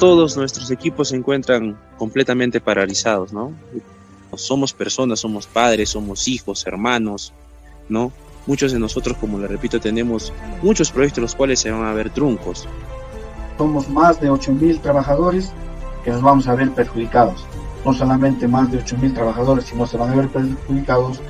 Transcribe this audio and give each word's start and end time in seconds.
todos 0.00 0.34
nuestros 0.34 0.70
equipos 0.70 1.10
se 1.10 1.16
encuentran 1.16 1.78
completamente 1.98 2.58
paralizados, 2.58 3.34
¿no? 3.34 3.52
Somos 4.34 4.72
personas, 4.72 5.20
somos 5.20 5.46
padres, 5.46 5.90
somos 5.90 6.26
hijos, 6.26 6.66
hermanos, 6.66 7.34
¿no? 7.90 8.10
Muchos 8.46 8.72
de 8.72 8.78
nosotros, 8.78 9.18
como 9.18 9.38
le 9.38 9.46
repito, 9.46 9.78
tenemos 9.78 10.32
muchos 10.62 10.90
proyectos 10.90 11.20
los 11.20 11.34
cuales 11.34 11.60
se 11.60 11.70
van 11.70 11.84
a 11.84 11.92
ver 11.92 12.08
truncos. 12.08 12.66
Somos 13.58 13.90
más 13.90 14.18
de 14.22 14.30
8.000 14.30 14.80
trabajadores 14.80 15.52
que 16.02 16.10
nos 16.10 16.22
vamos 16.22 16.48
a 16.48 16.54
ver 16.54 16.70
perjudicados. 16.70 17.44
No 17.84 17.92
solamente 17.92 18.48
más 18.48 18.72
de 18.72 18.82
8.000 18.82 19.12
trabajadores, 19.12 19.66
sino 19.66 19.86
se 19.86 19.98
van 19.98 20.12
a 20.12 20.16
ver 20.16 20.28
perjudicados 20.28 21.20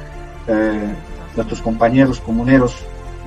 eh, 0.47 0.95
nuestros 1.35 1.61
compañeros 1.61 2.21
comuneros 2.21 2.77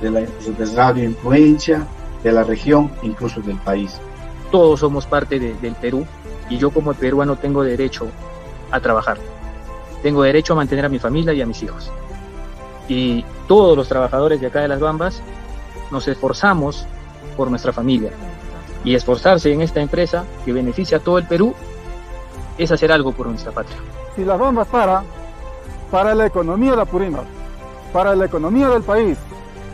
de 0.00 0.10
la 0.10 0.20
de 0.20 0.74
Radio 0.74 1.04
Influencia, 1.04 1.86
de 2.22 2.32
la 2.32 2.44
región, 2.44 2.90
incluso 3.02 3.42
del 3.42 3.58
país. 3.58 4.00
Todos 4.54 4.78
somos 4.78 5.04
parte 5.04 5.40
del 5.40 5.74
Perú 5.74 6.06
y 6.48 6.58
yo 6.58 6.70
como 6.70 6.94
peruano 6.94 7.34
tengo 7.34 7.64
derecho 7.64 8.06
a 8.70 8.78
trabajar. 8.78 9.18
Tengo 10.00 10.22
derecho 10.22 10.52
a 10.52 10.56
mantener 10.56 10.84
a 10.84 10.88
mi 10.88 11.00
familia 11.00 11.32
y 11.32 11.42
a 11.42 11.46
mis 11.46 11.60
hijos. 11.64 11.90
Y 12.86 13.24
todos 13.48 13.76
los 13.76 13.88
trabajadores 13.88 14.40
de 14.40 14.46
acá 14.46 14.60
de 14.60 14.68
las 14.68 14.78
Bambas 14.78 15.20
nos 15.90 16.06
esforzamos 16.06 16.86
por 17.36 17.50
nuestra 17.50 17.72
familia. 17.72 18.12
Y 18.84 18.94
esforzarse 18.94 19.52
en 19.52 19.60
esta 19.60 19.80
empresa 19.80 20.24
que 20.44 20.52
beneficia 20.52 20.98
a 20.98 21.00
todo 21.00 21.18
el 21.18 21.26
Perú 21.26 21.52
es 22.56 22.70
hacer 22.70 22.92
algo 22.92 23.10
por 23.10 23.26
nuestra 23.26 23.50
patria. 23.50 23.78
Si 24.14 24.24
las 24.24 24.38
Bambas 24.38 24.68
para, 24.68 25.02
para 25.90 26.14
la 26.14 26.26
economía 26.26 26.70
de 26.70 26.76
la 26.76 26.84
Purímac, 26.84 27.24
para 27.92 28.14
la 28.14 28.26
economía 28.26 28.68
del 28.68 28.84
país, 28.84 29.18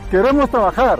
queremos 0.09 0.49
trabajar, 0.49 0.99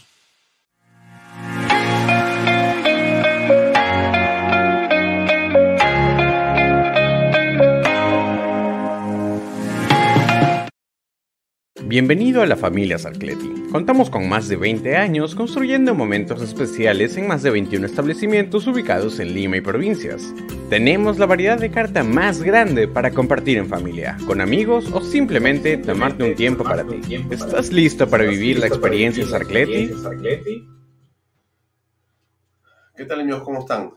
Bienvenido 11.91 12.41
a 12.41 12.45
la 12.45 12.55
familia 12.55 12.97
Sarcleti. 12.97 13.65
Contamos 13.69 14.09
con 14.09 14.29
más 14.29 14.47
de 14.47 14.55
20 14.55 14.95
años 14.95 15.35
construyendo 15.35 15.93
momentos 15.93 16.41
especiales 16.41 17.17
en 17.17 17.27
más 17.27 17.43
de 17.43 17.49
21 17.49 17.85
establecimientos 17.85 18.65
ubicados 18.65 19.19
en 19.19 19.33
Lima 19.33 19.57
y 19.57 19.61
provincias. 19.61 20.33
Tenemos 20.69 21.19
la 21.19 21.25
variedad 21.25 21.59
de 21.59 21.69
carta 21.69 22.01
más 22.05 22.43
grande 22.43 22.87
para 22.87 23.11
compartir 23.11 23.57
en 23.57 23.67
familia, 23.67 24.17
con 24.25 24.39
amigos 24.39 24.89
o 24.93 25.01
simplemente 25.01 25.75
tomarte 25.75 26.23
un 26.23 26.33
tiempo 26.33 26.63
para 26.63 26.87
ti. 26.87 27.01
¿Estás 27.29 27.73
listo 27.73 28.09
para 28.09 28.23
vivir 28.23 28.59
la 28.59 28.67
experiencia 28.67 29.27
Sarcleti? 29.27 29.91
¿Qué 32.95 33.03
tal 33.03 33.19
amigos? 33.19 33.43
¿Cómo 33.43 33.59
están? 33.59 33.91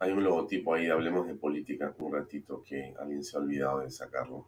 Hay 0.00 0.12
un 0.12 0.22
logotipo 0.22 0.74
ahí, 0.74 0.88
hablemos 0.88 1.26
de 1.26 1.34
política 1.34 1.94
un 1.98 2.12
ratito 2.12 2.62
que 2.62 2.94
alguien 3.00 3.24
se 3.24 3.38
ha 3.38 3.40
olvidado 3.40 3.80
de 3.80 3.90
sacarlo. 3.90 4.46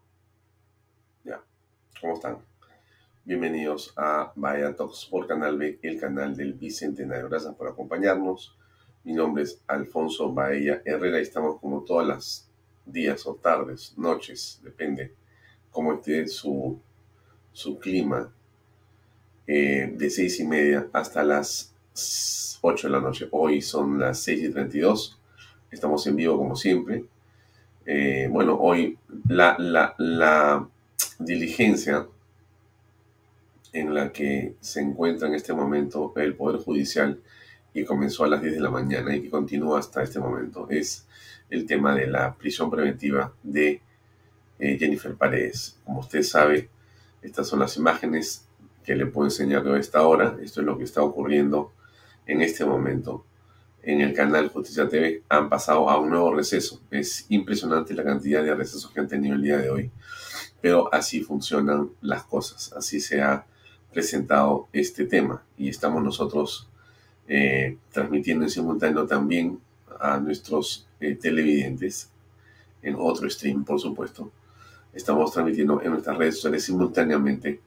Ya, 1.25 1.41
¿cómo 1.99 2.12
están? 2.12 2.50
Bienvenidos 3.31 3.93
a 3.97 4.32
Vaya 4.35 4.75
Talks 4.75 5.06
por 5.09 5.29
Canal 5.29 5.56
B, 5.56 5.79
el 5.82 6.00
canal 6.00 6.37
del 6.37 6.55
Bicentenario. 6.55 7.29
Gracias 7.29 7.55
por 7.55 7.69
acompañarnos. 7.69 8.56
Mi 9.05 9.12
nombre 9.12 9.44
es 9.44 9.62
Alfonso 9.69 10.32
Baella 10.32 10.82
Herrera 10.85 11.21
y 11.21 11.23
estamos 11.23 11.61
como 11.61 11.85
todas 11.85 12.09
las 12.09 12.50
días 12.85 13.25
o 13.29 13.37
tardes, 13.37 13.94
noches, 13.97 14.61
depende 14.65 15.15
cómo 15.71 15.93
esté 15.93 16.27
su, 16.27 16.81
su 17.53 17.79
clima, 17.79 18.35
eh, 19.47 19.94
de 19.97 20.11
seis 20.11 20.41
y 20.41 20.44
media 20.44 20.88
hasta 20.93 21.23
las 21.23 21.73
8 22.62 22.88
de 22.88 22.93
la 22.93 23.00
noche. 23.00 23.29
Hoy 23.31 23.62
son 23.62 24.00
las 24.00 24.19
6 24.25 24.43
y 24.43 24.50
32. 24.50 25.21
Estamos 25.71 26.05
en 26.09 26.17
vivo 26.17 26.37
como 26.37 26.56
siempre. 26.56 27.05
Eh, 27.87 28.27
bueno, 28.29 28.59
hoy 28.61 28.99
la, 29.29 29.55
la, 29.56 29.94
la 29.99 30.69
diligencia 31.21 32.09
en 33.72 33.94
la 33.94 34.12
que 34.12 34.55
se 34.61 34.81
encuentra 34.81 35.28
en 35.28 35.34
este 35.34 35.52
momento 35.52 36.12
el 36.17 36.34
Poder 36.34 36.61
Judicial 36.61 37.20
y 37.72 37.84
comenzó 37.84 38.25
a 38.25 38.28
las 38.28 38.43
10 38.43 38.55
de 38.55 38.61
la 38.61 38.70
mañana 38.70 39.14
y 39.14 39.22
que 39.22 39.31
continúa 39.31 39.78
hasta 39.78 40.02
este 40.02 40.19
momento 40.19 40.67
es 40.70 41.06
el 41.50 41.67
tema 41.67 41.94
de 41.94 42.06
la 42.06 42.34
prisión 42.34 42.70
preventiva 42.70 43.32
de 43.43 43.81
eh, 44.58 44.78
Jennifer 44.78 45.14
Paredes. 45.14 45.78
Como 45.84 46.00
usted 46.00 46.22
sabe, 46.22 46.69
estas 47.22 47.49
son 47.49 47.61
las 47.61 47.76
imágenes 47.76 48.46
que 48.84 48.94
le 48.94 49.06
puedo 49.06 49.26
enseñar 49.26 49.67
a 49.67 49.78
esta 49.78 50.02
hora. 50.06 50.37
Esto 50.43 50.61
es 50.61 50.67
lo 50.67 50.78
que 50.78 50.84
está 50.84 51.02
ocurriendo 51.02 51.72
en 52.26 52.43
este 52.43 52.64
momento 52.64 53.25
en 53.82 54.00
el 54.00 54.14
canal 54.14 54.49
Justicia 54.49 54.88
TV. 54.88 55.22
Han 55.28 55.49
pasado 55.49 55.88
a 55.90 55.99
un 55.99 56.11
nuevo 56.11 56.34
receso. 56.34 56.81
Es 56.90 57.26
impresionante 57.28 57.94
la 57.94 58.05
cantidad 58.05 58.43
de 58.43 58.55
recesos 58.55 58.90
que 58.90 59.00
han 59.00 59.08
tenido 59.08 59.34
el 59.34 59.43
día 59.43 59.58
de 59.58 59.70
hoy. 59.70 59.90
Pero 60.61 60.93
así 60.93 61.22
funcionan 61.22 61.90
las 62.00 62.25
cosas. 62.25 62.72
Así 62.75 63.00
se 63.00 63.22
ha 63.22 63.46
presentado 63.92 64.69
este 64.72 65.04
tema. 65.04 65.42
Y 65.56 65.69
estamos 65.69 66.02
nosotros 66.02 66.69
eh, 67.28 67.76
transmitiendo 67.92 68.44
en 68.44 68.50
simultáneo 68.50 69.06
también 69.06 69.60
a 69.98 70.19
nuestros 70.19 70.88
eh, 71.00 71.14
televidentes 71.14 72.10
en 72.82 72.96
otro 72.98 73.28
stream, 73.28 73.64
por 73.64 73.81
supuesto. 73.81 74.31
Estamos 74.92 75.32
transmitiendo 75.32 75.81
en 75.82 75.90
nuestras 75.90 76.16
redes 76.16 76.37
sociales 76.37 76.64
simultáneamente 76.64 77.60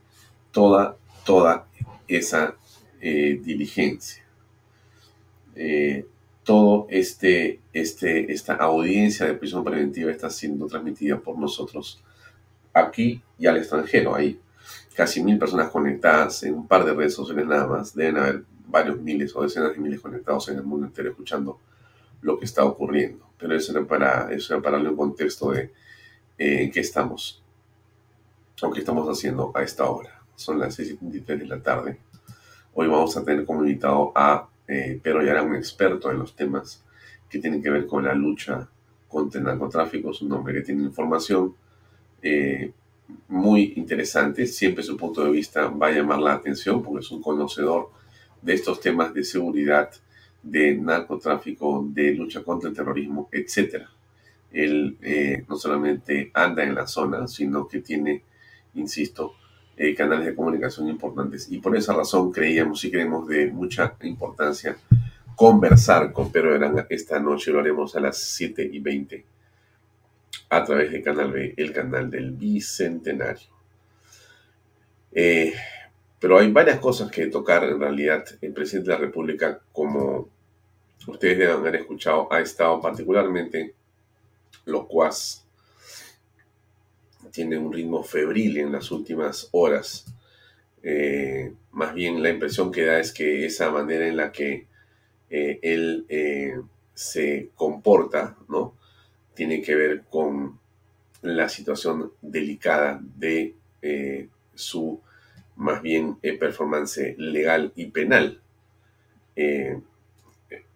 toda, 0.52 0.98
toda 1.26 1.68
esa 2.08 2.56
eh, 3.00 3.40
diligencia. 3.42 4.24
todo 6.44 6.88
este, 6.90 7.62
este, 7.72 8.34
esta 8.34 8.56
audiencia 8.56 9.26
de 9.26 9.36
prisión 9.36 9.64
preventiva 9.64 10.12
está 10.12 10.30
siendo 10.30 10.68
transmitida 10.68 11.18
por 11.18 11.38
nosotros 11.38 12.04
aquí 12.74 13.22
y 13.40 13.48
al 13.48 13.58
extranjero. 13.58 14.16
Hay 14.16 14.40
casi 14.96 15.24
mil 15.24 15.38
personas 15.38 15.70
conectadas 15.70 16.44
en 16.44 16.54
un 16.54 16.68
par 16.68 16.86
de 16.86 16.94
redes 16.94 17.14
sociales 17.14 17.46
nada 17.46 17.68
más. 17.68 17.96
Deben 17.96 18.18
haber 18.18 18.44
varios 18.68 19.00
miles 19.00 19.36
o 19.36 19.44
decenas 19.44 19.74
de 19.74 19.80
miles 19.80 20.00
conectados 20.00 20.50
en 20.50 20.58
el 20.58 20.64
mundo 20.64 20.88
entero 20.88 21.10
escuchando 21.10 21.60
lo 22.22 22.40
que 22.40 22.46
está 22.46 22.64
ocurriendo. 22.64 23.26
Pero 23.38 23.56
eso 23.56 23.72
era 23.72 23.86
para, 23.86 24.32
eso 24.32 24.54
era 24.54 24.64
para 24.64 24.78
darle 24.78 24.90
un 24.90 24.98
contexto 24.98 25.52
de 25.52 25.72
eh, 26.38 26.64
en 26.64 26.72
qué 26.72 26.80
estamos, 26.80 27.44
o 28.62 28.72
qué 28.72 28.80
estamos 28.80 29.08
haciendo 29.08 29.52
a 29.54 29.64
esta 29.64 29.86
hora. 29.90 30.22
Son 30.36 30.60
las 30.60 30.80
6.23 30.80 31.26
de 31.26 31.46
la 31.46 31.62
tarde. 31.62 32.00
Hoy 32.74 32.88
vamos 32.88 33.16
a 33.18 33.24
tener 33.24 33.46
como 33.46 33.64
invitado 33.64 34.12
a 34.16 34.48
eh, 34.68 35.00
Pedro 35.02 35.24
Yara, 35.24 35.44
un 35.44 35.56
experto 35.56 36.10
en 36.10 36.20
los 36.20 36.36
temas 36.36 36.84
que 37.30 37.40
tienen 37.40 37.62
que 37.62 37.70
ver 37.70 37.86
con 37.86 38.06
la 38.06 38.14
lucha 38.14 38.68
contra 39.08 39.40
el 39.40 39.46
narcotráfico. 39.46 40.12
Es 40.12 40.22
un 40.22 40.32
hombre 40.32 40.56
que 40.56 40.62
tiene 40.62 40.84
información 40.84 41.56
eh, 42.22 42.72
muy 43.28 43.74
interesante. 43.76 44.46
Siempre 44.46 44.84
su 44.84 44.98
punto 44.98 45.24
de 45.24 45.32
vista 45.32 45.68
va 45.68 45.88
a 45.88 45.92
llamar 45.92 46.20
la 46.20 46.34
atención 46.34 46.82
porque 46.82 47.02
es 47.02 47.12
un 47.12 47.22
conocedor 47.22 47.90
de 48.42 48.54
estos 48.54 48.80
temas 48.80 49.14
de 49.14 49.24
seguridad, 49.24 49.90
de 50.42 50.76
narcotráfico, 50.76 51.86
de 51.90 52.14
lucha 52.14 52.44
contra 52.44 52.70
el 52.70 52.76
terrorismo, 52.76 53.30
etc. 53.32 53.86
Él 54.52 54.98
eh, 55.02 55.44
no 55.48 55.56
solamente 55.56 56.32
anda 56.34 56.64
en 56.64 56.76
la 56.76 56.88
zona, 56.88 57.28
sino 57.28 57.68
que 57.68 57.80
tiene, 57.80 58.24
insisto, 58.76 59.34
eh, 59.76 59.96
canales 59.96 60.28
de 60.28 60.36
comunicación 60.36 60.90
importantes. 60.90 61.52
Y 61.52 61.60
por 61.60 61.76
esa 61.76 61.94
razón 61.94 62.32
creíamos 62.32 62.84
y 62.86 62.92
creemos 62.92 63.28
de 63.28 63.48
mucha 63.48 63.96
importancia 64.04 64.78
conversar 65.36 66.12
con 66.12 66.32
Pedro 66.32 66.54
Aranga 66.54 66.86
esta 66.90 67.20
noche. 67.20 67.52
Lo 67.52 67.60
haremos 67.60 67.96
a 67.96 68.00
las 68.00 68.18
7 68.20 68.70
y 68.72 68.80
20 68.80 69.33
a 70.58 70.64
través 70.64 70.92
del 70.92 71.04
canal 71.04 71.32
B, 71.32 71.54
el 71.58 71.74
canal 71.74 72.10
del 72.10 72.32
Bicentenario. 72.32 73.48
Eh, 75.12 75.54
pero 76.20 76.40
hay 76.40 76.52
varias 76.52 76.80
cosas 76.80 77.12
que 77.12 77.28
tocar 77.28 77.64
en 77.64 77.80
realidad. 77.80 78.26
El 78.42 78.54
presidente 78.54 78.92
de 78.92 78.98
la 78.98 79.02
República, 79.02 79.62
como 79.72 80.30
ustedes 81.08 81.38
deben 81.38 81.58
haber 81.58 81.76
escuchado, 81.76 82.32
ha 82.32 82.40
estado 82.40 82.80
particularmente 82.80 83.74
locuaz. 84.66 85.46
Tiene 87.32 87.58
un 87.58 87.74
ritmo 87.74 88.04
febril 88.04 88.58
en 88.58 88.72
las 88.72 88.92
últimas 88.92 89.50
horas. 89.52 90.06
Eh, 90.82 91.54
más 91.72 91.94
bien 91.94 92.22
la 92.22 92.30
impresión 92.30 92.72
que 92.72 92.86
da 92.86 93.00
es 93.00 93.12
que 93.12 93.46
esa 93.46 93.72
manera 93.72 94.08
en 94.08 94.18
la 94.18 94.32
que 94.32 94.68
eh, 95.30 95.60
él 95.62 96.06
se 96.94 97.50
comporta, 97.56 98.38
¿no? 98.48 98.76
Tiene 99.34 99.62
que 99.62 99.76
ver 99.76 100.04
con 100.10 100.60
la 101.22 101.50
situación 101.50 102.12
delicada 102.22 103.00
de 103.18 103.56
su 104.56 105.02
más 105.56 105.82
bien 105.82 106.18
eh, 106.22 106.38
performance 106.38 107.16
legal 107.18 107.72
y 107.76 107.86
penal. 107.88 108.42
Eh, 109.36 109.80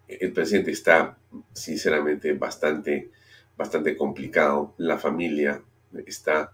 el 0.08 0.32
presidente 0.32 0.70
está 0.70 1.18
sinceramente 1.52 2.32
bastante, 2.32 3.10
bastante 3.56 3.96
complicado. 3.96 4.74
La 4.78 4.98
familia 4.98 5.62
está, 6.06 6.52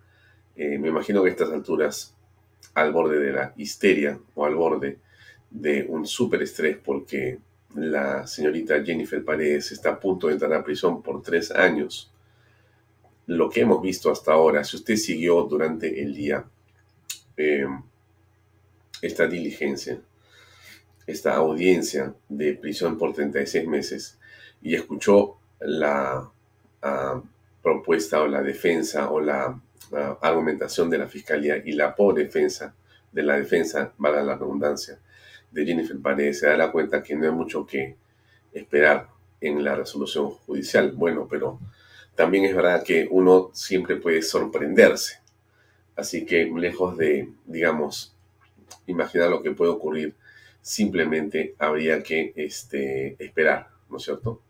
eh, 0.56 0.78
me 0.78 0.88
imagino 0.88 1.22
que 1.22 1.28
a 1.28 1.32
estas 1.32 1.50
alturas, 1.50 2.14
al 2.74 2.92
borde 2.92 3.18
de 3.18 3.32
la 3.32 3.52
histeria 3.56 4.18
o 4.34 4.46
al 4.46 4.54
borde 4.54 4.98
de 5.50 5.86
un 5.88 6.06
súper 6.06 6.42
estrés 6.42 6.76
porque 6.76 7.38
la 7.74 8.26
señorita 8.26 8.82
Jennifer 8.84 9.24
Paredes 9.24 9.72
está 9.72 9.90
a 9.90 10.00
punto 10.00 10.28
de 10.28 10.34
entrar 10.34 10.52
a 10.52 10.64
prisión 10.64 11.02
por 11.02 11.22
tres 11.22 11.50
años. 11.50 12.12
Lo 13.26 13.48
que 13.48 13.62
hemos 13.62 13.80
visto 13.82 14.10
hasta 14.10 14.32
ahora, 14.32 14.64
si 14.64 14.76
usted 14.76 14.96
siguió 14.96 15.42
durante 15.44 16.02
el 16.02 16.14
día, 16.14 16.44
esta 19.02 19.26
diligencia, 19.26 20.00
esta 21.06 21.34
audiencia 21.34 22.14
de 22.28 22.54
prisión 22.54 22.96
por 22.96 23.12
36 23.12 23.66
meses 23.66 24.18
y 24.62 24.74
escuchó 24.74 25.36
la 25.60 26.30
ah, 26.82 27.22
propuesta 27.62 28.22
o 28.22 28.28
la 28.28 28.42
defensa 28.42 29.10
o 29.10 29.20
la 29.20 29.60
ah, 29.92 30.18
argumentación 30.22 30.88
de 30.88 30.98
la 30.98 31.06
fiscalía 31.06 31.56
y 31.64 31.72
la 31.72 31.94
por 31.94 32.14
defensa 32.14 32.74
de 33.12 33.22
la 33.22 33.36
defensa, 33.36 33.92
valga 33.96 34.22
la 34.22 34.34
redundancia, 34.34 34.98
de 35.54 35.64
Jennifer 35.64 35.96
Paredes, 35.98 36.40
se 36.40 36.48
da 36.48 36.72
cuenta 36.72 37.02
que 37.02 37.14
no 37.14 37.24
hay 37.24 37.30
mucho 37.30 37.64
que 37.64 37.96
esperar 38.52 39.08
en 39.40 39.62
la 39.62 39.76
resolución 39.76 40.30
judicial. 40.30 40.92
Bueno, 40.92 41.28
pero 41.30 41.60
también 42.14 42.44
es 42.44 42.54
verdad 42.54 42.82
que 42.82 43.06
uno 43.10 43.50
siempre 43.52 43.96
puede 43.96 44.20
sorprenderse. 44.22 45.20
Así 45.96 46.26
que 46.26 46.44
lejos 46.46 46.96
de, 46.96 47.28
digamos, 47.46 48.14
imaginar 48.86 49.30
lo 49.30 49.42
que 49.42 49.52
puede 49.52 49.70
ocurrir, 49.70 50.14
simplemente 50.60 51.54
habría 51.58 52.02
que 52.02 52.32
este, 52.34 53.16
esperar, 53.24 53.68
¿no 53.88 53.98
es 53.98 54.02
cierto? 54.02 54.40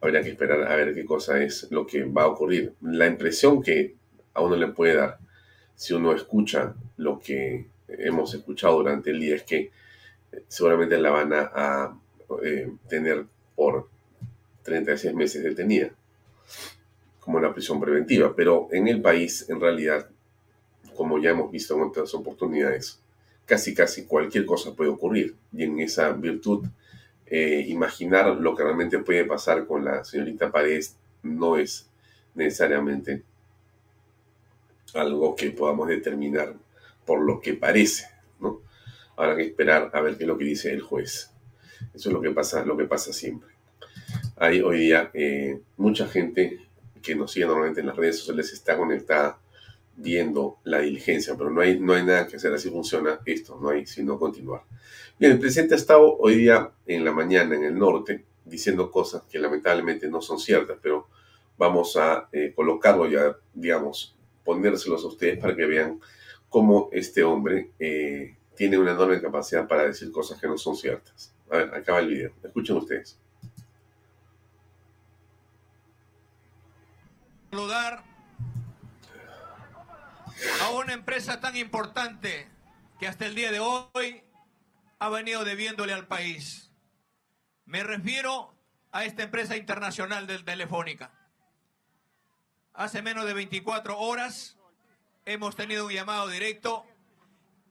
Habría 0.00 0.22
que 0.22 0.30
esperar 0.30 0.62
a 0.62 0.76
ver 0.76 0.94
qué 0.94 1.04
cosa 1.04 1.42
es 1.42 1.66
lo 1.70 1.86
que 1.86 2.04
va 2.04 2.22
a 2.22 2.28
ocurrir. 2.28 2.74
La 2.82 3.06
impresión 3.06 3.62
que 3.62 3.94
a 4.34 4.42
uno 4.42 4.54
le 4.54 4.68
puede 4.68 4.94
dar 4.94 5.18
si 5.74 5.92
uno 5.92 6.12
escucha 6.12 6.74
lo 6.96 7.18
que 7.18 7.66
hemos 7.88 8.34
escuchado 8.34 8.76
durante 8.76 9.10
el 9.10 9.20
día 9.20 9.36
es 9.36 9.42
que 9.42 9.70
seguramente 10.48 10.98
la 10.98 11.10
van 11.10 11.32
a, 11.32 11.98
eh, 12.42 12.70
tener 12.88 13.26
por 13.54 13.88
36 14.62 15.14
meses 15.14 15.42
detenida, 15.42 15.90
como 17.20 17.40
la 17.40 17.52
prisión 17.52 17.80
preventiva. 17.80 18.34
Pero 18.34 18.68
en 18.72 18.88
el 18.88 19.02
país, 19.02 19.48
en 19.48 19.60
realidad, 19.60 20.08
como 20.96 21.18
ya 21.18 21.30
hemos 21.30 21.50
visto 21.50 21.74
en 21.74 21.82
otras 21.82 22.14
oportunidades, 22.14 23.00
casi 23.46 23.74
casi 23.74 24.04
cualquier 24.04 24.46
cosa 24.46 24.74
puede 24.74 24.90
ocurrir. 24.90 25.34
Y 25.52 25.64
en 25.64 25.78
esa 25.80 26.10
virtud, 26.12 26.66
eh, 27.26 27.64
imaginar 27.68 28.26
lo 28.36 28.54
que 28.54 28.62
realmente 28.62 28.98
puede 28.98 29.24
pasar 29.24 29.66
con 29.66 29.84
la 29.84 30.04
señorita 30.04 30.50
Paredes 30.52 30.96
no 31.22 31.56
es 31.56 31.88
necesariamente 32.34 33.22
algo 34.94 35.34
que 35.34 35.50
podamos 35.50 35.88
determinar 35.88 36.54
por 37.06 37.20
lo 37.20 37.40
que 37.40 37.54
parece. 37.54 38.06
Habrá 39.22 39.36
que 39.36 39.44
esperar 39.44 39.88
a 39.92 40.00
ver 40.00 40.16
qué 40.16 40.24
es 40.24 40.28
lo 40.28 40.36
que 40.36 40.44
dice 40.44 40.72
el 40.72 40.80
juez. 40.80 41.30
Eso 41.94 42.08
es 42.08 42.12
lo 42.12 42.20
que 42.20 42.32
pasa, 42.32 42.64
lo 42.64 42.76
que 42.76 42.86
pasa 42.86 43.12
siempre. 43.12 43.50
Hay 44.34 44.60
hoy 44.60 44.80
día 44.80 45.12
eh, 45.14 45.60
mucha 45.76 46.08
gente 46.08 46.58
que 47.00 47.14
nos 47.14 47.30
sigue 47.30 47.46
normalmente 47.46 47.82
en 47.82 47.86
las 47.86 47.94
redes 47.94 48.18
sociales 48.18 48.52
está 48.52 48.76
conectada 48.76 49.38
viendo 49.94 50.58
la 50.64 50.80
diligencia, 50.80 51.36
pero 51.38 51.50
no 51.50 51.60
hay, 51.60 51.78
no 51.78 51.92
hay 51.92 52.04
nada 52.04 52.26
que 52.26 52.34
hacer, 52.34 52.52
así 52.52 52.68
funciona 52.68 53.20
esto, 53.24 53.60
no 53.62 53.68
hay 53.68 53.86
sino 53.86 54.18
continuar. 54.18 54.62
Bien, 55.20 55.30
el 55.30 55.38
presidente 55.38 55.74
ha 55.74 55.78
estado 55.78 56.16
hoy 56.18 56.34
día 56.38 56.72
en 56.88 57.04
la 57.04 57.12
mañana 57.12 57.54
en 57.54 57.62
el 57.62 57.78
norte 57.78 58.24
diciendo 58.44 58.90
cosas 58.90 59.22
que 59.30 59.38
lamentablemente 59.38 60.08
no 60.08 60.20
son 60.20 60.40
ciertas, 60.40 60.78
pero 60.82 61.06
vamos 61.56 61.96
a 61.96 62.28
eh, 62.32 62.52
colocarlo 62.56 63.08
ya, 63.08 63.36
digamos, 63.54 64.16
ponérselos 64.42 65.04
a 65.04 65.06
ustedes 65.06 65.38
para 65.38 65.54
que 65.54 65.64
vean 65.64 66.00
cómo 66.48 66.88
este 66.90 67.22
hombre 67.22 67.70
eh, 67.78 68.34
tiene 68.56 68.78
una 68.78 68.92
enorme 68.92 69.20
capacidad 69.20 69.66
para 69.66 69.84
decir 69.84 70.10
cosas 70.12 70.40
que 70.40 70.46
no 70.46 70.56
son 70.56 70.76
ciertas. 70.76 71.34
A 71.50 71.56
ver, 71.56 71.74
acaba 71.74 72.00
el 72.00 72.08
video. 72.08 72.32
Escuchen 72.42 72.76
ustedes. 72.76 73.18
saludar 77.52 78.02
a 80.62 80.70
una 80.70 80.94
empresa 80.94 81.38
tan 81.38 81.54
importante 81.54 82.48
que 82.98 83.06
hasta 83.06 83.26
el 83.26 83.34
día 83.34 83.52
de 83.52 83.60
hoy 83.60 84.22
ha 84.98 85.10
venido 85.10 85.44
debiéndole 85.44 85.92
al 85.92 86.06
país. 86.06 86.70
Me 87.66 87.82
refiero 87.82 88.54
a 88.90 89.04
esta 89.04 89.22
empresa 89.22 89.54
internacional 89.58 90.26
del 90.26 90.46
Telefónica. 90.46 91.10
Hace 92.72 93.02
menos 93.02 93.26
de 93.26 93.34
24 93.34 93.98
horas 93.98 94.56
hemos 95.26 95.54
tenido 95.54 95.84
un 95.84 95.92
llamado 95.92 96.28
directo 96.28 96.86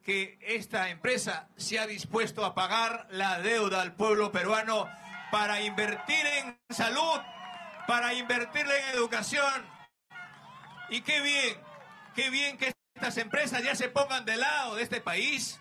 que 0.03 0.39
esta 0.41 0.89
empresa 0.89 1.47
se 1.57 1.79
ha 1.79 1.87
dispuesto 1.87 2.43
a 2.45 2.55
pagar 2.55 3.07
la 3.11 3.39
deuda 3.39 3.81
al 3.81 3.93
pueblo 3.93 4.31
peruano 4.31 4.89
para 5.31 5.61
invertir 5.61 6.25
en 6.25 6.59
salud, 6.69 7.19
para 7.87 8.13
invertir 8.13 8.65
en 8.65 8.95
educación. 8.95 9.65
Y 10.89 11.01
qué 11.01 11.21
bien, 11.21 11.57
qué 12.15 12.29
bien 12.29 12.57
que 12.57 12.73
estas 12.95 13.17
empresas 13.17 13.63
ya 13.63 13.75
se 13.75 13.89
pongan 13.89 14.25
de 14.25 14.37
lado 14.37 14.75
de 14.75 14.83
este 14.83 15.01
país, 15.01 15.59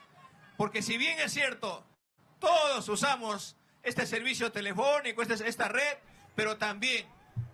porque 0.56 0.82
si 0.82 0.98
bien 0.98 1.18
es 1.20 1.32
cierto, 1.32 1.86
todos 2.38 2.88
usamos 2.88 3.56
este 3.82 4.06
servicio 4.06 4.50
telefónico, 4.52 5.22
esta, 5.22 5.34
esta 5.34 5.68
red, 5.68 5.98
pero 6.34 6.56
también 6.56 7.06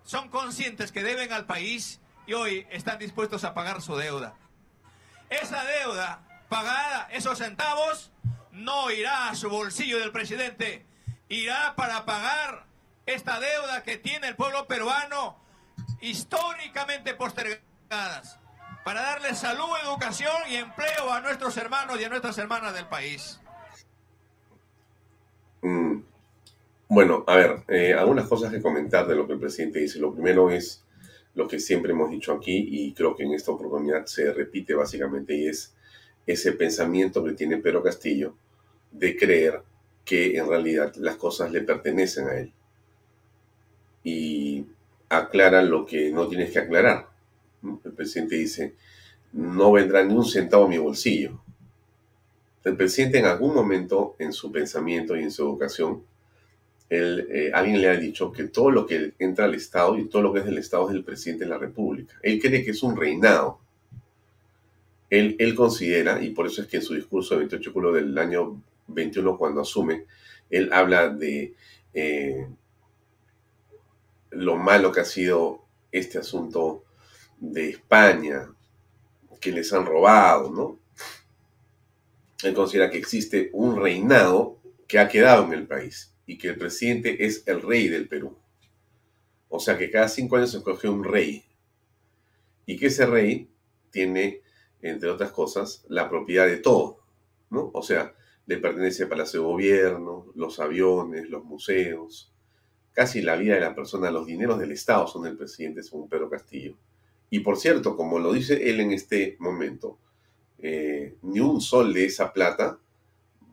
son 0.05 0.29
conscientes 0.29 0.93
que 0.93 1.03
deben 1.03 1.33
al 1.33 1.47
país 1.47 2.01
y 2.27 2.33
hoy 2.33 2.67
están 2.71 2.99
dispuestos 2.99 3.45
a 3.45 3.55
pagar 3.55 3.83
su 3.83 3.97
deuda. 3.97 4.35
Esa 5.29 5.65
deuda 5.65 6.26
pagada, 6.49 7.09
esos 7.13 7.39
centavos, 7.39 8.13
no 8.53 8.91
irá 8.91 9.29
a 9.29 9.35
su 9.35 9.51
bolsillo 9.51 9.99
del 9.99 10.13
presidente, 10.13 10.85
irá 11.29 11.75
para 11.77 12.05
pagar 12.05 12.67
esta 13.07 13.39
deuda 13.39 13.83
que 13.83 13.97
tiene 13.97 14.29
el 14.29 14.37
pueblo 14.37 14.67
peruano 14.67 15.39
históricamente 16.01 17.15
postergadas, 17.15 18.39
para 18.85 19.03
darle 19.03 19.35
salud, 19.35 19.69
educación 19.85 20.35
y 20.51 20.57
empleo 20.57 21.13
a 21.13 21.21
nuestros 21.21 21.57
hermanos 21.57 22.01
y 22.01 22.05
a 22.05 22.09
nuestras 22.09 22.39
hermanas 22.39 22.75
del 22.75 22.87
país. 22.87 23.41
Mm. 25.63 26.01
Bueno, 26.89 27.25
a 27.27 27.37
ver, 27.37 27.65
eh, 27.67 27.95
algunas 27.95 28.29
cosas 28.29 28.53
que 28.53 28.63
comentar 28.63 29.09
de 29.09 29.17
lo 29.17 29.27
que 29.27 29.33
el 29.33 29.41
presidente 29.41 29.81
dice. 29.81 29.99
Lo 29.99 30.13
primero 30.13 30.51
es 30.51 30.85
lo 31.35 31.49
que 31.49 31.59
siempre 31.59 31.93
hemos 31.93 32.11
dicho 32.11 32.33
aquí 32.33 32.69
y 32.71 32.95
creo 32.95 33.17
que 33.17 33.25
en 33.25 33.33
esta 33.33 33.51
oportunidad 33.51 34.07
se 34.07 34.33
repite 34.33 34.75
básicamente 34.75 35.35
y 35.35 35.49
es 35.49 35.76
ese 36.27 36.53
pensamiento 36.53 37.23
que 37.25 37.33
tiene 37.33 37.59
Pedro 37.59 37.83
Castillo 37.83 38.35
de 38.91 39.17
creer 39.17 39.63
que 40.05 40.37
en 40.37 40.49
realidad 40.49 40.95
las 40.97 41.17
cosas 41.17 41.53
le 41.53 41.63
pertenecen 41.63 42.29
a 42.29 42.39
él. 42.39 42.53
Y 44.05 44.65
aclara 45.09 45.63
lo 45.63 45.85
que 45.85 46.11
no 46.11 46.29
tienes 46.29 46.53
que 46.53 46.61
aclarar. 46.61 47.09
El 47.85 47.93
presidente 47.93 48.37
dice, 48.37 48.75
no 49.33 49.73
vendrá 49.73 50.05
ni 50.05 50.15
un 50.15 50.25
centavo 50.25 50.67
a 50.67 50.69
mi 50.69 50.79
bolsillo. 50.79 51.41
El 52.65 52.77
presidente 52.77 53.19
en 53.19 53.27
algún 53.27 53.55
momento 53.55 54.17
en 54.19 54.33
su 54.33 54.51
pensamiento 54.51 55.17
y 55.17 55.23
en 55.23 55.31
su 55.31 55.43
educación 55.43 56.03
eh, 56.89 57.51
alguien 57.53 57.81
le 57.81 57.89
ha 57.89 57.97
dicho 57.97 58.31
que 58.31 58.45
todo 58.45 58.71
lo 58.71 58.87
que 58.87 59.13
entra 59.19 59.47
al 59.47 59.55
Estado 59.55 59.99
y 59.99 60.09
todo 60.09 60.23
lo 60.23 60.33
que 60.33 60.41
es 60.41 60.45
del 60.45 60.59
Estado 60.59 60.89
es 60.89 60.95
del 60.95 61.05
presidente 61.05 61.45
de 61.45 61.51
la 61.51 61.59
República. 61.59 62.15
Él 62.23 62.41
cree 62.41 62.65
que 62.65 62.71
es 62.71 62.83
un 62.83 62.97
reinado. 62.97 63.59
Él, 65.09 65.55
considera, 65.55 66.23
y 66.23 66.31
por 66.31 66.47
eso 66.47 66.63
es 66.63 66.69
que 66.69 66.79
en 66.79 66.83
su 66.83 66.95
discurso 66.95 67.35
de 67.35 67.41
28 67.41 67.71
de 67.71 67.73
julio 67.73 67.93
del 67.93 68.19
año 68.19 68.63
21, 68.89 69.39
cuando 69.39 69.61
asume, 69.61 70.05
él 70.51 70.73
habla 70.73 71.09
de 71.09 71.55
eh, 71.95 72.47
lo 74.31 74.57
malo 74.57 74.91
que 74.93 75.01
ha 75.01 75.05
sido 75.05 75.65
este 75.93 76.19
asunto 76.19 76.85
de 77.39 77.71
España, 77.71 78.49
que 79.41 79.53
les 79.53 79.73
han 79.73 79.87
robado, 79.87 80.51
¿no? 80.51 80.79
Él 82.43 82.55
considera 82.55 82.91
que 82.91 82.99
existe 82.99 83.51
un 83.53 83.81
reinado 83.81 84.59
que 84.87 84.99
ha 84.99 85.09
quedado 85.09 85.45
en 85.45 85.53
el 85.53 85.67
país 85.67 86.13
y 86.27 86.39
que 86.39 86.49
el 86.49 86.59
presidente 86.59 87.25
es 87.25 87.43
el 87.47 87.63
rey 87.63 87.89
del 87.89 88.09
Perú. 88.09 88.37
O 89.49 89.59
sea 89.59 89.79
que 89.79 89.91
cada 89.91 90.09
cinco 90.09 90.37
años 90.37 90.51
se 90.51 90.59
escoge 90.59 90.89
un 90.89 91.05
rey 91.05 91.45
y 92.67 92.77
que 92.77 92.87
ese 92.87 93.07
rey 93.07 93.49
tiene, 93.91 94.43
entre 94.89 95.11
otras 95.11 95.33
cosas, 95.33 95.85
la 95.89 96.09
propiedad 96.09 96.47
de 96.47 96.59
todo, 96.59 97.01
¿no? 97.51 97.71
O 97.75 97.83
sea, 97.83 98.15
le 98.47 98.59
pertenece 98.59 99.05
el 99.05 99.09
Palacio 99.09 99.41
de 99.41 99.47
Gobierno, 99.47 100.27
los 100.35 100.61
aviones, 100.61 101.29
los 101.29 101.45
museos, 101.45 102.33
casi 102.93 103.23
la 103.23 103.37
vida 103.37 103.55
de 103.55 103.61
la 103.61 103.75
persona, 103.75 104.11
los 104.11 104.27
dineros 104.27 104.59
del 104.59 104.73
Estado 104.73 105.07
son 105.07 105.23
del 105.23 105.37
presidente, 105.37 105.83
según 105.83 106.09
Pedro 106.09 106.31
Castillo. 106.31 106.77
Y 107.31 107.41
por 107.41 107.57
cierto, 107.57 107.97
como 107.97 108.19
lo 108.19 108.33
dice 108.33 108.71
él 108.71 108.81
en 108.81 108.93
este 108.93 109.37
momento, 109.41 109.99
eh, 110.59 111.17
ni 111.23 111.41
un 111.41 111.61
sol 111.61 111.93
de 111.93 112.07
esa 112.07 112.33
plata 112.33 112.79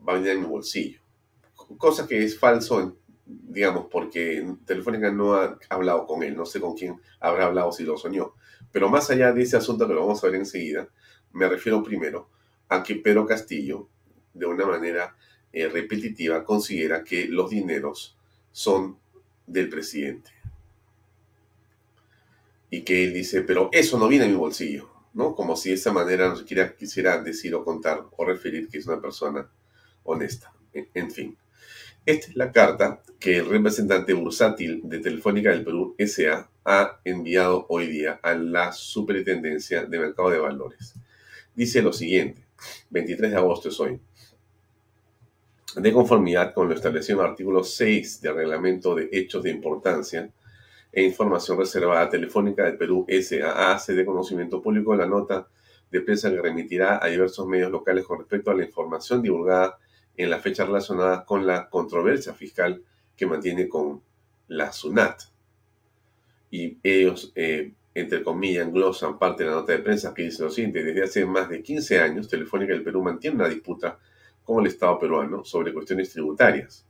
va 0.08 0.12
a 0.12 0.16
venir 0.16 0.30
en 0.30 0.40
mi 0.40 0.46
bolsillo 0.46 1.04
cosa 1.78 2.06
que 2.06 2.22
es 2.22 2.38
falso, 2.38 2.96
digamos, 3.26 3.86
porque 3.90 4.46
Telefónica 4.66 5.10
no 5.10 5.34
ha 5.34 5.58
hablado 5.68 6.06
con 6.06 6.22
él, 6.22 6.36
no 6.36 6.46
sé 6.46 6.60
con 6.60 6.74
quién 6.74 7.00
habrá 7.20 7.46
hablado 7.46 7.72
si 7.72 7.84
lo 7.84 7.96
soñó. 7.96 8.34
Pero 8.72 8.88
más 8.88 9.10
allá 9.10 9.32
de 9.32 9.42
ese 9.42 9.56
asunto 9.56 9.86
que 9.86 9.94
lo 9.94 10.00
vamos 10.00 10.22
a 10.22 10.26
ver 10.26 10.36
enseguida, 10.36 10.88
me 11.34 11.48
refiero 11.48 11.82
primero 11.82 12.28
a 12.68 12.82
que 12.82 12.96
Pedro 12.96 13.26
Castillo, 13.26 13.88
de 14.32 14.46
una 14.46 14.66
manera 14.66 15.16
eh, 15.52 15.68
repetitiva, 15.68 16.44
considera 16.44 17.04
que 17.04 17.26
los 17.26 17.50
dineros 17.50 18.16
son 18.50 18.96
del 19.46 19.68
presidente. 19.68 20.30
Y 22.70 22.82
que 22.82 23.04
él 23.04 23.14
dice, 23.14 23.42
pero 23.42 23.68
eso 23.72 23.98
no 23.98 24.08
viene 24.08 24.24
en 24.24 24.32
mi 24.32 24.36
bolsillo, 24.36 24.90
¿no? 25.12 25.34
Como 25.34 25.56
si 25.56 25.68
de 25.68 25.76
esa 25.76 25.92
manera 25.92 26.28
no 26.28 26.36
siquiera 26.36 26.74
quisiera 26.74 27.22
decir 27.22 27.54
o 27.54 27.64
contar 27.64 28.04
o 28.16 28.24
referir 28.24 28.68
que 28.68 28.78
es 28.78 28.86
una 28.86 29.00
persona 29.00 29.48
honesta. 30.02 30.52
En 30.72 31.10
fin. 31.10 31.36
Esta 32.06 32.28
es 32.28 32.36
la 32.36 32.52
carta 32.52 33.02
que 33.18 33.38
el 33.38 33.48
representante 33.48 34.12
bursátil 34.12 34.82
de 34.84 34.98
Telefónica 34.98 35.50
del 35.50 35.64
Perú 35.64 35.94
SA 35.98 36.50
ha 36.64 37.00
enviado 37.04 37.64
hoy 37.68 37.86
día 37.86 38.20
a 38.22 38.34
la 38.34 38.72
Superintendencia 38.72 39.84
de 39.84 39.98
Mercado 39.98 40.30
de 40.30 40.38
Valores. 40.38 40.94
Dice 41.54 41.82
lo 41.82 41.92
siguiente, 41.92 42.44
23 42.90 43.30
de 43.30 43.36
agosto 43.36 43.68
es 43.68 43.78
hoy. 43.78 44.00
De 45.76 45.92
conformidad 45.92 46.52
con 46.52 46.68
lo 46.68 46.74
establecido 46.74 47.20
en 47.20 47.24
el 47.24 47.30
artículo 47.30 47.62
6 47.62 48.20
del 48.20 48.34
Reglamento 48.34 48.94
de 48.94 49.08
Hechos 49.12 49.42
de 49.44 49.50
Importancia 49.50 50.30
e 50.92 51.02
Información 51.02 51.58
Reservada 51.58 52.08
Telefónica 52.08 52.64
del 52.64 52.76
Perú 52.76 53.06
SA, 53.08 53.72
hace 53.72 53.94
de 53.94 54.04
conocimiento 54.04 54.60
público 54.60 54.96
la 54.96 55.06
nota 55.06 55.46
de 55.90 56.00
prensa 56.00 56.30
que 56.30 56.40
remitirá 56.40 56.98
a 57.00 57.08
diversos 57.08 57.46
medios 57.46 57.70
locales 57.70 58.04
con 58.04 58.18
respecto 58.18 58.50
a 58.50 58.54
la 58.54 58.64
información 58.64 59.22
divulgada 59.22 59.78
en 60.16 60.30
la 60.30 60.40
fecha 60.40 60.64
relacionada 60.64 61.24
con 61.24 61.46
la 61.46 61.68
controversia 61.68 62.34
fiscal 62.34 62.82
que 63.16 63.26
mantiene 63.26 63.68
con 63.68 64.02
la 64.48 64.72
SUNAT. 64.72 65.22
Y 66.50 66.78
ellos, 66.82 67.32
eh, 67.36 67.72
entre 67.94 68.22
comillas, 68.22 68.72
glosan 68.72 69.18
parte 69.18 69.44
de 69.44 69.50
la 69.50 69.56
nota 69.56 69.72
de 69.72 69.78
prensa 69.78 70.12
que 70.12 70.24
dice 70.24 70.42
lo 70.42 70.50
siguiente, 70.50 70.82
desde 70.82 71.04
hace 71.04 71.26
más 71.26 71.48
de 71.48 71.62
15 71.62 72.00
años, 72.00 72.28
Telefónica 72.28 72.72
del 72.72 72.82
Perú 72.82 73.02
mantiene 73.02 73.36
una 73.36 73.48
disputa 73.48 73.98
con 74.42 74.60
el 74.60 74.66
Estado 74.66 74.98
peruano 74.98 75.44
sobre 75.44 75.72
cuestiones 75.72 76.10
tributarias, 76.10 76.84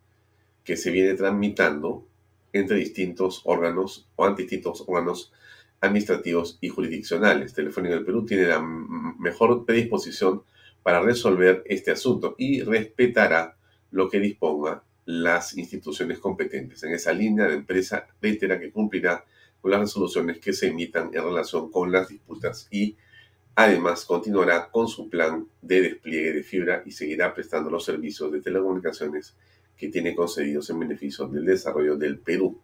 que 0.65 0.77
se 0.77 0.91
viene 0.91 1.15
tramitando 1.15 2.07
entre 2.53 2.79
distintos 2.79 3.43
órganos 3.45 4.09
o 4.17 4.25
ante 4.25 4.43
distintos 4.43 4.85
órganos 4.87 5.33
administrativos 5.81 6.59
y 6.61 6.69
jurisdiccionales. 6.69 7.53
Telefónica 7.53 7.95
del 7.95 8.05
Perú 8.05 8.25
tiene 8.25 8.47
la 8.47 8.61
mejor 8.61 9.67
predisposición 9.67 10.43
para 10.83 11.01
resolver 11.01 11.63
este 11.67 11.91
asunto 11.91 12.35
y 12.39 12.63
respetará 12.63 13.57
lo 13.91 14.09
que 14.09 14.21
disponga 14.21 14.83
las 15.05 15.57
instituciones 15.59 16.19
competentes. 16.19 16.83
En 16.83 16.93
esa 16.93 17.13
línea, 17.13 17.47
la 17.47 17.55
empresa 17.55 18.07
reitera 18.21 18.59
que 18.59 18.71
cumplirá 18.71 19.25
con 19.65 19.71
las 19.71 19.81
resoluciones 19.81 20.41
que 20.41 20.53
se 20.53 20.67
emitan 20.67 21.09
en 21.15 21.25
relación 21.25 21.71
con 21.71 21.91
las 21.91 22.09
disputas 22.09 22.69
y 22.71 22.97
además 23.55 24.05
continuará 24.05 24.69
con 24.71 24.89
su 24.89 25.09
plan 25.09 25.47
de 25.63 25.81
despliegue 25.81 26.35
de 26.35 26.43
fibra 26.43 26.83
y 26.85 26.91
seguirá 26.91 27.33
prestando 27.33 27.71
los 27.71 27.83
servicios 27.83 28.31
de 28.31 28.43
telecomunicaciones 28.43 29.35
que 29.75 29.89
tiene 29.89 30.15
concedidos 30.15 30.69
en 30.69 30.81
beneficio 30.81 31.27
del 31.29 31.47
desarrollo 31.47 31.97
del 31.97 32.19
Perú. 32.19 32.61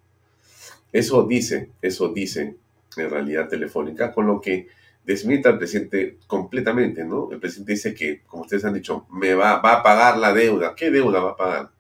Eso 0.93 1.23
dice, 1.23 1.71
eso 1.81 2.13
dice 2.13 2.57
en 2.99 3.09
realidad 3.09 3.49
Telefónica, 3.49 4.13
con 4.13 4.27
lo 4.27 4.39
que 4.39 4.69
desmienta 5.03 5.49
al 5.49 5.57
presidente 5.57 6.19
completamente, 6.27 7.03
¿no? 7.03 7.33
El 7.33 7.41
presidente 7.41 7.73
dice 7.73 7.95
que, 7.95 8.21
como 8.27 8.43
ustedes 8.43 8.67
han 8.67 8.75
dicho, 8.75 9.07
me 9.11 9.33
va, 9.33 9.59
va 9.63 9.77
a 9.77 9.83
pagar 9.83 10.19
la 10.19 10.35
deuda. 10.35 10.75
¿Qué 10.75 10.91
deuda 10.91 11.21
va 11.21 11.31
a 11.31 11.37
pagar? 11.37 11.71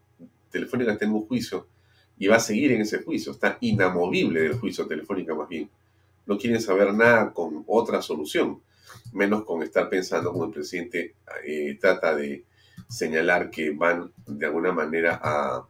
Telefónica 0.50 0.93
está 0.93 1.05
en 1.05 1.12
un 1.12 1.27
juicio 1.27 1.67
y 2.21 2.29
va 2.29 2.37
a 2.37 2.41
seguir 2.41 2.71
en 2.73 2.83
ese 2.83 3.03
juicio. 3.03 3.33
Está 3.33 3.57
inamovible 3.62 4.43
del 4.43 4.59
juicio 4.59 4.87
Telefónica 4.87 5.35
más 5.35 5.49
bien. 5.49 5.71
No 6.27 6.37
quieren 6.37 6.61
saber 6.61 6.93
nada 6.93 7.33
con 7.33 7.65
otra 7.67 8.03
solución, 8.03 8.61
menos 9.15 9.45
con 9.45 9.62
estar 9.62 9.89
pensando 9.89 10.31
como 10.31 10.45
el 10.45 10.50
presidente 10.50 11.15
eh, 11.45 11.79
trata 11.81 12.15
de 12.15 12.45
señalar 12.89 13.50
que 13.50 13.71
van 13.71 14.12
de 14.27 14.47
alguna 14.47 14.71
manera 14.71 15.19
a 15.23 15.67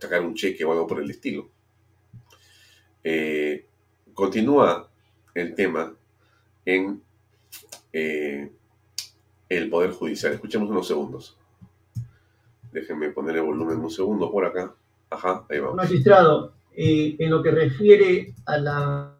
sacar 0.00 0.22
un 0.22 0.34
cheque 0.34 0.64
o 0.64 0.72
algo 0.72 0.86
por 0.86 1.02
el 1.02 1.10
estilo. 1.10 1.50
Eh, 3.04 3.66
continúa 4.14 4.88
el 5.34 5.54
tema 5.54 5.94
en 6.64 7.02
eh, 7.92 8.50
el 9.50 9.68
Poder 9.68 9.90
Judicial. 9.90 10.32
Escuchemos 10.32 10.70
unos 10.70 10.88
segundos. 10.88 11.37
Déjenme 12.72 13.10
poner 13.10 13.36
el 13.36 13.42
volumen 13.42 13.78
un 13.78 13.90
segundo 13.90 14.30
por 14.30 14.44
acá. 14.44 14.74
Ajá, 15.10 15.44
ahí 15.48 15.58
vamos. 15.58 15.76
Magistrado, 15.76 16.52
eh, 16.74 17.16
en 17.18 17.30
lo 17.30 17.42
que 17.42 17.50
refiere 17.50 18.34
a 18.46 18.58
la 18.58 19.17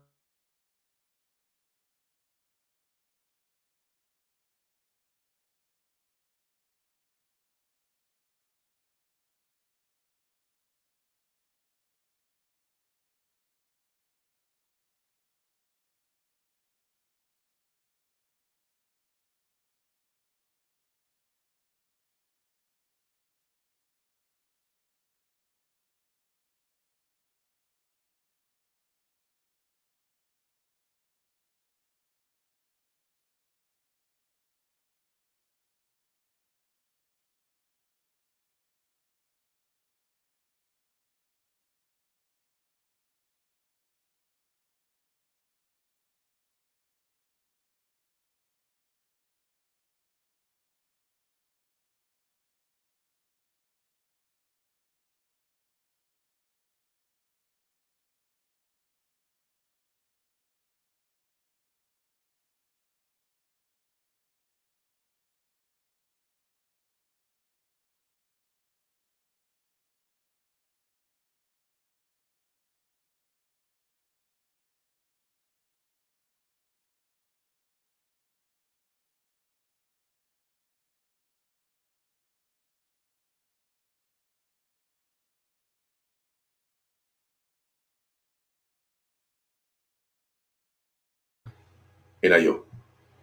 Era 92.21 92.39
yo. 92.39 92.67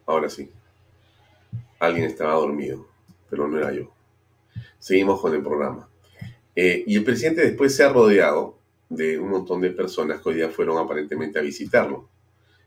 Ahora 0.05 0.29
sí. 0.29 0.49
Alguien 1.79 2.05
estaba 2.05 2.33
dormido, 2.33 2.87
pero 3.29 3.47
no 3.47 3.57
era 3.57 3.73
yo. 3.73 3.91
Seguimos 4.79 5.19
con 5.19 5.33
el 5.33 5.41
programa. 5.41 5.89
Eh, 6.55 6.83
y 6.87 6.95
el 6.95 7.03
presidente 7.03 7.41
después 7.41 7.75
se 7.75 7.83
ha 7.83 7.89
rodeado 7.89 8.57
de 8.87 9.19
un 9.19 9.29
montón 9.29 9.61
de 9.61 9.71
personas 9.71 10.21
que 10.21 10.29
hoy 10.29 10.35
día 10.35 10.49
fueron 10.49 10.77
aparentemente 10.77 11.39
a 11.39 11.41
visitarlo. 11.41 12.07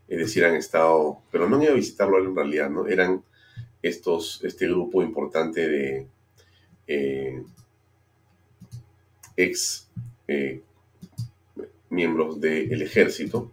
Es 0.09 0.19
decir, 0.19 0.45
han 0.45 0.55
estado, 0.55 1.23
pero 1.31 1.49
no 1.49 1.57
han 1.57 1.63
ido 1.63 1.73
a 1.73 1.77
visitarlo 1.77 2.19
en 2.19 2.35
realidad, 2.35 2.71
¿no? 2.71 2.87
Eran 2.87 3.23
estos, 3.83 4.43
este 4.45 4.67
grupo 4.67 5.03
importante 5.03 5.69
de 5.69 6.07
eh, 6.87 7.43
ex 9.37 9.89
eh, 10.27 10.63
miembros 11.91 12.41
del 12.41 12.83
ejército 12.83 13.53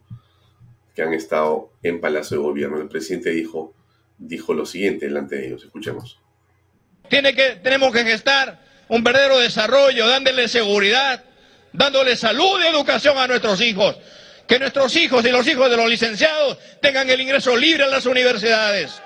que 0.95 1.01
han 1.03 1.13
estado 1.13 1.71
en 1.83 1.99
Palacio 1.99 2.37
de 2.37 2.43
Gobierno. 2.43 2.81
El 2.81 2.87
presidente 2.87 3.31
dijo, 3.31 3.73
dijo 4.17 4.53
lo 4.53 4.65
siguiente 4.65 5.05
delante 5.05 5.35
de 5.35 5.47
ellos. 5.47 5.63
Escuchemos. 5.63 6.19
Tenemos 7.09 7.91
que 7.91 8.03
gestar 8.03 8.59
un 8.87 9.03
verdadero 9.03 9.39
desarrollo, 9.39 10.07
dándole 10.07 10.47
seguridad, 10.47 11.23
dándole 11.73 12.15
salud 12.15 12.59
y 12.63 12.67
educación 12.67 13.17
a 13.17 13.27
nuestros 13.27 13.59
hijos. 13.61 13.97
Que 14.47 14.57
nuestros 14.57 14.95
hijos 14.95 15.25
y 15.25 15.31
los 15.31 15.45
hijos 15.47 15.69
de 15.69 15.77
los 15.77 15.89
licenciados 15.89 16.57
tengan 16.81 17.09
el 17.09 17.19
ingreso 17.19 17.55
libre 17.57 17.83
a 17.83 17.87
las 17.87 18.05
universidades. 18.05 19.01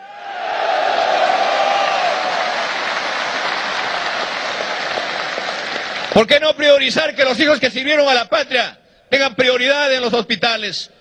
¿Por 6.14 6.28
qué 6.28 6.40
no 6.40 6.56
priorizar 6.56 7.16
que 7.16 7.24
los 7.24 7.40
hijos 7.40 7.60
que 7.60 7.72
sirvieron 7.72 8.08
a 8.08 8.14
la 8.14 8.28
patria 8.28 8.80
tengan 9.10 9.36
prioridad 9.36 9.94
en 9.94 10.02
los 10.02 10.14
hospitales? 10.14 10.92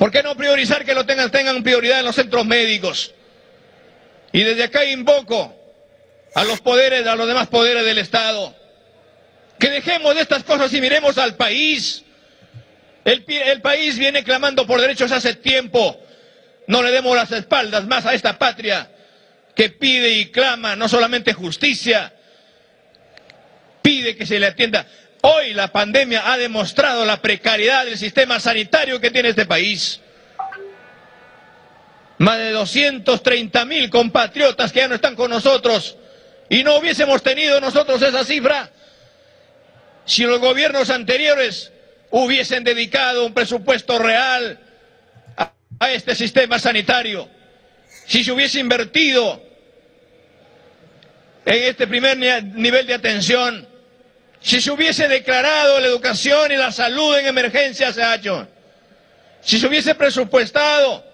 ¿Por 0.00 0.10
qué 0.10 0.22
no 0.22 0.34
priorizar 0.34 0.82
que 0.82 0.94
lo 0.94 1.04
tengan, 1.04 1.30
tengan 1.30 1.62
prioridad 1.62 1.98
en 1.98 2.06
los 2.06 2.14
centros 2.14 2.46
médicos? 2.46 3.12
Y 4.32 4.42
desde 4.42 4.64
acá 4.64 4.82
invoco 4.82 5.54
a 6.34 6.42
los 6.44 6.62
poderes, 6.62 7.06
a 7.06 7.14
los 7.16 7.28
demás 7.28 7.48
poderes 7.48 7.84
del 7.84 7.98
Estado, 7.98 8.56
que 9.58 9.68
dejemos 9.68 10.14
de 10.14 10.22
estas 10.22 10.42
cosas 10.42 10.72
y 10.72 10.80
miremos 10.80 11.18
al 11.18 11.36
país. 11.36 12.02
El, 13.04 13.26
el 13.28 13.60
país 13.60 13.98
viene 13.98 14.24
clamando 14.24 14.66
por 14.66 14.80
derechos 14.80 15.12
hace 15.12 15.34
tiempo. 15.34 16.00
No 16.66 16.82
le 16.82 16.92
demos 16.92 17.14
las 17.14 17.30
espaldas 17.32 17.86
más 17.86 18.06
a 18.06 18.14
esta 18.14 18.38
patria 18.38 18.90
que 19.54 19.68
pide 19.68 20.12
y 20.12 20.30
clama 20.30 20.76
no 20.76 20.88
solamente 20.88 21.34
justicia, 21.34 22.10
pide 23.82 24.16
que 24.16 24.24
se 24.24 24.40
le 24.40 24.46
atienda. 24.46 24.86
Hoy 25.22 25.52
la 25.52 25.68
pandemia 25.68 26.32
ha 26.32 26.38
demostrado 26.38 27.04
la 27.04 27.20
precariedad 27.20 27.84
del 27.84 27.98
sistema 27.98 28.40
sanitario 28.40 29.00
que 29.00 29.10
tiene 29.10 29.30
este 29.30 29.46
país. 29.46 30.00
Más 32.18 32.38
de 32.38 32.50
230 32.52 33.64
mil 33.64 33.90
compatriotas 33.90 34.72
que 34.72 34.80
ya 34.80 34.88
no 34.88 34.94
están 34.94 35.14
con 35.14 35.30
nosotros 35.30 35.96
y 36.48 36.62
no 36.64 36.76
hubiésemos 36.76 37.22
tenido 37.22 37.60
nosotros 37.60 38.00
esa 38.02 38.24
cifra 38.24 38.70
si 40.04 40.24
los 40.24 40.40
gobiernos 40.40 40.90
anteriores 40.90 41.72
hubiesen 42.10 42.64
dedicado 42.64 43.24
un 43.24 43.32
presupuesto 43.32 43.98
real 43.98 44.58
a, 45.36 45.52
a 45.78 45.92
este 45.92 46.16
sistema 46.16 46.58
sanitario, 46.58 47.28
si 48.06 48.24
se 48.24 48.32
hubiese 48.32 48.58
invertido 48.58 49.40
en 51.46 51.62
este 51.62 51.86
primer 51.86 52.18
nivel 52.18 52.86
de 52.86 52.94
atención, 52.94 53.69
si 54.40 54.60
se 54.60 54.70
hubiese 54.70 55.08
declarado 55.08 55.80
la 55.80 55.86
educación 55.86 56.50
y 56.52 56.56
la 56.56 56.72
salud 56.72 57.16
en 57.16 57.26
emergencia 57.26 57.92
se 57.92 58.02
ha 58.02 58.14
hecho. 58.14 58.48
Si 59.42 59.58
se 59.58 59.66
hubiese 59.66 59.94
presupuestado 59.94 61.04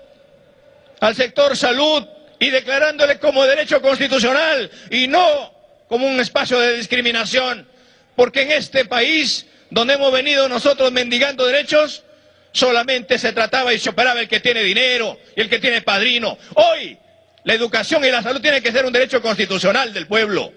al 1.00 1.14
sector 1.14 1.56
salud 1.56 2.06
y 2.38 2.50
declarándole 2.50 3.18
como 3.18 3.44
derecho 3.44 3.80
constitucional 3.82 4.70
y 4.90 5.08
no 5.08 5.52
como 5.88 6.06
un 6.06 6.20
espacio 6.20 6.58
de 6.60 6.76
discriminación. 6.76 7.68
Porque 8.14 8.42
en 8.42 8.52
este 8.52 8.84
país 8.84 9.46
donde 9.70 9.94
hemos 9.94 10.12
venido 10.12 10.48
nosotros 10.48 10.92
mendigando 10.92 11.46
derechos, 11.46 12.04
solamente 12.52 13.18
se 13.18 13.32
trataba 13.32 13.74
y 13.74 13.78
se 13.78 13.90
operaba 13.90 14.20
el 14.20 14.28
que 14.28 14.40
tiene 14.40 14.62
dinero 14.62 15.18
y 15.36 15.40
el 15.40 15.48
que 15.48 15.58
tiene 15.58 15.82
padrino. 15.82 16.38
Hoy 16.54 16.96
la 17.44 17.54
educación 17.54 18.04
y 18.04 18.10
la 18.10 18.22
salud 18.22 18.40
tienen 18.40 18.62
que 18.62 18.72
ser 18.72 18.84
un 18.86 18.92
derecho 18.92 19.20
constitucional 19.20 19.92
del 19.92 20.06
pueblo. 20.06 20.52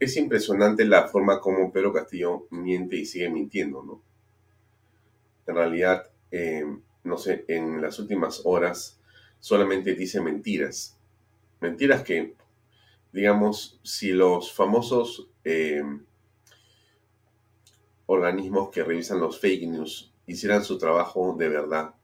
Es 0.00 0.16
impresionante 0.16 0.84
la 0.86 1.08
forma 1.08 1.40
como 1.40 1.70
Pedro 1.70 1.92
Castillo 1.92 2.46
miente 2.50 2.96
y 2.96 3.04
sigue 3.04 3.28
mintiendo, 3.28 3.82
¿no? 3.82 4.02
En 5.46 5.54
realidad, 5.54 6.10
eh, 6.30 6.64
no 7.04 7.18
sé, 7.18 7.44
en 7.48 7.82
las 7.82 7.98
últimas 7.98 8.40
horas 8.44 8.98
solamente 9.40 9.94
dice 9.94 10.20
mentiras. 10.22 10.96
Mentiras 11.60 12.02
que, 12.02 12.34
digamos, 13.12 13.78
si 13.82 14.12
los 14.12 14.52
famosos 14.52 15.28
eh, 15.44 15.82
organismos 18.06 18.70
que 18.70 18.82
revisan 18.82 19.20
los 19.20 19.38
fake 19.38 19.68
news 19.68 20.14
hicieran 20.26 20.64
su 20.64 20.78
trabajo 20.78 21.36
de 21.38 21.48
verdad 21.48 21.94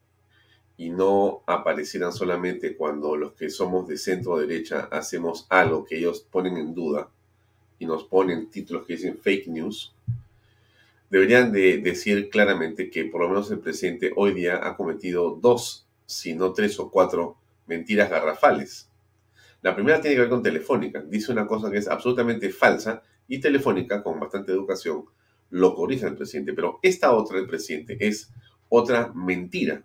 y 0.77 0.91
no 0.91 1.43
aparecieran 1.47 2.13
solamente 2.13 2.77
cuando 2.77 3.17
los 3.17 3.33
que 3.33 3.49
somos 3.49 3.87
de 3.87 3.97
centro 3.97 4.37
derecha 4.37 4.87
hacemos 4.91 5.47
algo 5.49 5.83
que 5.83 5.97
ellos 5.97 6.21
ponen 6.21 6.57
en 6.57 6.75
duda, 6.75 7.09
y 7.79 7.85
nos 7.85 8.03
ponen 8.03 8.49
títulos 8.49 8.85
que 8.85 8.93
dicen 8.93 9.17
fake 9.17 9.47
news, 9.47 9.93
deberían 11.09 11.51
de 11.51 11.77
decir 11.77 12.29
claramente 12.29 12.89
que 12.89 13.05
por 13.05 13.21
lo 13.21 13.29
menos 13.29 13.49
el 13.51 13.59
presidente 13.59 14.11
hoy 14.15 14.33
día 14.33 14.67
ha 14.67 14.75
cometido 14.75 15.37
dos, 15.41 15.85
si 16.05 16.33
no 16.33 16.53
tres 16.53 16.79
o 16.79 16.89
cuatro 16.89 17.37
mentiras 17.65 18.09
garrafales. 18.09 18.89
La 19.61 19.75
primera 19.75 19.99
tiene 19.99 20.15
que 20.15 20.21
ver 20.21 20.29
con 20.29 20.43
Telefónica. 20.43 21.01
Dice 21.01 21.31
una 21.31 21.47
cosa 21.47 21.71
que 21.71 21.77
es 21.77 21.87
absolutamente 21.87 22.49
falsa 22.49 23.01
y 23.27 23.39
Telefónica, 23.39 24.03
con 24.03 24.19
bastante 24.19 24.51
educación, 24.51 25.05
lo 25.49 25.75
corrija 25.75 26.07
el 26.07 26.15
presidente, 26.15 26.53
pero 26.53 26.79
esta 26.81 27.13
otra 27.13 27.37
del 27.37 27.47
presidente 27.47 27.97
es 27.99 28.29
otra 28.69 29.11
mentira. 29.13 29.83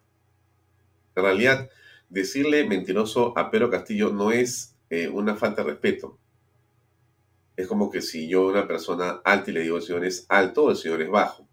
En 1.14 1.22
realidad, 1.22 1.70
decirle 2.08 2.66
mentiroso 2.66 3.36
a 3.36 3.50
Pedro 3.50 3.70
Castillo 3.70 4.12
no 4.12 4.32
es 4.32 4.74
eh, 4.90 5.08
una 5.08 5.36
falta 5.36 5.62
de 5.62 5.70
respeto. 5.70 6.18
Es 7.62 7.68
como 7.68 7.90
que 7.90 8.02
si 8.02 8.26
yo 8.26 8.48
a 8.48 8.50
una 8.50 8.66
persona 8.66 9.20
alta 9.24 9.52
y 9.52 9.54
le 9.54 9.60
digo 9.60 9.76
el 9.76 9.84
señor 9.84 10.04
es 10.04 10.26
alto, 10.28 10.68
el 10.68 10.76
señor 10.76 11.00
es 11.00 11.08
bajo. 11.08 11.46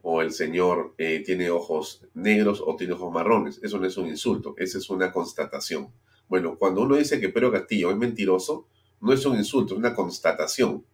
O 0.00 0.22
el 0.22 0.32
señor 0.32 0.94
eh, 0.96 1.22
tiene 1.22 1.50
ojos 1.50 2.06
negros 2.14 2.62
o 2.64 2.74
tiene 2.74 2.94
ojos 2.94 3.12
marrones. 3.12 3.60
Eso 3.62 3.78
no 3.78 3.86
es 3.86 3.98
un 3.98 4.06
insulto, 4.06 4.54
esa 4.56 4.78
es 4.78 4.88
una 4.88 5.12
constatación. 5.12 5.92
Bueno, 6.26 6.56
cuando 6.56 6.80
uno 6.80 6.96
dice 6.96 7.20
que 7.20 7.28
Pedro 7.28 7.52
Castillo 7.52 7.90
es 7.90 7.98
mentiroso, 7.98 8.66
no 9.02 9.12
es 9.12 9.26
un 9.26 9.36
insulto, 9.36 9.74
es 9.74 9.78
una 9.78 9.94
constatación. 9.94 10.86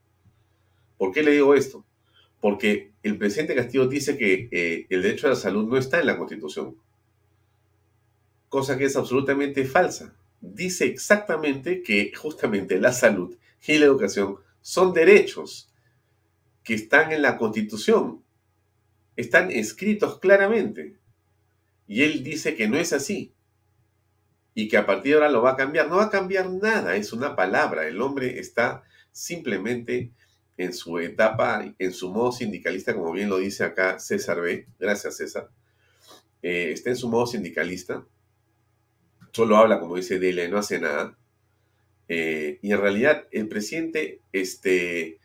¿Por 0.99 1.13
qué 1.13 1.23
le 1.23 1.31
digo 1.31 1.55
esto? 1.55 1.85
Porque 2.41 2.91
el 3.05 3.17
presidente 3.17 3.55
Castillo 3.55 3.87
dice 3.87 4.19
que 4.19 4.49
eh, 4.51 4.87
el 4.91 5.03
derecho 5.03 5.29
a 5.29 5.31
la 5.31 5.37
salud 5.37 5.69
no 5.69 5.77
está 5.77 6.01
en 6.01 6.07
la 6.07 6.19
Constitución, 6.19 6.75
cosa 8.49 8.77
que 8.77 8.87
es 8.87 8.97
absolutamente 8.97 9.65
falsa. 9.67 10.17
Dice 10.41 10.87
exactamente 10.87 11.85
que 11.85 12.13
justamente 12.13 12.81
la 12.81 12.93
salud 12.93 13.37
y 13.67 13.79
la 13.79 13.87
educación 13.87 14.37
son 14.61 14.93
derechos 14.93 15.73
que 16.63 16.75
están 16.75 17.13
en 17.13 17.23
la 17.23 17.37
Constitución, 17.37 18.23
están 19.17 19.51
escritos 19.51 20.19
claramente. 20.19 20.99
Y 21.87 22.03
él 22.03 22.23
dice 22.23 22.55
que 22.55 22.69
no 22.69 22.77
es 22.77 22.93
así 22.93 23.35
y 24.55 24.69
que 24.69 24.77
a 24.77 24.87
partir 24.87 25.13
de 25.13 25.15
ahora 25.15 25.31
lo 25.31 25.43
va 25.43 25.53
a 25.53 25.57
cambiar. 25.57 25.89
No 25.89 25.97
va 25.97 26.05
a 26.05 26.11
cambiar 26.11 26.51
nada, 26.51 26.97
es 26.97 27.13
una 27.13 27.35
palabra. 27.37 27.87
El 27.87 28.01
hombre 28.01 28.39
está 28.39 28.83
simplemente 29.11 30.13
en 30.57 30.73
su 30.73 30.99
etapa, 30.99 31.75
en 31.79 31.93
su 31.93 32.11
modo 32.11 32.33
sindicalista, 32.33 32.95
como 32.95 33.13
bien 33.13 33.29
lo 33.29 33.39
dice 33.39 33.65
acá 33.65 33.99
César 33.99 34.41
B. 34.41 34.67
Gracias, 34.79 35.17
César. 35.17 35.51
Eh, 36.43 36.73
está 36.73 36.91
en 36.91 36.97
su 36.97 37.09
modo 37.09 37.27
sindicalista. 37.27 38.05
Solo 39.33 39.57
habla, 39.57 39.81
como 39.81 39.97
dice 39.97 40.19
Dele, 40.19 40.49
no 40.49 40.59
hace 40.59 40.79
nada. 40.81 41.17
Eh, 42.13 42.59
y 42.61 42.73
en 42.73 42.81
realidad 42.81 43.29
el 43.31 43.47
presidente 43.47 44.21
este, 44.33 45.21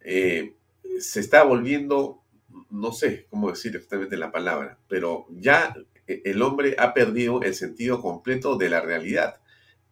eh, 0.00 0.54
se 0.98 1.20
está 1.20 1.42
volviendo, 1.42 2.22
no 2.70 2.92
sé 2.92 3.26
cómo 3.28 3.50
decir 3.50 3.76
exactamente 3.76 4.16
la 4.16 4.32
palabra, 4.32 4.78
pero 4.88 5.26
ya 5.28 5.76
el 6.06 6.40
hombre 6.40 6.74
ha 6.78 6.94
perdido 6.94 7.42
el 7.42 7.54
sentido 7.54 8.00
completo 8.00 8.56
de 8.56 8.70
la 8.70 8.80
realidad. 8.80 9.42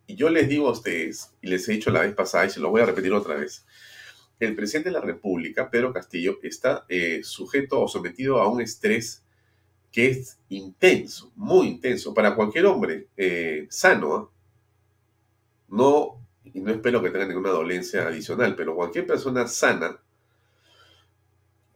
Y 0.06 0.14
yo 0.14 0.30
les 0.30 0.48
digo 0.48 0.68
a 0.68 0.72
ustedes, 0.72 1.34
y 1.42 1.48
les 1.48 1.68
he 1.68 1.72
dicho 1.72 1.90
la 1.90 2.00
vez 2.00 2.14
pasada, 2.14 2.46
y 2.46 2.50
se 2.50 2.60
lo 2.60 2.70
voy 2.70 2.80
a 2.80 2.86
repetir 2.86 3.12
otra 3.12 3.34
vez, 3.34 3.66
el 4.40 4.56
presidente 4.56 4.88
de 4.88 4.94
la 4.94 5.02
República, 5.02 5.70
Pedro 5.70 5.92
Castillo, 5.92 6.38
está 6.42 6.86
eh, 6.88 7.20
sujeto 7.22 7.82
o 7.82 7.86
sometido 7.86 8.40
a 8.40 8.48
un 8.48 8.62
estrés 8.62 9.22
que 9.92 10.08
es 10.08 10.38
intenso, 10.48 11.32
muy 11.36 11.66
intenso, 11.68 12.14
para 12.14 12.34
cualquier 12.34 12.64
hombre 12.64 13.08
sano. 13.68 14.14
¿ah? 14.14 14.30
No, 15.68 16.20
y 16.52 16.60
no 16.60 16.70
espero 16.70 17.02
que 17.02 17.10
tenga 17.10 17.26
ninguna 17.26 17.50
dolencia 17.50 18.06
adicional, 18.06 18.54
pero 18.56 18.74
cualquier 18.74 19.06
persona 19.06 19.46
sana 19.46 19.98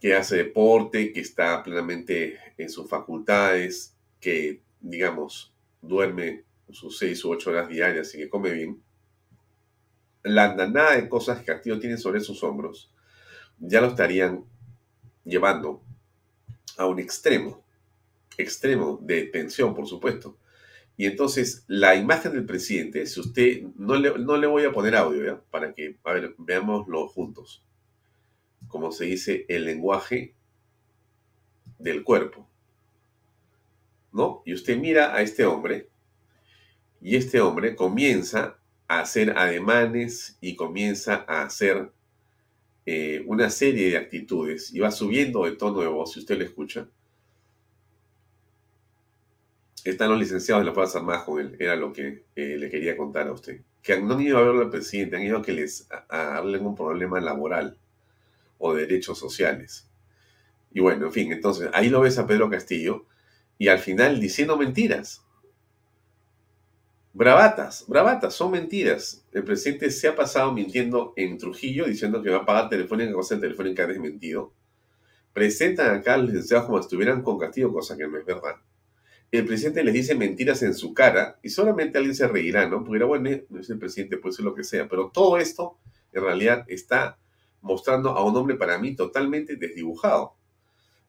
que 0.01 0.15
hace 0.15 0.37
deporte, 0.37 1.13
que 1.13 1.21
está 1.21 1.63
plenamente 1.63 2.39
en 2.59 2.69
sus 2.69 2.89
facultades, 2.89 3.95
que, 4.21 4.61
digamos, 4.81 5.53
duerme 5.81 6.45
sus 6.71 6.99
seis 6.99 7.25
u 7.25 7.31
ocho 7.31 7.51
horas 7.51 7.69
diarias 7.69 8.15
y 8.15 8.19
que 8.19 8.29
come 8.29 8.53
bien, 8.53 8.83
la 10.23 10.51
andanada 10.51 10.97
de 10.97 11.09
cosas 11.09 11.39
que 11.39 11.47
Castillo 11.47 11.79
tiene 11.79 11.99
sobre 11.99 12.21
sus 12.21 12.43
hombros 12.43 12.91
ya 13.59 13.81
lo 13.81 13.89
estarían 13.89 14.45
llevando 15.25 15.83
a 16.77 16.87
un 16.87 16.99
extremo, 16.99 17.63
extremo 18.37 18.99
de 19.01 19.25
tensión, 19.25 19.75
por 19.75 19.87
supuesto. 19.87 20.37
Y 20.97 21.07
entonces 21.07 21.65
la 21.67 21.97
imagen 21.97 22.33
del 22.33 22.47
presidente, 22.47 23.07
si 23.07 23.21
usted, 23.21 23.63
no 23.77 23.97
le, 23.97 24.19
no 24.19 24.37
le 24.37 24.47
voy 24.47 24.65
a 24.65 24.73
poner 24.73 24.95
audio, 24.95 25.43
para 25.51 25.75
que, 25.75 25.97
a 26.05 26.13
ver, 26.13 26.35
veámoslo 26.39 27.09
juntos. 27.09 27.65
Como 28.69 28.93
se 28.93 29.07
dice, 29.07 29.45
el 29.49 29.65
lenguaje 29.65 30.35
del 31.79 32.05
cuerpo. 32.05 32.49
¿No? 34.13 34.43
Y 34.47 34.55
usted 34.55 34.79
mira 34.79 35.15
a 35.15 35.23
este 35.23 35.45
hombre, 35.45 35.89
y 37.05 37.17
este 37.17 37.41
hombre 37.41 37.77
comienza 37.77 38.59
a 38.89 39.01
hacer 39.01 39.37
ademanes 39.37 40.39
y 40.41 40.57
comienza 40.57 41.25
a 41.29 41.43
hacer 41.43 41.91
eh, 42.87 43.23
una 43.27 43.51
serie 43.51 43.91
de 43.91 43.97
actitudes 43.99 44.73
y 44.73 44.81
va 44.81 44.91
subiendo 44.91 45.45
de 45.45 45.53
tono 45.53 45.81
de 45.81 45.89
voz, 45.89 46.13
si 46.13 46.21
usted 46.21 46.39
lo 46.39 46.45
escucha. 46.45 46.89
Están 49.85 50.11
los 50.11 50.19
licenciados 50.19 50.63
de 50.63 50.67
las 50.67 50.75
Fuerzas 50.75 50.97
Armadas 50.97 51.25
con 51.25 51.41
él, 51.41 51.57
era 51.61 51.77
lo 51.77 51.93
que 51.93 52.25
eh, 52.35 52.57
le 52.59 52.71
quería 52.71 52.97
contar 52.97 53.29
a 53.29 53.33
usted. 53.33 53.61
Que 53.83 54.01
no 54.01 54.15
han 54.15 54.21
ido 54.23 54.39
a 54.39 54.43
verlo 54.43 54.63
al 54.63 54.71
presidente, 54.71 55.17
han 55.17 55.23
ido 55.23 55.39
a 55.39 55.43
que 55.43 55.53
les 55.53 55.89
darle 56.11 56.59
un 56.59 56.75
problema 56.75 57.21
laboral 57.21 57.77
o 58.59 58.75
de 58.75 58.87
derechos 58.87 59.19
sociales. 59.19 59.87
Y 60.73 60.81
bueno, 60.81 61.07
en 61.07 61.13
fin, 61.13 61.33
entonces 61.33 61.69
ahí 61.75 61.91
lo 61.91 62.01
ves 62.01 62.19
a 62.19 62.27
Pedro 62.27 62.49
Castillo 62.49 63.05
y 63.59 63.69
al 63.69 63.79
final 63.79 64.21
diciendo 64.21 64.57
mentiras 64.57 65.25
Bravatas, 67.17 67.85
bravatas, 67.87 68.35
son 68.35 68.51
mentiras. 68.51 69.25
El 69.31 69.45
presidente 69.45 69.89
se 69.93 70.09
ha 70.09 70.17
pasado 70.17 70.53
mintiendo 70.53 71.13
en 71.15 71.39
Trujillo 71.39 71.85
diciendo 71.85 72.21
que 72.21 72.31
va 72.31 72.39
a 72.39 72.45
pagar 72.45 72.69
telefónica, 72.69 73.13
cosa 73.13 73.39
telefónica 73.39 73.87
desmentido. 73.87 74.53
Presentan 75.33 75.95
acá 75.95 76.15
a 76.15 76.17
los 76.17 76.27
licenciados 76.27 76.67
como 76.67 76.79
si 76.79 76.87
estuvieran 76.87 77.23
con 77.23 77.39
castigo, 77.39 77.73
cosa 77.73 77.97
que 77.97 78.09
no 78.09 78.19
es 78.19 78.27
verdad. 78.27 78.57
El 79.37 79.47
presidente 79.47 79.83
les 79.83 79.95
dice 79.95 80.15
mentiras 80.15 80.63
en 80.63 80.75
su 80.75 80.95
cara 80.95 81.41
y 81.43 81.49
solamente 81.49 81.99
alguien 81.99 82.15
se 82.15 82.29
reirá, 82.29 82.69
¿no? 82.69 82.85
Porque 82.85 82.99
era 82.99 83.07
bueno, 83.07 83.31
no 83.49 83.59
es 83.59 83.69
el 83.69 83.81
presidente, 83.81 84.17
puede 84.17 84.37
ser 84.37 84.45
lo 84.45 84.55
que 84.55 84.63
sea. 84.63 84.87
Pero 84.89 85.11
todo 85.13 85.39
esto, 85.39 85.77
en 86.13 86.23
realidad, 86.23 86.65
está 86.69 87.19
mostrando 87.61 88.11
a 88.11 88.25
un 88.25 88.37
hombre 88.37 88.55
para 88.55 88.79
mí 88.79 88.95
totalmente 88.95 89.57
desdibujado. 89.57 90.37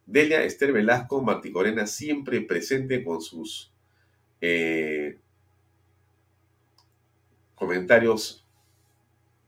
Delia 0.07 0.43
Esther 0.43 0.73
Velasco 0.73 1.21
Marticorena 1.21 1.85
siempre 1.85 2.41
presente 2.41 3.03
con 3.03 3.21
sus 3.21 3.71
eh, 4.41 5.19
comentarios 7.53 8.43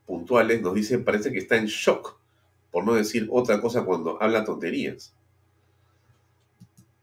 puntuales 0.05 0.61
nos 0.61 0.75
dice, 0.75 0.99
parece 0.99 1.31
que 1.31 1.39
está 1.39 1.57
en 1.57 1.65
shock, 1.65 2.19
por 2.69 2.85
no 2.85 2.93
decir 2.93 3.27
otra 3.31 3.59
cosa 3.59 3.85
cuando 3.85 4.21
habla 4.21 4.45
tonterías. 4.45 5.15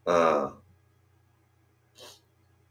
Ah, 0.06 0.54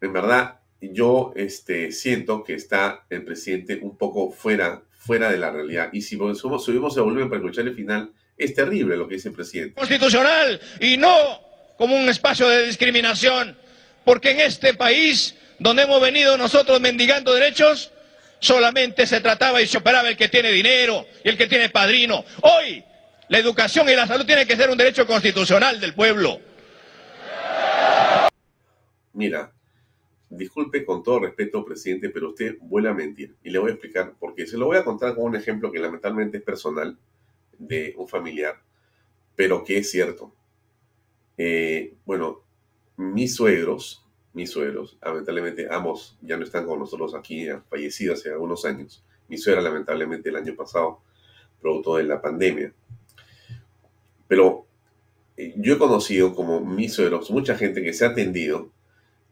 en 0.05 0.13
verdad, 0.13 0.59
yo 0.81 1.33
este, 1.35 1.91
siento 1.91 2.43
que 2.43 2.53
está 2.55 3.05
el 3.09 3.23
presidente 3.23 3.79
un 3.81 3.97
poco 3.97 4.31
fuera, 4.31 4.81
fuera 4.91 5.31
de 5.31 5.37
la 5.37 5.51
realidad. 5.51 5.89
Y 5.93 6.01
si 6.01 6.17
subimos, 6.17 6.63
subimos 6.63 6.97
el 6.97 7.03
volumen 7.03 7.29
para 7.29 7.41
escuchar 7.41 7.67
el 7.67 7.75
final, 7.75 8.11
es 8.37 8.53
terrible 8.53 8.97
lo 8.97 9.07
que 9.07 9.15
dice 9.15 9.29
el 9.29 9.35
presidente. 9.35 9.75
Constitucional 9.75 10.59
y 10.79 10.97
no 10.97 11.41
como 11.77 11.95
un 11.95 12.09
espacio 12.09 12.47
de 12.49 12.67
discriminación, 12.67 13.57
porque 14.03 14.31
en 14.31 14.41
este 14.41 14.73
país 14.73 15.35
donde 15.59 15.83
hemos 15.83 16.01
venido 16.01 16.37
nosotros 16.37 16.81
mendigando 16.81 17.33
derechos, 17.33 17.91
solamente 18.39 19.07
se 19.07 19.21
trataba 19.21 19.61
y 19.61 19.67
se 19.67 19.77
operaba 19.77 20.09
el 20.09 20.17
que 20.17 20.27
tiene 20.27 20.51
dinero 20.51 21.05
y 21.23 21.29
el 21.29 21.37
que 21.37 21.47
tiene 21.47 21.69
padrino. 21.69 22.25
Hoy, 22.41 22.83
la 23.29 23.37
educación 23.37 23.87
y 23.89 23.95
la 23.95 24.05
salud 24.05 24.25
tienen 24.25 24.47
que 24.47 24.57
ser 24.57 24.69
un 24.69 24.77
derecho 24.77 25.07
constitucional 25.07 25.79
del 25.79 25.93
pueblo. 25.93 26.41
Mira, 29.13 29.51
disculpe 30.35 30.85
con 30.85 31.03
todo 31.03 31.19
respeto, 31.19 31.65
presidente, 31.65 32.09
pero 32.09 32.29
usted 32.29 32.57
vuelve 32.61 32.89
a 32.89 32.93
mentir. 32.93 33.35
Y 33.43 33.49
le 33.49 33.59
voy 33.59 33.69
a 33.69 33.73
explicar 33.73 34.13
por 34.19 34.35
qué. 34.35 34.47
Se 34.47 34.57
lo 34.57 34.65
voy 34.65 34.77
a 34.77 34.83
contar 34.83 35.15
con 35.15 35.25
un 35.25 35.35
ejemplo 35.35 35.71
que 35.71 35.79
lamentablemente 35.79 36.37
es 36.37 36.43
personal 36.43 36.97
de 37.57 37.93
un 37.97 38.07
familiar, 38.07 38.61
pero 39.35 39.63
que 39.63 39.77
es 39.77 39.89
cierto. 39.89 40.33
Eh, 41.37 41.95
bueno, 42.05 42.41
mis 42.97 43.35
suegros 43.35 44.03
mis 44.33 44.49
suegros, 44.49 44.97
lamentablemente 45.01 45.67
ambos 45.69 46.17
ya 46.21 46.37
no 46.37 46.43
están 46.43 46.65
con 46.65 46.79
nosotros 46.79 47.13
aquí, 47.13 47.47
han 47.47 47.63
fallecido 47.65 48.13
hace 48.13 48.31
algunos 48.31 48.65
años. 48.65 49.03
Mi 49.27 49.37
suegra 49.37 49.61
lamentablemente 49.61 50.29
el 50.29 50.35
año 50.35 50.55
pasado, 50.55 51.01
producto 51.61 51.97
de 51.97 52.03
la 52.03 52.19
pandemia. 52.19 52.73
Pero 54.27 54.65
eh, 55.37 55.53
yo 55.57 55.75
he 55.75 55.77
conocido 55.77 56.33
como 56.35 56.61
mis 56.61 56.93
suegros 56.93 57.29
mucha 57.29 57.55
gente 57.55 57.83
que 57.83 57.93
se 57.93 58.05
ha 58.05 58.09
atendido 58.09 58.71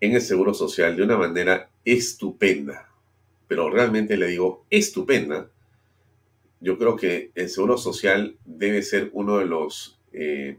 en 0.01 0.13
el 0.13 0.21
Seguro 0.21 0.53
Social 0.53 0.95
de 0.97 1.03
una 1.03 1.17
manera 1.17 1.69
estupenda. 1.85 2.89
Pero 3.47 3.69
realmente 3.69 4.17
le 4.17 4.27
digo 4.27 4.65
estupenda. 4.69 5.49
Yo 6.59 6.77
creo 6.77 6.95
que 6.95 7.31
el 7.35 7.49
Seguro 7.49 7.77
Social 7.77 8.35
debe 8.45 8.81
ser 8.81 9.09
uno 9.13 9.37
de 9.37 9.45
los 9.45 9.99
eh, 10.11 10.57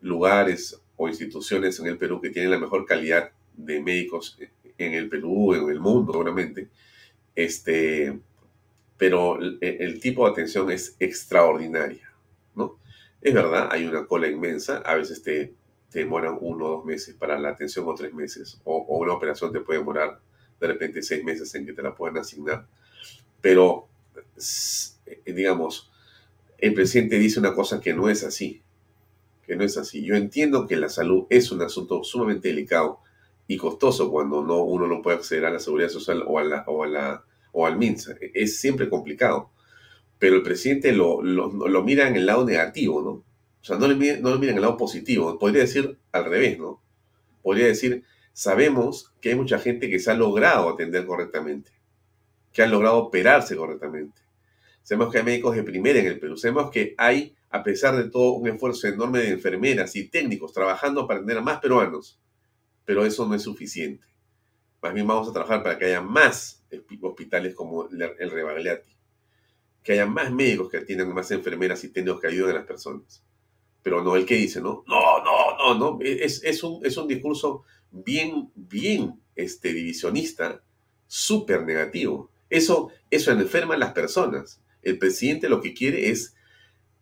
lugares 0.00 0.80
o 0.96 1.08
instituciones 1.08 1.78
en 1.80 1.86
el 1.86 1.98
Perú 1.98 2.20
que 2.20 2.30
tienen 2.30 2.52
la 2.52 2.58
mejor 2.58 2.86
calidad 2.86 3.30
de 3.56 3.82
médicos 3.82 4.38
en 4.78 4.94
el 4.94 5.08
Perú, 5.08 5.54
en 5.54 5.68
el 5.68 5.80
mundo, 5.80 6.12
seguramente. 6.12 6.68
Este, 7.34 8.18
pero 8.96 9.38
el, 9.40 10.00
tipo 10.00 10.24
de 10.24 10.32
atención 10.32 10.70
es 10.70 10.96
extraordinaria, 11.00 12.12
¿no? 12.54 12.78
Es 13.20 13.34
verdad, 13.34 13.68
hay 13.72 13.86
una 13.86 14.06
cola 14.06 14.28
inmensa, 14.28 14.78
a 14.78 14.94
veces 14.94 15.22
te, 15.22 15.54
demoran 16.00 16.38
uno 16.40 16.66
o 16.66 16.70
dos 16.76 16.84
meses 16.84 17.14
para 17.14 17.38
la 17.38 17.50
atención 17.50 17.86
o 17.88 17.94
tres 17.94 18.12
meses, 18.14 18.60
o, 18.64 18.76
o, 18.76 18.98
una 18.98 19.12
operación 19.12 19.52
te 19.52 19.60
puede 19.60 19.80
demorar 19.80 20.20
de 20.60 20.66
repente 20.66 21.02
seis 21.02 21.24
meses 21.24 21.54
en 21.54 21.66
que 21.66 21.72
te 21.72 21.82
la 21.82 21.94
puedan 21.94 22.18
asignar. 22.18 22.66
Pero, 23.40 23.88
digamos, 25.26 25.90
el 26.58 26.72
presidente 26.74 27.18
dice 27.18 27.40
una 27.40 27.54
cosa 27.54 27.80
que 27.80 27.92
no 27.92 28.08
es 28.08 28.24
así, 28.24 28.62
que 29.46 29.56
no 29.56 29.64
es 29.64 29.76
así. 29.76 30.02
Yo 30.02 30.14
entiendo 30.14 30.66
que 30.66 30.76
la 30.76 30.88
salud 30.88 31.26
es 31.28 31.52
un 31.52 31.62
asunto 31.62 32.02
sumamente 32.04 32.48
delicado 32.48 33.00
y 33.46 33.56
costoso 33.56 34.10
cuando 34.10 34.42
no, 34.42 34.62
uno 34.62 34.86
no 34.86 35.02
puede 35.02 35.18
acceder 35.18 35.44
a 35.44 35.50
la 35.50 35.58
seguridad 35.58 35.90
social 35.90 36.24
o, 36.26 36.38
a 36.38 36.44
la, 36.44 36.64
o, 36.66 36.84
a 36.84 36.86
la, 36.86 37.24
o 37.52 37.66
al 37.66 37.76
MINSA. 37.76 38.16
Es 38.32 38.58
siempre 38.58 38.88
complicado. 38.88 39.50
Pero 40.18 40.36
el 40.36 40.42
presidente 40.42 40.92
lo, 40.92 41.22
lo, 41.22 41.82
mira 41.82 42.08
en 42.08 42.16
el 42.16 42.24
lado 42.24 42.46
negativo, 42.46 43.02
¿no? 43.02 43.22
O 43.64 43.66
sea, 43.66 43.78
no, 43.78 43.88
le, 43.88 44.20
no 44.20 44.30
lo 44.30 44.38
mira 44.38 44.52
en 44.52 44.58
el 44.58 44.62
lado 44.62 44.76
positivo. 44.76 45.38
Podría 45.38 45.62
decir 45.62 45.98
al 46.12 46.26
revés, 46.26 46.58
¿no? 46.58 46.82
Podría 47.42 47.66
decir, 47.66 48.04
sabemos 48.32 49.12
que 49.20 49.30
hay 49.30 49.34
mucha 49.34 49.58
gente 49.58 49.88
que 49.88 49.98
se 49.98 50.10
ha 50.10 50.14
logrado 50.14 50.68
atender 50.68 51.06
correctamente, 51.06 51.72
que 52.52 52.62
han 52.62 52.70
logrado 52.70 52.98
operarse 52.98 53.56
correctamente. 53.56 54.20
Sabemos 54.82 55.10
que 55.10 55.18
hay 55.18 55.24
médicos 55.24 55.56
de 55.56 55.62
primera 55.62 55.98
en 55.98 56.06
el 56.06 56.20
Perú. 56.20 56.36
Sabemos 56.36 56.70
que 56.70 56.94
hay, 56.98 57.34
a 57.48 57.62
pesar 57.62 57.96
de 57.96 58.10
todo, 58.10 58.34
un 58.34 58.46
esfuerzo 58.48 58.86
enorme 58.86 59.20
de 59.20 59.30
enfermeras 59.30 59.96
y 59.96 60.08
técnicos 60.08 60.52
trabajando 60.52 61.06
para 61.06 61.20
atender 61.20 61.38
a 61.38 61.40
más 61.40 61.58
peruanos 61.58 62.20
pero 62.84 63.04
eso 63.04 63.26
no 63.26 63.34
es 63.34 63.42
suficiente. 63.42 64.04
Más 64.82 64.92
bien 64.92 65.06
vamos 65.06 65.28
a 65.28 65.32
trabajar 65.32 65.62
para 65.62 65.78
que 65.78 65.86
haya 65.86 66.02
más 66.02 66.62
hospitales 67.00 67.54
como 67.54 67.88
el 67.88 68.30
Rebagliati, 68.30 68.96
que 69.82 69.92
haya 69.92 70.06
más 70.06 70.30
médicos 70.30 70.70
que 70.70 70.78
atiendan, 70.78 71.12
más 71.14 71.30
enfermeras 71.30 71.82
y 71.84 71.88
técnicos 71.88 72.20
que 72.20 72.28
ayuden 72.28 72.56
a 72.56 72.58
las 72.58 72.66
personas. 72.66 73.24
Pero 73.84 74.02
no 74.02 74.16
el 74.16 74.26
que 74.26 74.34
dice, 74.34 74.60
¿no? 74.60 74.82
No, 74.88 75.22
no, 75.22 75.56
no, 75.56 75.78
no. 75.78 75.98
Es, 76.00 76.42
es, 76.42 76.64
un, 76.64 76.84
es 76.84 76.96
un 76.96 77.06
discurso 77.06 77.62
bien, 77.92 78.50
bien 78.56 79.20
este, 79.36 79.72
divisionista, 79.72 80.62
súper 81.06 81.62
negativo. 81.64 82.30
Eso, 82.50 82.90
eso 83.10 83.30
enferma 83.30 83.74
a 83.74 83.78
las 83.78 83.92
personas. 83.92 84.60
El 84.82 84.98
presidente 84.98 85.48
lo 85.48 85.60
que 85.60 85.74
quiere 85.74 86.10
es 86.10 86.34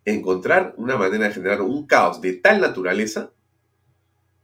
encontrar 0.05 0.75
una 0.77 0.97
manera 0.97 1.27
de 1.27 1.33
generar 1.33 1.61
un 1.61 1.87
caos 1.87 2.21
de 2.21 2.33
tal 2.33 2.61
naturaleza 2.61 3.31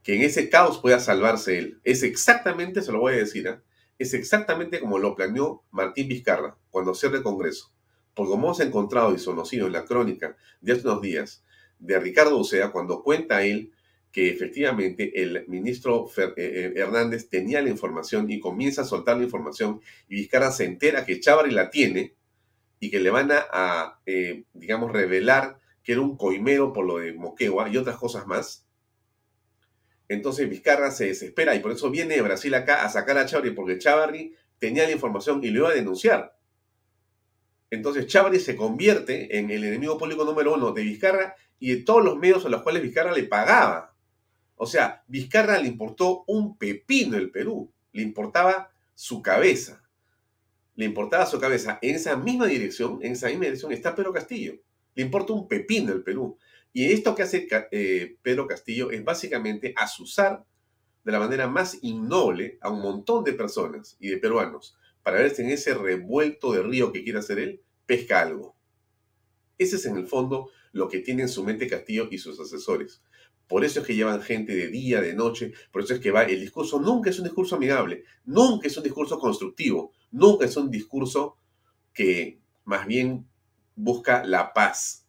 que 0.02 0.16
en 0.16 0.22
ese 0.22 0.48
caos 0.48 0.78
pueda 0.78 0.98
salvarse 0.98 1.58
él. 1.58 1.80
Es 1.84 2.02
exactamente, 2.02 2.82
se 2.82 2.90
lo 2.90 3.00
voy 3.00 3.14
a 3.14 3.18
decir, 3.18 3.46
¿eh? 3.46 3.60
es 3.98 4.14
exactamente 4.14 4.80
como 4.80 4.98
lo 4.98 5.14
planeó 5.14 5.62
Martín 5.70 6.08
Vizcarra 6.08 6.56
cuando 6.70 6.94
cierra 6.94 7.18
el 7.18 7.22
Congreso. 7.22 7.70
Porque 8.14 8.32
hemos 8.32 8.60
encontrado 8.60 9.14
y 9.14 9.22
conocido 9.22 9.66
en 9.66 9.74
la 9.74 9.84
crónica 9.84 10.36
de 10.60 10.72
hace 10.72 10.88
unos 10.88 11.02
días 11.02 11.44
de 11.80 11.98
Ricardo 11.98 12.38
Ucea, 12.38 12.70
cuando 12.70 13.02
cuenta 13.02 13.44
él 13.44 13.72
que 14.12 14.30
efectivamente 14.30 15.22
el 15.22 15.44
ministro 15.48 16.08
eh, 16.16 16.32
eh, 16.36 16.72
Hernández 16.76 17.28
tenía 17.28 17.62
la 17.62 17.70
información 17.70 18.30
y 18.30 18.40
comienza 18.40 18.82
a 18.82 18.84
soltar 18.84 19.16
la 19.16 19.24
información 19.24 19.80
y 20.08 20.16
Vizcarra 20.16 20.50
se 20.52 20.64
entera 20.64 21.04
que 21.04 21.20
Chávarri 21.20 21.50
la 21.50 21.70
tiene 21.70 22.14
y 22.80 22.90
que 22.90 23.00
le 23.00 23.10
van 23.10 23.30
a, 23.32 24.00
digamos, 24.54 24.92
revelar 24.92 25.58
que 25.82 25.92
era 25.92 26.00
un 26.00 26.16
coimero 26.16 26.72
por 26.72 26.86
lo 26.86 26.98
de 26.98 27.12
Moquegua 27.12 27.68
y 27.68 27.76
otras 27.76 27.98
cosas 27.98 28.26
más, 28.26 28.66
entonces 30.10 30.50
Vizcarra 30.50 30.90
se 30.90 31.06
desespera 31.06 31.54
y 31.54 31.60
por 31.60 31.70
eso 31.70 31.88
viene 31.88 32.16
de 32.16 32.22
Brasil 32.22 32.52
acá 32.54 32.84
a 32.84 32.88
sacar 32.88 33.16
a 33.16 33.26
Chávarri 33.26 33.52
porque 33.52 33.78
Chávarri 33.78 34.34
tenía 34.58 34.82
la 34.82 34.90
información 34.90 35.38
y 35.44 35.50
lo 35.50 35.60
iba 35.60 35.68
a 35.68 35.74
denunciar. 35.74 36.36
Entonces 37.70 38.06
Chávarri 38.06 38.40
se 38.40 38.56
convierte 38.56 39.38
en 39.38 39.50
el 39.50 39.64
enemigo 39.64 39.96
público 39.96 40.24
número 40.24 40.54
uno 40.54 40.72
de 40.72 40.82
Vizcarra 40.82 41.36
y 41.60 41.74
de 41.74 41.82
todos 41.82 42.04
los 42.04 42.18
medios 42.18 42.44
a 42.44 42.48
los 42.48 42.62
cuales 42.62 42.82
Vizcarra 42.82 43.12
le 43.12 43.24
pagaba. 43.24 43.94
O 44.56 44.66
sea, 44.66 45.04
Vizcarra 45.06 45.58
le 45.58 45.68
importó 45.68 46.24
un 46.26 46.58
pepino 46.58 47.16
el 47.16 47.30
Perú, 47.30 47.72
le 47.92 48.02
importaba 48.02 48.70
su 48.94 49.22
cabeza. 49.22 49.82
Le 50.74 50.84
importaba 50.84 51.26
su 51.26 51.38
cabeza. 51.38 51.78
En 51.80 51.94
esa 51.94 52.16
misma 52.16 52.46
dirección, 52.46 52.98
en 53.02 53.12
esa 53.12 53.28
misma 53.28 53.44
dirección 53.44 53.72
está 53.72 53.94
Pedro 53.94 54.12
Castillo. 54.12 54.54
Le 54.94 55.02
importa 55.02 55.32
un 55.32 55.46
pepino 55.46 55.92
el 55.92 56.02
Perú. 56.02 56.36
Y 56.72 56.92
esto 56.92 57.14
que 57.14 57.22
hace 57.22 57.46
eh, 57.70 58.16
Pedro 58.22 58.46
Castillo 58.46 58.90
es 58.90 59.04
básicamente 59.04 59.74
asusar 59.76 60.44
de 61.04 61.12
la 61.12 61.20
manera 61.20 61.48
más 61.48 61.78
innoble 61.82 62.58
a 62.60 62.70
un 62.70 62.82
montón 62.82 63.24
de 63.24 63.32
personas 63.32 63.96
y 64.00 64.08
de 64.08 64.18
peruanos 64.18 64.76
para 65.02 65.18
ver 65.18 65.34
si 65.34 65.42
en 65.42 65.50
ese 65.50 65.74
revuelto 65.74 66.52
de 66.52 66.62
río 66.62 66.92
que 66.92 67.02
quiere 67.02 67.18
hacer 67.18 67.38
él 67.38 67.62
pesca 67.86 68.20
algo. 68.20 68.56
Ese 69.58 69.76
es 69.76 69.86
en 69.86 69.96
el 69.96 70.06
fondo 70.06 70.50
lo 70.72 70.88
que 70.88 71.00
tiene 71.00 71.22
en 71.22 71.28
su 71.28 71.44
mente 71.44 71.66
Castillo 71.66 72.08
y 72.10 72.18
sus 72.18 72.38
asesores. 72.38 73.02
Por 73.48 73.64
eso 73.64 73.80
es 73.80 73.86
que 73.86 73.96
llevan 73.96 74.22
gente 74.22 74.54
de 74.54 74.68
día, 74.68 75.00
de 75.00 75.12
noche, 75.12 75.52
por 75.72 75.82
eso 75.82 75.94
es 75.94 76.00
que 76.00 76.12
va, 76.12 76.22
el 76.22 76.40
discurso 76.40 76.78
nunca 76.78 77.10
es 77.10 77.18
un 77.18 77.24
discurso 77.24 77.56
amigable, 77.56 78.04
nunca 78.24 78.68
es 78.68 78.76
un 78.76 78.84
discurso 78.84 79.18
constructivo, 79.18 79.92
nunca 80.12 80.44
es 80.44 80.56
un 80.56 80.70
discurso 80.70 81.36
que 81.92 82.38
más 82.64 82.86
bien 82.86 83.26
busca 83.74 84.24
la 84.24 84.52
paz, 84.52 85.04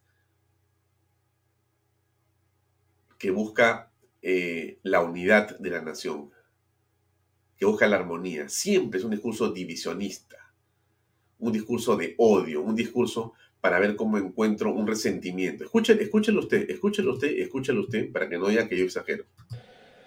que 3.20 3.30
busca 3.30 3.92
eh, 4.24 4.80
la 4.82 5.02
unidad 5.02 5.60
de 5.60 5.70
la 5.70 5.82
nación, 5.82 6.32
que 7.62 7.68
busca 7.68 7.88
la 7.88 7.98
armonía. 7.98 8.50
Siempre 8.50 8.98
es 8.98 9.06
un 9.06 9.12
discurso 9.12 9.52
divisionista, 9.52 10.36
un 11.38 11.54
discurso 11.54 11.96
de 11.96 12.16
odio, 12.18 12.64
un 12.64 12.76
discurso 12.76 13.34
para 13.62 13.78
ver 13.78 13.96
cómo 13.96 14.18
encuentro 14.18 14.74
un 14.74 14.88
resentimiento. 14.88 15.66
Escúchelo, 15.66 16.02
escúchelo 16.02 16.40
usted, 16.40 16.68
escúchelo 16.68 17.14
usted, 17.14 17.28
escúchelo 17.38 17.82
usted, 17.82 18.12
para 18.12 18.28
que 18.28 18.40
no 18.40 18.48
diga 18.48 18.68
que 18.68 18.76
yo 18.76 18.86
exagero. 18.86 19.26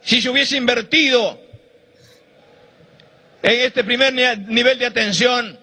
Si 0.02 0.20
se 0.20 0.30
hubiese 0.30 0.56
invertido 0.56 1.38
en 3.40 3.60
este 3.60 3.84
primer 3.84 4.12
nivel 4.48 4.76
de 4.76 4.86
atención, 4.86 5.56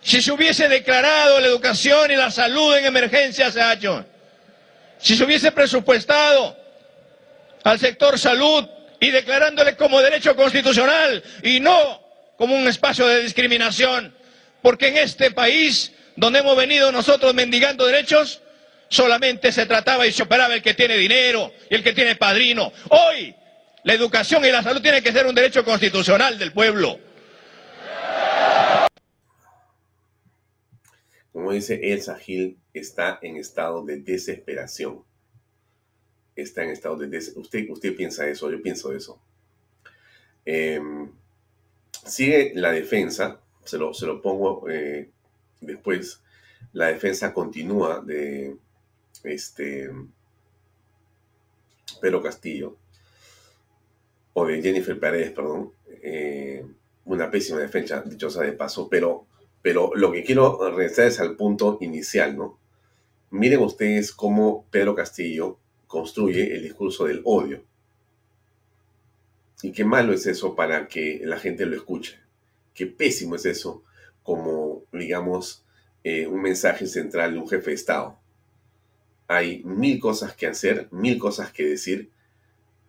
si 0.00 0.22
se 0.22 0.32
hubiese 0.32 0.66
declarado 0.66 1.40
la 1.40 1.48
educación 1.48 2.10
y 2.10 2.16
la 2.16 2.30
salud 2.30 2.74
en 2.74 2.86
emergencia, 2.86 3.52
se 3.52 3.60
ha 3.60 3.74
hecho. 3.74 4.02
Si 4.96 5.14
se 5.14 5.24
hubiese 5.24 5.52
presupuestado 5.52 6.56
al 7.64 7.78
sector 7.78 8.18
salud 8.18 8.66
y 9.00 9.10
declarándole 9.10 9.76
como 9.76 10.00
derecho 10.00 10.34
constitucional 10.36 11.22
y 11.42 11.60
no 11.60 12.02
como 12.36 12.54
un 12.54 12.68
espacio 12.68 13.06
de 13.06 13.22
discriminación, 13.22 14.14
porque 14.62 14.88
en 14.88 14.98
este 14.98 15.30
país 15.30 15.92
donde 16.16 16.40
hemos 16.40 16.56
venido 16.56 16.90
nosotros 16.90 17.32
mendigando 17.34 17.86
derechos, 17.86 18.42
solamente 18.88 19.52
se 19.52 19.66
trataba 19.66 20.06
y 20.06 20.12
se 20.12 20.24
operaba 20.24 20.54
el 20.54 20.62
que 20.62 20.74
tiene 20.74 20.96
dinero 20.96 21.52
y 21.70 21.74
el 21.76 21.82
que 21.82 21.92
tiene 21.92 22.16
padrino. 22.16 22.72
Hoy 22.88 23.34
la 23.84 23.92
educación 23.92 24.44
y 24.44 24.50
la 24.50 24.62
salud 24.62 24.82
tienen 24.82 25.02
que 25.02 25.12
ser 25.12 25.26
un 25.26 25.34
derecho 25.34 25.64
constitucional 25.64 26.38
del 26.38 26.52
pueblo. 26.52 26.98
Como 31.32 31.52
dice 31.52 31.78
Elsa 31.92 32.18
Gil, 32.18 32.58
está 32.74 33.20
en 33.22 33.36
estado 33.36 33.84
de 33.84 33.98
desesperación 33.98 35.04
está 36.42 36.64
en 36.64 36.70
estado 36.70 36.96
de... 36.96 37.18
Usted, 37.36 37.68
usted 37.70 37.96
piensa 37.96 38.28
eso, 38.28 38.50
yo 38.50 38.62
pienso 38.62 38.92
eso. 38.92 39.20
Em, 40.44 41.10
sigue 42.06 42.52
la 42.54 42.72
defensa, 42.72 43.40
se 43.64 43.78
lo, 43.78 43.92
se 43.92 44.06
lo 44.06 44.22
pongo 44.22 44.68
eh, 44.68 45.10
después, 45.60 46.22
la 46.72 46.86
defensa 46.86 47.34
continúa 47.34 48.00
de 48.00 48.56
este 49.24 49.90
Pedro 52.00 52.22
Castillo, 52.22 52.76
o 54.32 54.46
de 54.46 54.62
Jennifer 54.62 54.98
Paredes, 54.98 55.32
perdón, 55.32 55.72
eh, 56.02 56.64
una 57.04 57.30
pésima 57.30 57.58
defensa, 57.58 58.02
dichosa 58.02 58.42
de 58.42 58.52
paso, 58.52 58.88
pero, 58.88 59.26
pero 59.62 59.90
lo 59.94 60.12
que 60.12 60.22
quiero 60.22 60.70
regresar 60.70 61.06
es 61.06 61.20
al 61.20 61.36
punto 61.36 61.78
inicial, 61.80 62.36
¿no? 62.36 62.58
Miren 63.30 63.60
ustedes 63.60 64.12
cómo 64.12 64.66
Pedro 64.70 64.94
Castillo 64.94 65.58
construye 65.88 66.54
el 66.54 66.62
discurso 66.62 67.06
del 67.06 67.22
odio. 67.24 67.64
Y 69.62 69.72
qué 69.72 69.84
malo 69.84 70.12
es 70.12 70.26
eso 70.26 70.54
para 70.54 70.86
que 70.86 71.20
la 71.24 71.38
gente 71.38 71.66
lo 71.66 71.74
escuche. 71.74 72.20
Qué 72.74 72.86
pésimo 72.86 73.34
es 73.34 73.44
eso 73.44 73.82
como, 74.22 74.84
digamos, 74.92 75.64
eh, 76.04 76.26
un 76.26 76.42
mensaje 76.42 76.86
central 76.86 77.32
de 77.32 77.40
un 77.40 77.48
jefe 77.48 77.70
de 77.70 77.74
Estado. 77.74 78.18
Hay 79.26 79.64
mil 79.64 79.98
cosas 79.98 80.34
que 80.34 80.46
hacer, 80.46 80.86
mil 80.92 81.18
cosas 81.18 81.50
que 81.50 81.64
decir, 81.64 82.10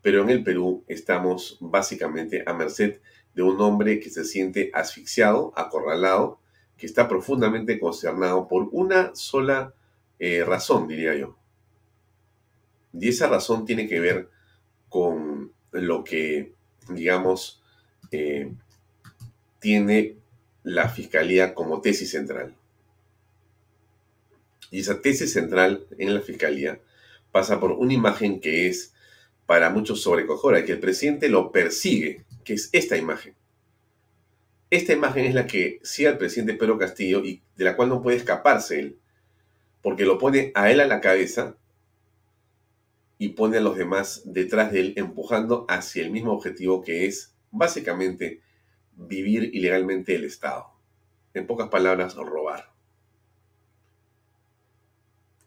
pero 0.01 0.21
en 0.21 0.29
el 0.29 0.43
Perú 0.43 0.83
estamos 0.87 1.57
básicamente 1.59 2.43
a 2.45 2.53
merced 2.53 2.99
de 3.33 3.41
un 3.41 3.59
hombre 3.61 3.99
que 3.99 4.09
se 4.09 4.25
siente 4.25 4.69
asfixiado, 4.73 5.53
acorralado, 5.55 6.39
que 6.77 6.85
está 6.85 7.07
profundamente 7.07 7.79
concernado 7.79 8.47
por 8.47 8.69
una 8.71 9.15
sola 9.15 9.73
eh, 10.19 10.43
razón, 10.45 10.87
diría 10.87 11.15
yo, 11.15 11.38
y 12.93 13.09
esa 13.09 13.27
razón 13.27 13.65
tiene 13.65 13.87
que 13.87 13.99
ver 13.99 14.29
con 14.89 15.51
lo 15.71 16.03
que, 16.03 16.53
digamos, 16.89 17.61
eh, 18.11 18.51
tiene 19.59 20.15
la 20.63 20.89
Fiscalía 20.89 21.53
como 21.53 21.81
tesis 21.81 22.11
central. 22.11 22.55
Y 24.71 24.79
esa 24.79 25.01
tesis 25.01 25.33
central 25.33 25.85
en 25.97 26.13
la 26.13 26.21
Fiscalía 26.21 26.79
pasa 27.31 27.59
por 27.59 27.71
una 27.71 27.93
imagen 27.93 28.39
que 28.39 28.67
es 28.67 28.93
para 29.45 29.69
muchos 29.69 30.01
sobrecogedora, 30.01 30.63
que 30.63 30.73
el 30.73 30.79
presidente 30.79 31.29
lo 31.29 31.51
persigue, 31.51 32.23
que 32.43 32.53
es 32.53 32.69
esta 32.71 32.97
imagen. 32.97 33.33
Esta 34.69 34.93
imagen 34.93 35.25
es 35.25 35.33
la 35.33 35.47
que 35.47 35.79
sigue 35.81 36.09
al 36.09 36.19
presidente 36.19 36.53
Pedro 36.53 36.77
Castillo 36.77 37.23
y 37.25 37.41
de 37.55 37.65
la 37.65 37.75
cual 37.75 37.89
no 37.89 38.01
puede 38.03 38.17
escaparse 38.17 38.79
él, 38.79 38.97
porque 39.81 40.05
lo 40.05 40.19
pone 40.19 40.51
a 40.53 40.69
él 40.69 40.79
a 40.79 40.87
la 40.87 41.01
cabeza 41.01 41.55
y 43.21 43.29
pone 43.29 43.57
a 43.57 43.61
los 43.61 43.77
demás 43.77 44.23
detrás 44.25 44.71
de 44.71 44.79
él 44.79 44.93
empujando 44.95 45.65
hacia 45.67 46.01
el 46.01 46.09
mismo 46.09 46.31
objetivo 46.31 46.81
que 46.81 47.05
es 47.05 47.35
básicamente 47.51 48.41
vivir 48.95 49.51
ilegalmente 49.53 50.15
el 50.15 50.23
Estado. 50.23 50.67
En 51.33 51.45
pocas 51.45 51.67
palabras, 51.67 52.15
robar. 52.15 52.71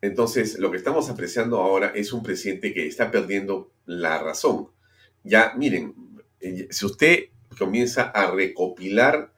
Entonces, 0.03 0.59
lo 0.59 0.71
que 0.71 0.77
estamos 0.77 1.09
apreciando 1.09 1.61
ahora 1.61 1.93
es 1.95 2.13
un 2.13 2.23
presidente 2.23 2.75
que 2.75 2.87
está 2.87 3.11
perdiendo 3.11 3.73
la 3.87 4.23
razón. 4.23 4.69
Ya, 5.25 5.55
miren, 5.57 5.95
eh, 6.41 6.69
si 6.71 6.85
usted 6.85 7.25
comienza 7.57 8.03
a 8.03 8.31
recopilar 8.31 9.33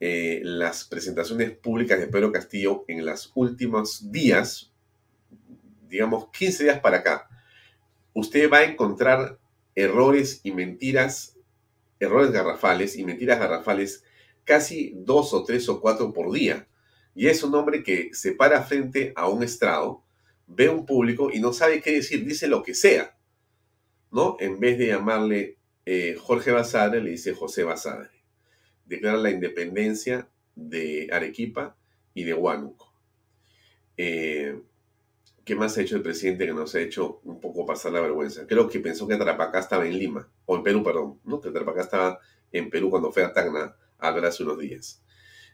eh, 0.00 0.40
las 0.42 0.84
presentaciones 0.84 1.50
públicas 1.50 1.98
de 1.98 2.06
Pedro 2.06 2.32
Castillo 2.32 2.84
en 2.88 3.04
los 3.04 3.32
últimos 3.34 4.10
días, 4.10 4.72
digamos 5.96 6.28
15 6.30 6.64
días 6.64 6.80
para 6.80 6.98
acá, 6.98 7.26
usted 8.12 8.50
va 8.50 8.58
a 8.58 8.64
encontrar 8.64 9.38
errores 9.74 10.40
y 10.42 10.52
mentiras, 10.52 11.38
errores 11.98 12.32
garrafales 12.32 12.96
y 12.96 13.04
mentiras 13.04 13.38
garrafales 13.38 14.04
casi 14.44 14.92
dos 14.94 15.32
o 15.32 15.42
tres 15.42 15.70
o 15.70 15.80
cuatro 15.80 16.12
por 16.12 16.30
día. 16.30 16.68
Y 17.14 17.28
es 17.28 17.42
un 17.42 17.54
hombre 17.54 17.82
que 17.82 18.10
se 18.12 18.32
para 18.32 18.62
frente 18.62 19.14
a 19.16 19.26
un 19.26 19.42
estrado, 19.42 20.04
ve 20.46 20.68
un 20.68 20.84
público 20.84 21.30
y 21.32 21.40
no 21.40 21.54
sabe 21.54 21.80
qué 21.80 21.92
decir, 21.92 22.26
dice 22.26 22.46
lo 22.46 22.62
que 22.62 22.74
sea, 22.74 23.16
¿no? 24.12 24.36
En 24.38 24.60
vez 24.60 24.76
de 24.76 24.88
llamarle 24.88 25.56
eh, 25.86 26.14
Jorge 26.20 26.50
Basadre, 26.52 27.02
le 27.02 27.12
dice 27.12 27.32
José 27.32 27.64
Basadre. 27.64 28.10
Declara 28.84 29.16
la 29.16 29.30
independencia 29.30 30.28
de 30.54 31.08
Arequipa 31.10 31.74
y 32.12 32.24
de 32.24 32.34
Huánuco. 32.34 32.92
Eh, 33.96 34.60
¿Qué 35.46 35.54
más 35.54 35.78
ha 35.78 35.82
hecho 35.82 35.94
el 35.94 36.02
presidente 36.02 36.44
que 36.44 36.52
nos 36.52 36.74
ha 36.74 36.80
hecho 36.80 37.20
un 37.22 37.40
poco 37.40 37.64
pasar 37.64 37.92
la 37.92 38.00
vergüenza? 38.00 38.48
Creo 38.48 38.68
que 38.68 38.80
pensó 38.80 39.06
que 39.06 39.14
Tarapacá 39.14 39.60
estaba 39.60 39.86
en 39.86 39.96
Lima, 39.96 40.28
o 40.44 40.56
en 40.56 40.64
Perú, 40.64 40.82
perdón, 40.82 41.20
¿no? 41.24 41.40
Que 41.40 41.52
Tarapacá 41.52 41.82
estaba 41.82 42.18
en 42.50 42.68
Perú 42.68 42.90
cuando 42.90 43.12
fue 43.12 43.22
a 43.22 43.32
Tacna 43.32 43.76
a 43.96 44.10
ver 44.10 44.24
hace 44.24 44.42
unos 44.42 44.58
días. 44.58 45.04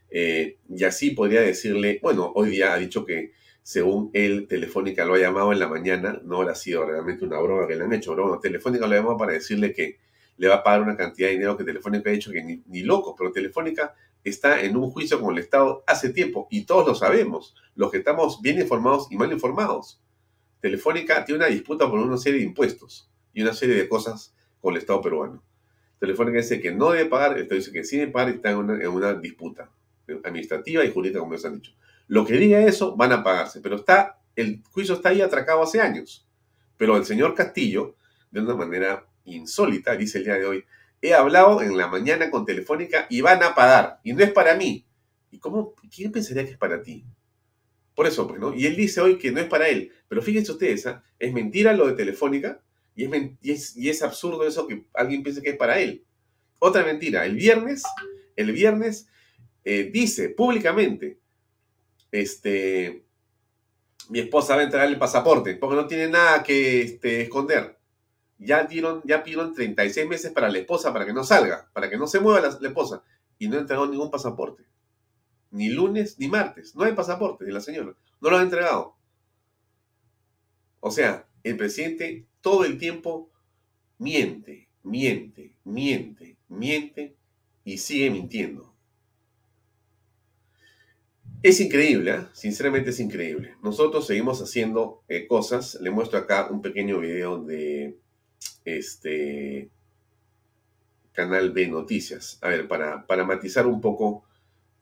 Eh, 0.09 0.57
y 0.67 0.83
así 0.83 1.11
podría 1.11 1.41
decirle, 1.41 1.99
bueno, 2.01 2.31
hoy 2.33 2.49
día 2.49 2.73
ha 2.73 2.77
dicho 2.77 3.05
que 3.05 3.33
según 3.61 4.09
él, 4.13 4.47
Telefónica 4.47 5.05
lo 5.05 5.13
ha 5.13 5.19
llamado 5.19 5.53
en 5.53 5.59
la 5.59 5.67
mañana, 5.67 6.19
no 6.23 6.41
ha 6.41 6.55
sido 6.55 6.87
realmente 6.87 7.23
una 7.23 7.39
broma 7.39 7.67
que 7.67 7.75
le 7.75 7.83
han 7.83 7.93
hecho, 7.93 8.13
pero 8.13 8.23
bueno, 8.23 8.39
Telefónica 8.39 8.87
lo 8.87 8.93
ha 8.93 8.97
llamado 8.97 9.17
para 9.17 9.33
decirle 9.33 9.73
que 9.73 9.99
le 10.37 10.47
va 10.47 10.55
a 10.55 10.63
pagar 10.63 10.81
una 10.81 10.97
cantidad 10.97 11.27
de 11.27 11.35
dinero 11.35 11.55
que 11.55 11.65
Telefónica 11.65 12.09
ha 12.09 12.13
dicho 12.13 12.31
que 12.31 12.43
ni, 12.43 12.63
ni 12.65 12.81
loco, 12.81 13.15
pero 13.15 13.31
Telefónica 13.31 13.93
está 14.23 14.59
en 14.59 14.75
un 14.75 14.89
juicio 14.89 15.21
con 15.21 15.33
el 15.33 15.43
Estado 15.43 15.83
hace 15.85 16.09
tiempo 16.09 16.47
y 16.49 16.65
todos 16.65 16.87
lo 16.87 16.95
sabemos, 16.95 17.53
los 17.75 17.91
que 17.91 17.97
estamos 17.97 18.41
bien 18.41 18.59
informados 18.59 19.07
y 19.11 19.17
mal 19.17 19.31
informados. 19.31 20.01
Telefónica 20.59 21.25
tiene 21.25 21.39
una 21.39 21.47
disputa 21.47 21.89
por 21.89 21.99
una 21.99 22.17
serie 22.17 22.39
de 22.39 22.45
impuestos 22.45 23.09
y 23.33 23.41
una 23.41 23.53
serie 23.53 23.75
de 23.75 23.89
cosas 23.89 24.33
con 24.61 24.73
el 24.73 24.79
Estado 24.79 25.01
peruano. 25.01 25.43
Telefónica 25.99 26.37
dice 26.37 26.61
que 26.61 26.71
no 26.71 26.91
debe 26.91 27.09
pagar, 27.09 27.37
esto 27.37 27.55
dice 27.55 27.71
que 27.71 27.83
sí 27.83 27.97
debe 27.97 28.11
pagar 28.11 28.29
y 28.29 28.35
está 28.35 28.51
en 28.51 28.57
una, 28.57 29.13
disputa 29.15 29.69
administrativa 30.23 30.83
y 30.83 30.91
jurídica, 30.91 31.19
como 31.19 31.33
les 31.33 31.45
han 31.45 31.55
dicho. 31.55 31.73
Lo 32.07 32.25
que 32.25 32.33
diga 32.33 32.59
eso, 32.59 32.95
van 32.95 33.13
a 33.13 33.23
pagarse, 33.23 33.61
pero 33.61 33.77
está, 33.77 34.19
el 34.35 34.61
juicio 34.71 34.95
está 34.95 35.09
ahí 35.09 35.21
atracado 35.21 35.63
hace 35.63 35.79
años. 35.79 36.27
Pero 36.77 36.97
el 36.97 37.05
señor 37.05 37.35
Castillo, 37.35 37.95
de 38.31 38.41
una 38.41 38.55
manera 38.55 39.07
insólita, 39.25 39.95
dice 39.95 40.17
el 40.17 40.25
día 40.25 40.35
de 40.35 40.45
hoy, 40.45 40.65
he 41.01 41.13
hablado 41.13 41.61
en 41.61 41.77
la 41.77 41.87
mañana 41.87 42.29
con 42.29 42.45
Telefónica 42.45 43.07
y 43.09 43.21
van 43.21 43.43
a 43.43 43.55
pagar, 43.55 43.99
y 44.03 44.13
no 44.13 44.23
es 44.23 44.31
para 44.31 44.55
mí. 44.55 44.85
¿Y 45.31 45.39
cómo, 45.39 45.73
quién 45.93 46.11
pensaría 46.11 46.45
que 46.45 46.51
es 46.51 46.57
para 46.57 46.81
ti? 46.81 47.05
Por 47.95 48.07
eso, 48.07 48.27
pues, 48.27 48.39
¿no? 48.39 48.53
Y 48.53 48.65
él 48.65 48.75
dice 48.75 49.01
hoy 49.01 49.17
que 49.17 49.31
no 49.31 49.39
es 49.39 49.47
para 49.47 49.69
él. 49.69 49.91
Pero 50.07 50.21
fíjense 50.21 50.51
ustedes, 50.51 50.85
¿ah? 50.87 51.03
es 51.19 51.33
mentira 51.33 51.73
lo 51.73 51.87
de 51.87 51.93
Telefónica 51.93 52.61
y 52.95 53.05
es, 53.51 53.75
y, 53.75 53.89
es, 53.89 54.01
absurdo 54.03 54.45
eso 54.45 54.67
que 54.67 54.85
alguien 54.93 55.23
piense 55.23 55.41
que 55.41 55.51
es 55.51 55.57
para 55.57 55.79
él. 55.79 56.03
Otra 56.59 56.83
mentira, 56.83 57.25
el 57.25 57.35
viernes, 57.35 57.83
el 58.35 58.51
viernes 58.51 59.07
eh, 59.63 59.89
dice 59.91 60.29
públicamente, 60.29 61.19
este, 62.11 63.05
mi 64.09 64.19
esposa 64.19 64.55
va 64.55 64.61
a 64.61 64.65
entregar 64.65 64.87
el 64.87 64.99
pasaporte 64.99 65.55
porque 65.55 65.75
no 65.75 65.87
tiene 65.87 66.07
nada 66.07 66.43
que 66.43 66.81
este, 66.81 67.21
esconder. 67.21 67.77
Ya 68.37 68.63
dieron, 68.63 69.01
ya 69.05 69.23
pidieron 69.23 69.53
36 69.53 70.07
meses 70.07 70.31
para 70.31 70.49
la 70.49 70.57
esposa 70.57 70.91
para 70.91 71.05
que 71.05 71.13
no 71.13 71.23
salga, 71.23 71.69
para 71.73 71.89
que 71.89 71.97
no 71.97 72.07
se 72.07 72.19
mueva 72.19 72.41
la, 72.41 72.57
la 72.59 72.67
esposa 72.67 73.03
y 73.39 73.47
no 73.47 73.57
ha 73.57 73.61
entregado 73.61 73.87
ningún 73.87 74.11
pasaporte 74.11 74.63
ni 75.53 75.69
lunes 75.69 76.19
ni 76.19 76.27
martes. 76.27 76.75
No 76.75 76.83
hay 76.83 76.93
pasaporte 76.93 77.45
de 77.45 77.53
la 77.53 77.61
señora. 77.61 77.95
No 78.19 78.29
lo 78.29 78.37
ha 78.37 78.41
entregado. 78.41 78.95
O 80.79 80.91
sea, 80.91 81.27
el 81.43 81.55
presidente 81.55 82.25
todo 82.41 82.65
el 82.65 82.77
tiempo 82.77 83.31
miente, 83.99 84.67
miente, 84.83 85.55
miente, 85.63 86.37
miente 86.49 87.15
y 87.63 87.77
sigue 87.77 88.09
mintiendo. 88.09 88.73
Es 91.41 91.59
increíble, 91.59 92.11
¿eh? 92.11 92.21
sinceramente 92.33 92.89
es 92.91 92.99
increíble. 92.99 93.55
Nosotros 93.61 94.07
seguimos 94.07 94.41
haciendo 94.41 95.03
eh, 95.09 95.27
cosas. 95.27 95.75
Le 95.81 95.91
muestro 95.91 96.17
acá 96.17 96.47
un 96.49 96.61
pequeño 96.61 96.99
video 96.99 97.43
de 97.43 97.97
este 98.65 99.69
canal 101.11 101.51
B 101.51 101.67
Noticias. 101.67 102.39
A 102.41 102.49
ver, 102.49 102.67
para, 102.67 103.05
para 103.05 103.25
matizar 103.25 103.67
un 103.67 103.81
poco 103.81 104.23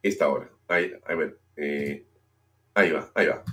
esta 0.03 0.29
hora. 0.29 0.51
Ahí, 0.71 0.89
a 1.05 1.15
ver, 1.15 1.37
eh, 1.57 2.05
ahí 2.75 2.91
va, 2.93 3.11
ahí 3.13 3.27
va. 3.27 3.43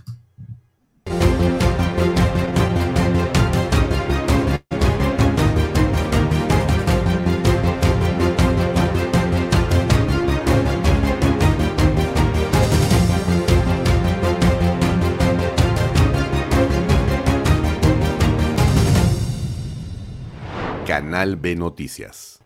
Canal 20.86 21.34
B 21.34 21.56
Noticias. 21.56 22.38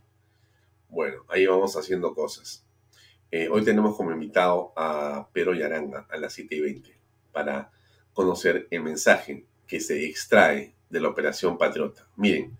Bueno, 0.88 1.26
ahí 1.28 1.44
vamos 1.44 1.76
haciendo 1.76 2.14
cosas. 2.14 2.61
Eh, 3.34 3.48
hoy 3.50 3.64
tenemos 3.64 3.96
como 3.96 4.12
invitado 4.12 4.74
a 4.76 5.26
Pedro 5.32 5.54
Yaranga 5.54 6.06
a 6.10 6.18
las 6.18 6.34
7 6.34 6.54
y 6.54 6.60
20 6.60 6.98
para 7.32 7.70
conocer 8.12 8.68
el 8.70 8.82
mensaje 8.82 9.46
que 9.66 9.80
se 9.80 10.04
extrae 10.04 10.74
de 10.90 11.00
la 11.00 11.08
Operación 11.08 11.56
Patriota. 11.56 12.06
Miren, 12.16 12.58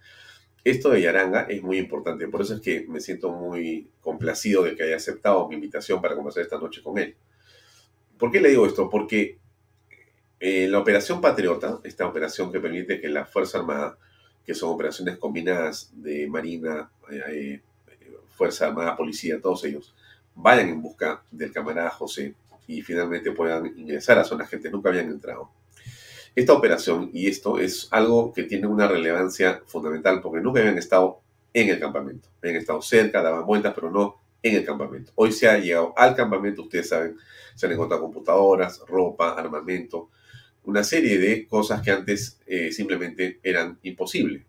esto 0.64 0.88
de 0.88 1.02
Yaranga 1.02 1.42
es 1.42 1.62
muy 1.62 1.76
importante, 1.76 2.26
por 2.26 2.40
eso 2.40 2.54
es 2.54 2.62
que 2.62 2.86
me 2.88 3.00
siento 3.00 3.30
muy 3.30 3.90
complacido 4.00 4.62
de 4.62 4.74
que 4.74 4.84
haya 4.84 4.96
aceptado 4.96 5.46
mi 5.46 5.56
invitación 5.56 6.00
para 6.00 6.14
conversar 6.14 6.42
esta 6.42 6.58
noche 6.58 6.82
con 6.82 6.96
él. 6.96 7.16
¿Por 8.16 8.32
qué 8.32 8.40
le 8.40 8.48
digo 8.48 8.64
esto? 8.64 8.88
Porque 8.88 9.36
eh, 10.40 10.68
la 10.68 10.78
Operación 10.78 11.20
Patriota, 11.20 11.80
esta 11.84 12.06
operación 12.06 12.50
que 12.50 12.60
permite 12.60 12.98
que 12.98 13.10
la 13.10 13.26
Fuerza 13.26 13.58
Armada, 13.58 13.98
que 14.42 14.54
son 14.54 14.70
operaciones 14.70 15.18
combinadas 15.18 15.90
de 15.92 16.26
Marina, 16.28 16.90
eh, 17.10 17.60
Fuerza 18.30 18.68
Armada, 18.68 18.96
Policía, 18.96 19.38
todos 19.38 19.64
ellos, 19.64 19.94
vayan 20.34 20.68
en 20.68 20.82
busca 20.82 21.22
del 21.30 21.52
camarada 21.52 21.90
José 21.90 22.34
y 22.66 22.82
finalmente 22.82 23.32
puedan 23.32 23.66
ingresar 23.78 24.18
a 24.18 24.24
zonas 24.24 24.48
que 24.48 24.58
nunca 24.70 24.88
habían 24.88 25.08
entrado. 25.08 25.50
Esta 26.34 26.54
operación 26.54 27.10
y 27.12 27.28
esto 27.28 27.58
es 27.58 27.88
algo 27.90 28.32
que 28.32 28.44
tiene 28.44 28.66
una 28.66 28.88
relevancia 28.88 29.62
fundamental 29.66 30.20
porque 30.22 30.40
nunca 30.40 30.60
habían 30.60 30.78
estado 30.78 31.20
en 31.52 31.68
el 31.68 31.78
campamento. 31.78 32.28
Habían 32.42 32.56
estado 32.56 32.80
cerca, 32.80 33.22
daban 33.22 33.44
vueltas, 33.44 33.74
pero 33.74 33.90
no 33.90 34.16
en 34.42 34.56
el 34.56 34.64
campamento. 34.64 35.12
Hoy 35.14 35.32
se 35.32 35.48
ha 35.48 35.58
llegado 35.58 35.92
al 35.96 36.16
campamento, 36.16 36.62
ustedes 36.62 36.88
saben, 36.88 37.16
se 37.54 37.66
han 37.66 37.72
encontrado 37.72 38.02
computadoras, 38.02 38.80
ropa, 38.88 39.34
armamento, 39.34 40.10
una 40.64 40.82
serie 40.82 41.18
de 41.18 41.46
cosas 41.46 41.82
que 41.82 41.90
antes 41.90 42.40
eh, 42.46 42.72
simplemente 42.72 43.40
eran 43.42 43.78
imposibles. 43.82 44.44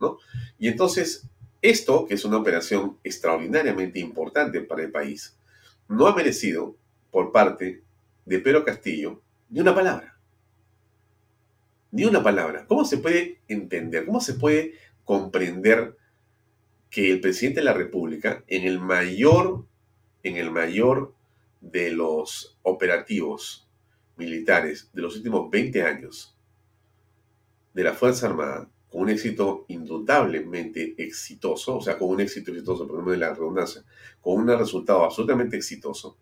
¿no? 0.00 0.18
Y 0.58 0.68
entonces 0.68 1.28
esto, 1.62 2.06
que 2.06 2.14
es 2.14 2.24
una 2.24 2.38
operación 2.38 2.98
extraordinariamente 3.02 3.98
importante 3.98 4.60
para 4.60 4.82
el 4.82 4.92
país, 4.92 5.36
no 5.88 6.06
ha 6.06 6.14
merecido 6.14 6.76
por 7.10 7.32
parte 7.32 7.82
de 8.24 8.38
Pedro 8.38 8.64
Castillo 8.64 9.22
ni 9.48 9.60
una 9.60 9.74
palabra. 9.74 10.18
Ni 11.90 12.04
una 12.04 12.22
palabra. 12.22 12.66
¿Cómo 12.66 12.84
se 12.84 12.98
puede 12.98 13.40
entender? 13.48 14.04
¿Cómo 14.04 14.20
se 14.20 14.34
puede 14.34 14.74
comprender 15.04 15.96
que 16.90 17.10
el 17.10 17.20
presidente 17.20 17.60
de 17.60 17.64
la 17.64 17.72
República, 17.72 18.44
en 18.46 18.64
el 18.64 18.78
mayor, 18.78 19.64
en 20.22 20.36
el 20.36 20.50
mayor 20.50 21.14
de 21.60 21.90
los 21.90 22.58
operativos 22.62 23.66
militares 24.16 24.90
de 24.92 25.02
los 25.02 25.16
últimos 25.16 25.50
20 25.50 25.82
años, 25.82 26.36
de 27.74 27.84
la 27.84 27.94
Fuerza 27.94 28.26
Armada 28.26 28.68
con 28.90 29.02
un 29.02 29.10
éxito 29.10 29.64
indudablemente 29.68 30.94
exitoso, 30.96 31.76
o 31.76 31.80
sea, 31.80 31.98
con 31.98 32.08
un 32.08 32.20
éxito 32.20 32.50
exitoso, 32.50 32.84
ejemplo, 32.84 33.12
de 33.12 33.18
la 33.18 33.34
redundancia, 33.34 33.84
con 34.20 34.38
un 34.38 34.48
resultado 34.48 35.04
absolutamente 35.04 35.56
exitoso, 35.56 36.16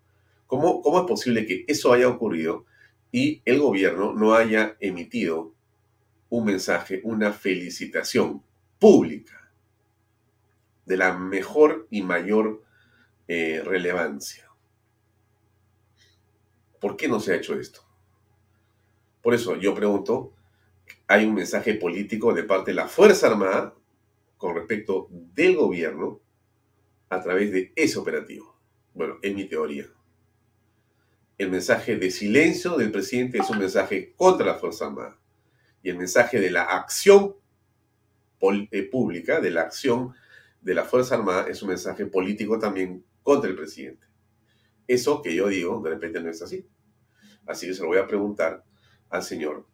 ¿cómo, 0.46 0.82
¿cómo 0.82 1.00
es 1.00 1.06
posible 1.06 1.46
que 1.46 1.64
eso 1.68 1.92
haya 1.92 2.08
ocurrido 2.08 2.64
y 3.12 3.40
el 3.44 3.60
gobierno 3.60 4.12
no 4.12 4.34
haya 4.34 4.76
emitido 4.80 5.52
un 6.28 6.44
mensaje, 6.44 7.00
una 7.04 7.32
felicitación 7.32 8.42
pública 8.80 9.50
de 10.84 10.96
la 10.96 11.16
mejor 11.16 11.86
y 11.90 12.02
mayor 12.02 12.62
eh, 13.28 13.62
relevancia? 13.64 14.50
¿Por 16.80 16.96
qué 16.96 17.08
no 17.08 17.20
se 17.20 17.32
ha 17.32 17.36
hecho 17.36 17.58
esto? 17.58 17.80
Por 19.22 19.34
eso 19.34 19.56
yo 19.56 19.74
pregunto, 19.74 20.32
hay 21.06 21.24
un 21.24 21.34
mensaje 21.34 21.74
político 21.74 22.34
de 22.34 22.42
parte 22.42 22.72
de 22.72 22.76
la 22.76 22.88
Fuerza 22.88 23.28
Armada 23.28 23.74
con 24.36 24.54
respecto 24.54 25.08
del 25.10 25.56
gobierno 25.56 26.20
a 27.08 27.20
través 27.22 27.52
de 27.52 27.72
ese 27.76 27.98
operativo. 27.98 28.58
Bueno, 28.92 29.18
es 29.22 29.34
mi 29.34 29.44
teoría. 29.44 29.86
El 31.38 31.50
mensaje 31.50 31.96
de 31.96 32.10
silencio 32.10 32.76
del 32.76 32.90
presidente 32.90 33.38
es 33.38 33.48
un 33.50 33.58
mensaje 33.58 34.14
contra 34.16 34.46
la 34.46 34.54
Fuerza 34.54 34.86
Armada. 34.86 35.18
Y 35.82 35.90
el 35.90 35.98
mensaje 35.98 36.40
de 36.40 36.50
la 36.50 36.62
acción 36.62 37.36
eh, 38.70 38.82
pública, 38.84 39.40
de 39.40 39.50
la 39.50 39.62
acción 39.62 40.14
de 40.60 40.74
la 40.74 40.84
Fuerza 40.84 41.14
Armada, 41.14 41.46
es 41.48 41.62
un 41.62 41.68
mensaje 41.68 42.06
político 42.06 42.58
también 42.58 43.04
contra 43.22 43.48
el 43.48 43.56
presidente. 43.56 44.06
Eso 44.88 45.22
que 45.22 45.34
yo 45.34 45.48
digo, 45.48 45.80
de 45.82 45.90
repente 45.90 46.20
no 46.20 46.30
es 46.30 46.42
así. 46.42 46.66
Así 47.46 47.66
que 47.68 47.74
se 47.74 47.82
lo 47.82 47.88
voy 47.88 47.98
a 47.98 48.06
preguntar 48.06 48.64
al 49.08 49.22
señor 49.22 49.66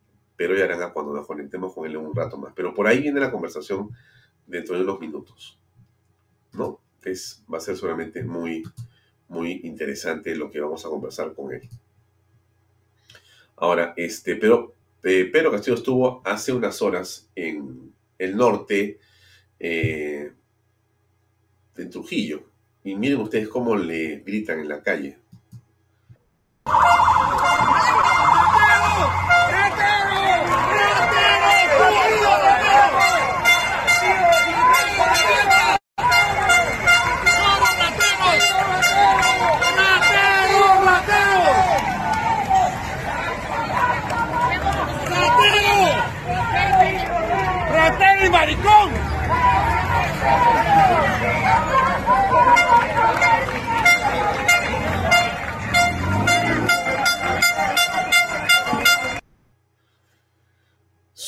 pero 0.42 0.56
ya 0.56 0.64
harán 0.64 0.92
cuando 0.92 1.14
nos 1.14 1.24
conectemos 1.24 1.72
con 1.72 1.86
él 1.86 1.92
en 1.92 1.98
un 1.98 2.16
rato 2.16 2.36
más. 2.36 2.52
Pero 2.56 2.74
por 2.74 2.88
ahí 2.88 2.98
viene 2.98 3.20
la 3.20 3.30
conversación 3.30 3.90
dentro 4.44 4.74
de 4.74 4.82
unos 4.82 4.98
minutos. 4.98 5.56
¿No? 6.52 6.80
Es, 7.04 7.44
va 7.52 7.58
a 7.58 7.60
ser 7.60 7.76
solamente 7.76 8.24
muy, 8.24 8.64
muy 9.28 9.60
interesante 9.62 10.34
lo 10.34 10.50
que 10.50 10.58
vamos 10.58 10.84
a 10.84 10.88
conversar 10.88 11.32
con 11.32 11.52
él. 11.52 11.62
Ahora, 13.54 13.94
este, 13.96 14.34
pero 14.34 14.74
eh, 15.04 15.30
Pedro 15.32 15.52
Castillo 15.52 15.76
estuvo 15.76 16.22
hace 16.24 16.52
unas 16.52 16.82
horas 16.82 17.30
en 17.36 17.92
el 18.18 18.36
norte 18.36 18.98
eh, 19.60 20.32
de 21.76 21.86
Trujillo. 21.86 22.42
Y 22.82 22.96
miren 22.96 23.20
ustedes 23.20 23.46
cómo 23.48 23.76
le 23.76 24.24
gritan 24.26 24.58
en 24.58 24.68
la 24.68 24.82
calle. 24.82 25.18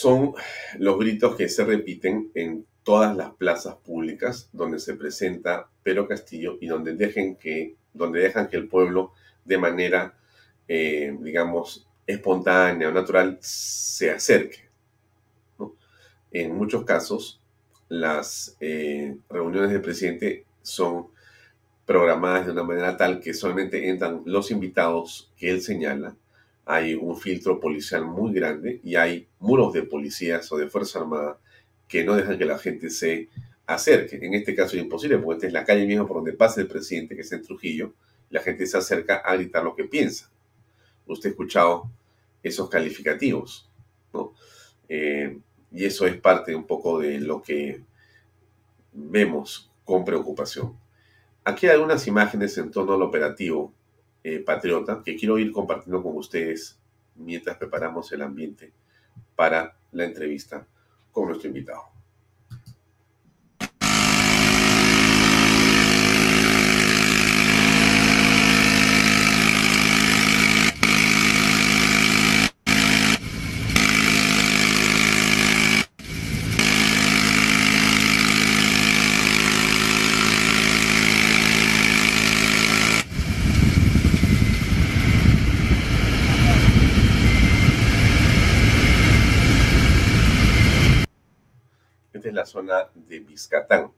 Son 0.04 0.34
los 0.78 0.98
gritos 0.98 1.34
que 1.34 1.48
se 1.48 1.64
repiten 1.64 2.30
en 2.34 2.66
todas 2.82 3.16
las 3.16 3.30
plazas 3.32 3.76
públicas 3.76 4.50
donde 4.52 4.78
se 4.78 4.92
presenta 4.96 5.70
Pedro 5.82 6.06
Castillo 6.06 6.58
y 6.60 6.66
donde, 6.66 6.94
que, 7.40 7.74
donde 7.94 8.20
dejan 8.20 8.48
que 8.48 8.58
el 8.58 8.68
pueblo 8.68 9.12
de 9.46 9.56
manera, 9.56 10.14
eh, 10.68 11.16
digamos, 11.20 11.88
espontánea 12.06 12.90
o 12.90 12.92
natural 12.92 13.38
se 13.40 14.10
acerque 14.10 14.64
en 16.34 16.54
muchos 16.54 16.84
casos 16.84 17.40
las 17.88 18.56
eh, 18.60 19.16
reuniones 19.30 19.70
del 19.70 19.80
presidente 19.80 20.44
son 20.60 21.06
programadas 21.86 22.44
de 22.44 22.52
una 22.52 22.64
manera 22.64 22.96
tal 22.96 23.20
que 23.20 23.32
solamente 23.32 23.88
entran 23.88 24.22
los 24.26 24.50
invitados 24.50 25.32
que 25.38 25.50
él 25.50 25.62
señala. 25.62 26.16
Hay 26.66 26.94
un 26.94 27.16
filtro 27.16 27.60
policial 27.60 28.04
muy 28.04 28.32
grande 28.32 28.80
y 28.82 28.96
hay 28.96 29.28
muros 29.38 29.72
de 29.72 29.82
policías 29.82 30.50
o 30.52 30.56
de 30.56 30.68
Fuerza 30.68 31.00
Armada 31.00 31.38
que 31.88 32.04
no 32.04 32.16
dejan 32.16 32.38
que 32.38 32.44
la 32.44 32.58
gente 32.58 32.90
se 32.90 33.28
acerque. 33.66 34.16
En 34.16 34.34
este 34.34 34.54
caso 34.54 34.76
es 34.76 34.82
imposible 34.82 35.18
porque 35.18 35.36
esta 35.36 35.46
es 35.46 35.52
la 35.52 35.64
calle 35.64 35.86
misma 35.86 36.06
por 36.06 36.16
donde 36.16 36.32
pasa 36.32 36.60
el 36.60 36.66
presidente, 36.66 37.14
que 37.14 37.22
es 37.22 37.32
en 37.32 37.42
Trujillo. 37.42 37.92
La 38.30 38.40
gente 38.40 38.66
se 38.66 38.78
acerca 38.78 39.16
a 39.16 39.36
gritar 39.36 39.62
lo 39.62 39.74
que 39.74 39.84
piensa. 39.84 40.30
Usted 41.06 41.28
ha 41.28 41.32
escuchado 41.32 41.90
esos 42.42 42.68
calificativos, 42.68 43.68
¿no? 44.12 44.32
Eh, 44.88 45.38
y 45.72 45.84
eso 45.84 46.06
es 46.06 46.16
parte 46.20 46.54
un 46.54 46.66
poco 46.66 47.00
de 47.00 47.18
lo 47.20 47.42
que 47.42 47.82
vemos 48.92 49.70
con 49.84 50.04
preocupación. 50.04 50.76
Aquí 51.42 51.66
hay 51.66 51.72
algunas 51.72 52.06
imágenes 52.06 52.56
en 52.58 52.70
torno 52.70 52.94
al 52.94 53.02
operativo 53.02 53.72
eh, 54.24 54.40
Patriota 54.40 55.02
que 55.04 55.16
quiero 55.16 55.38
ir 55.38 55.52
compartiendo 55.52 56.02
con 56.02 56.16
ustedes 56.16 56.78
mientras 57.14 57.56
preparamos 57.56 58.10
el 58.12 58.22
ambiente 58.22 58.72
para 59.36 59.76
la 59.92 60.04
entrevista 60.04 60.66
con 61.12 61.28
nuestro 61.28 61.48
invitado. 61.48 61.93
De 92.94 93.20
Biscatán. 93.20 93.92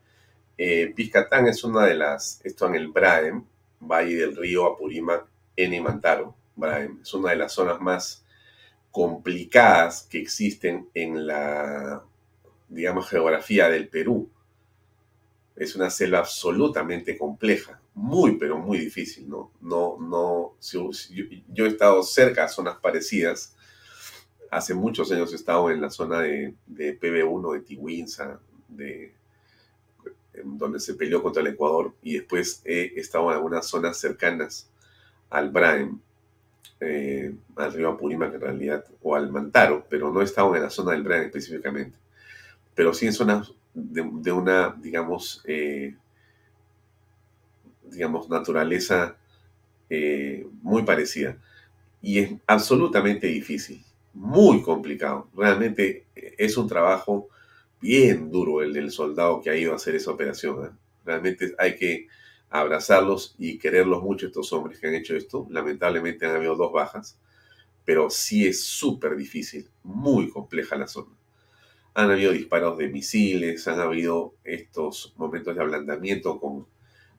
Eh, 0.58 0.94
es 0.96 1.64
una 1.64 1.84
de 1.84 1.94
las, 1.94 2.40
esto 2.44 2.66
en 2.66 2.74
el 2.76 2.88
Braem, 2.88 3.44
Valle 3.80 4.16
del 4.16 4.36
Río 4.36 4.66
Apurímac, 4.66 5.26
en 5.56 5.82
Mantaro. 5.82 6.34
Braem 6.54 7.00
es 7.02 7.12
una 7.14 7.30
de 7.30 7.36
las 7.36 7.52
zonas 7.52 7.80
más 7.80 8.24
complicadas 8.90 10.06
que 10.10 10.18
existen 10.18 10.88
en 10.94 11.26
la, 11.26 12.02
digamos, 12.68 13.08
geografía 13.08 13.68
del 13.68 13.88
Perú. 13.88 14.30
Es 15.54 15.76
una 15.76 15.90
selva 15.90 16.18
absolutamente 16.18 17.16
compleja, 17.16 17.80
muy, 17.94 18.38
pero 18.38 18.58
muy 18.58 18.78
difícil, 18.78 19.28
¿no? 19.28 19.52
No, 19.60 19.98
no, 20.00 20.54
yo, 21.52 21.64
he 21.64 21.68
estado 21.68 22.02
cerca 22.02 22.44
a 22.44 22.48
zonas 22.48 22.76
parecidas, 22.76 23.54
hace 24.50 24.74
muchos 24.74 25.10
años 25.12 25.32
he 25.32 25.36
estado 25.36 25.70
en 25.70 25.80
la 25.80 25.90
zona 25.90 26.20
de, 26.20 26.54
de 26.66 26.98
PB1 26.98 27.52
de 27.54 27.60
Tihuinza, 27.60 28.40
de, 28.68 29.12
donde 30.44 30.80
se 30.80 30.94
peleó 30.94 31.22
contra 31.22 31.42
el 31.42 31.48
Ecuador, 31.48 31.94
y 32.02 32.14
después 32.14 32.62
he 32.64 32.98
estado 32.98 33.30
en 33.30 33.36
algunas 33.36 33.66
zonas 33.66 33.98
cercanas 33.98 34.68
al 35.30 35.50
Braem, 35.50 35.98
eh, 36.80 37.34
al 37.56 37.72
río 37.72 37.90
Apurímac 37.90 38.34
en 38.34 38.40
realidad, 38.40 38.84
o 39.02 39.14
al 39.14 39.30
Mantaro, 39.30 39.86
pero 39.88 40.12
no 40.12 40.20
he 40.20 40.24
estado 40.24 40.54
en 40.56 40.62
la 40.62 40.70
zona 40.70 40.92
del 40.92 41.02
Braem 41.02 41.24
específicamente, 41.24 41.96
pero 42.74 42.92
sí 42.92 43.06
en 43.06 43.12
zonas 43.12 43.52
de, 43.74 44.32
una, 44.32 44.74
digamos, 44.80 45.42
eh, 45.44 45.94
digamos, 47.84 48.28
naturaleza 48.28 49.16
eh, 49.88 50.46
muy 50.62 50.82
parecida. 50.82 51.36
Y 52.02 52.18
es 52.18 52.32
absolutamente 52.46 53.26
difícil 53.26 53.84
muy 54.14 54.62
complicado. 54.62 55.28
Realmente 55.34 56.06
eh, 56.14 56.34
es 56.38 56.56
un 56.56 56.68
trabajo 56.68 57.28
bien 57.86 58.32
duro 58.32 58.62
el 58.62 58.72
del 58.72 58.90
soldado 58.90 59.40
que 59.40 59.50
ha 59.50 59.56
ido 59.56 59.72
a 59.72 59.76
hacer 59.76 59.94
esa 59.94 60.10
operación. 60.10 60.64
¿eh? 60.64 60.70
Realmente 61.04 61.54
hay 61.56 61.76
que 61.76 62.08
abrazarlos 62.50 63.36
y 63.38 63.58
quererlos 63.58 64.02
mucho 64.02 64.26
estos 64.26 64.52
hombres 64.52 64.80
que 64.80 64.88
han 64.88 64.94
hecho 64.94 65.14
esto. 65.14 65.46
Lamentablemente 65.50 66.26
han 66.26 66.34
habido 66.34 66.56
dos 66.56 66.72
bajas, 66.72 67.16
pero 67.84 68.10
sí 68.10 68.44
es 68.44 68.64
súper 68.64 69.14
difícil, 69.14 69.68
muy 69.84 70.28
compleja 70.30 70.74
la 70.76 70.88
zona. 70.88 71.12
Han 71.94 72.10
habido 72.10 72.32
disparos 72.32 72.76
de 72.76 72.88
misiles, 72.88 73.68
han 73.68 73.78
habido 73.78 74.34
estos 74.42 75.14
momentos 75.16 75.54
de 75.54 75.62
ablandamiento 75.62 76.40
con 76.40 76.66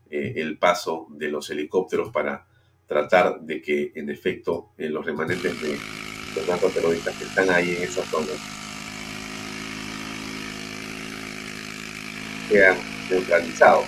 eh, 0.09 0.33
el 0.35 0.57
paso 0.57 1.07
de 1.11 1.29
los 1.29 1.49
helicópteros 1.49 2.11
para 2.11 2.45
tratar 2.87 3.39
de 3.39 3.61
que 3.61 3.93
en 3.95 4.09
efecto 4.09 4.71
los 4.77 5.05
remanentes 5.05 5.61
de 5.61 5.77
los 6.35 6.47
narcoterroristas 6.47 7.15
que 7.17 7.23
están 7.23 7.49
ahí 7.49 7.75
en 7.75 7.83
esa 7.83 8.03
zona 8.03 8.31
quedan 12.49 12.77
neutralizados. 13.09 13.85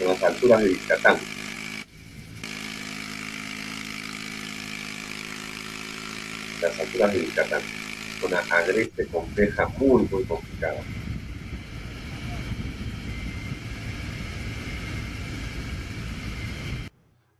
En 0.00 0.08
las 0.08 0.22
alturas 0.22 0.62
de 0.62 0.68
Vizcatán. 0.68 1.16
Las 6.62 6.80
alturas 6.80 7.12
de 7.12 7.18
Vizcatán. 7.20 7.62
Una 8.22 8.38
agreste 8.50 9.06
compleja, 9.06 9.68
muy, 9.78 10.06
muy 10.10 10.24
complicada. 10.24 10.80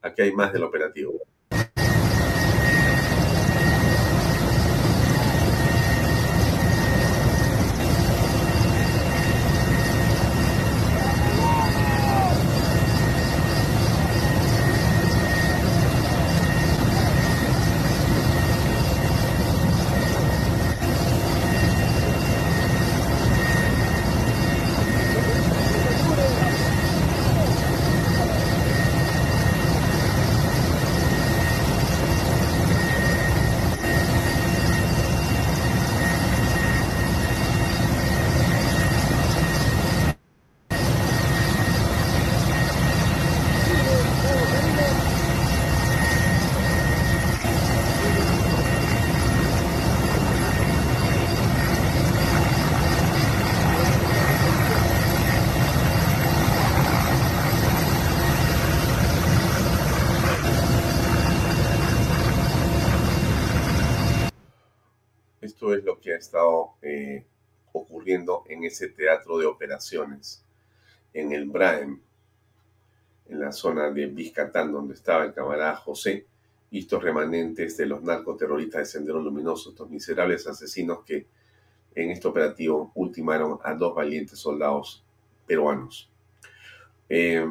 Aquí 0.03 0.23
hay 0.23 0.33
más 0.33 0.53
del 0.53 0.65
operativo. 0.65 1.13
Estado 66.21 66.75
eh, 66.83 67.25
ocurriendo 67.73 68.45
en 68.49 68.65
ese 68.65 68.89
teatro 68.89 69.39
de 69.39 69.47
operaciones, 69.47 70.45
en 71.13 71.33
el 71.33 71.47
Braem, 71.47 72.01
en 73.29 73.41
la 73.41 73.53
zona 73.53 73.91
de 73.91 74.07
Vizcatán, 74.07 74.73
donde 74.73 74.95
estaba 74.95 75.25
el 75.25 75.35
camarada 75.35 75.77
José, 75.77 76.27
y 76.71 76.81
estos 76.81 77.03
remanentes 77.03 77.77
de 77.77 77.87
los 77.87 78.03
narcoterroristas 78.03 78.81
de 78.81 78.87
Sendero 78.87 79.21
Luminoso, 79.21 79.71
estos 79.71 79.91
miserables 79.91 80.47
asesinos 80.47 81.05
que 81.05 81.27
en 81.95 82.11
este 82.11 82.29
operativo 82.29 82.93
ultimaron 82.95 83.59
a 83.65 83.75
dos 83.75 83.95
valientes 83.95 84.39
soldados 84.39 85.03
peruanos. 85.47 86.09
Eh, 87.09 87.45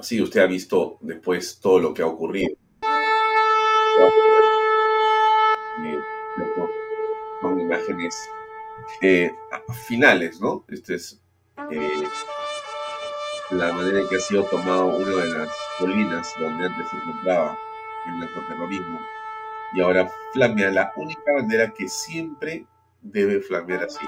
sí, 0.00 0.22
usted 0.22 0.40
ha 0.40 0.46
visto 0.46 0.96
después 1.00 1.58
todo 1.60 1.80
lo 1.80 1.92
que 1.92 2.02
ha 2.02 2.06
ocurrido. 2.06 2.54
Son 7.40 7.60
imágenes 7.60 8.28
eh, 9.00 9.32
finales, 9.86 10.40
¿no? 10.40 10.64
Esta 10.68 10.94
es 10.94 11.20
eh, 11.70 12.02
la 13.50 13.72
manera 13.72 14.00
en 14.00 14.08
que 14.08 14.16
ha 14.16 14.20
sido 14.20 14.44
tomado 14.44 14.86
una 14.86 15.16
de 15.16 15.38
las 15.38 15.48
colinas 15.78 16.32
donde 16.38 16.66
antes 16.66 16.88
se 16.88 16.96
encontraba 16.96 17.58
el 18.06 18.18
narcoterrorismo 18.20 19.00
y 19.72 19.80
ahora 19.80 20.10
flamea 20.32 20.70
la 20.70 20.92
única 20.96 21.32
bandera 21.34 21.72
que 21.74 21.88
siempre 21.88 22.66
debe 23.02 23.40
flamear 23.40 23.84
así. 23.84 24.06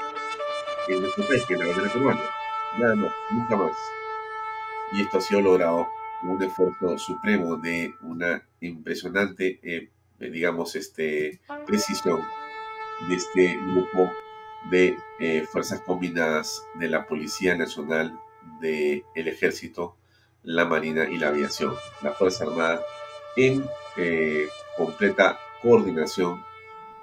En 0.89 1.03
nuestro 1.03 1.27
país, 1.29 1.45
que 1.47 1.55
es 1.55 1.61
la 1.61 1.67
bandera 1.67 1.93
peruana. 1.93 2.21
Nada 2.79 2.95
más, 2.97 3.13
nunca 3.31 3.57
más. 3.57 3.77
Y 4.93 5.03
esto 5.03 5.19
ha 5.19 5.21
sido 5.21 5.41
logrado 5.43 5.89
con 6.21 6.31
un 6.31 6.43
esfuerzo 6.43 6.99
supremo 6.99 7.57
de 7.57 7.95
una 8.03 8.43
impresionante 8.61 9.61
eh, 9.63 9.91
digamos, 10.29 10.77
este, 10.77 11.41
precisión 11.67 12.21
de 13.09 13.15
este 13.15 13.57
grupo 13.73 14.11
de 14.71 14.99
eh, 15.19 15.47
fuerzas 15.51 15.81
combinadas 15.81 16.65
de 16.75 16.89
la 16.89 17.07
Policía 17.07 17.57
Nacional, 17.57 18.19
del 18.61 19.05
Ejército, 19.15 19.97
la 20.43 20.65
Marina 20.65 21.09
y 21.09 21.19
la 21.19 21.29
Aviación. 21.29 21.75
La 22.03 22.13
Fuerza 22.13 22.45
Armada 22.45 22.83
en 23.37 23.65
eh, 23.97 24.49
completa 24.77 25.39
coordinación 25.63 26.43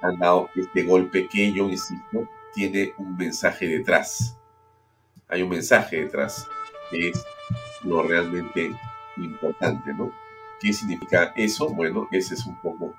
han 0.02 0.18
dado 0.20 0.50
este 0.56 0.84
golpe 0.84 1.28
que 1.28 1.52
yo 1.54 1.70
insisto 1.70 2.28
tiene 2.54 2.94
un 2.98 3.16
mensaje 3.18 3.68
detrás. 3.68 4.38
Hay 5.28 5.42
un 5.42 5.50
mensaje 5.50 6.02
detrás 6.02 6.48
que 6.90 7.10
es 7.10 7.26
lo 7.84 8.04
realmente 8.04 8.72
importante, 9.18 9.94
¿no? 9.94 10.12
¿Qué 10.60 10.74
significa 10.74 11.34
eso? 11.36 11.70
Bueno, 11.70 12.08
ese 12.12 12.34
es 12.34 12.46
un 12.46 12.60
poco 12.62 12.96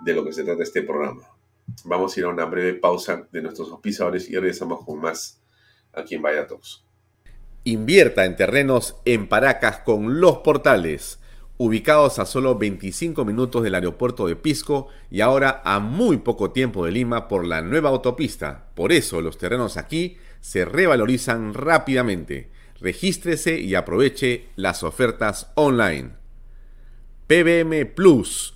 de 0.00 0.14
lo 0.14 0.24
que 0.24 0.32
se 0.32 0.44
trata 0.44 0.62
este 0.62 0.82
programa. 0.82 1.22
Vamos 1.84 2.16
a 2.16 2.20
ir 2.20 2.26
a 2.26 2.30
una 2.30 2.44
breve 2.44 2.74
pausa 2.74 3.26
de 3.30 3.42
nuestros 3.42 3.70
auspiciadores 3.70 4.28
y 4.30 4.34
regresamos 4.34 4.84
con 4.84 5.00
más 5.00 5.40
aquí 5.92 6.14
en 6.14 6.22
Vaya 6.22 6.46
Invierta 7.64 8.24
en 8.24 8.36
terrenos 8.36 8.96
en 9.04 9.28
Paracas 9.28 9.78
con 9.78 10.20
Los 10.20 10.38
Portales, 10.38 11.18
ubicados 11.58 12.18
a 12.18 12.26
solo 12.26 12.56
25 12.56 13.24
minutos 13.24 13.62
del 13.62 13.74
aeropuerto 13.74 14.26
de 14.26 14.36
Pisco 14.36 14.88
y 15.10 15.20
ahora 15.20 15.62
a 15.64 15.80
muy 15.80 16.18
poco 16.18 16.52
tiempo 16.52 16.84
de 16.84 16.92
Lima 16.92 17.28
por 17.28 17.44
la 17.44 17.62
nueva 17.62 17.90
autopista. 17.90 18.68
Por 18.74 18.92
eso 18.92 19.20
los 19.20 19.38
terrenos 19.38 19.76
aquí 19.76 20.16
se 20.40 20.64
revalorizan 20.64 21.54
rápidamente. 21.54 22.50
Regístrese 22.80 23.58
y 23.58 23.74
aproveche 23.74 24.48
las 24.54 24.82
ofertas 24.82 25.50
online. 25.54 26.10
PBM 27.26 27.86
Plus 27.86 28.55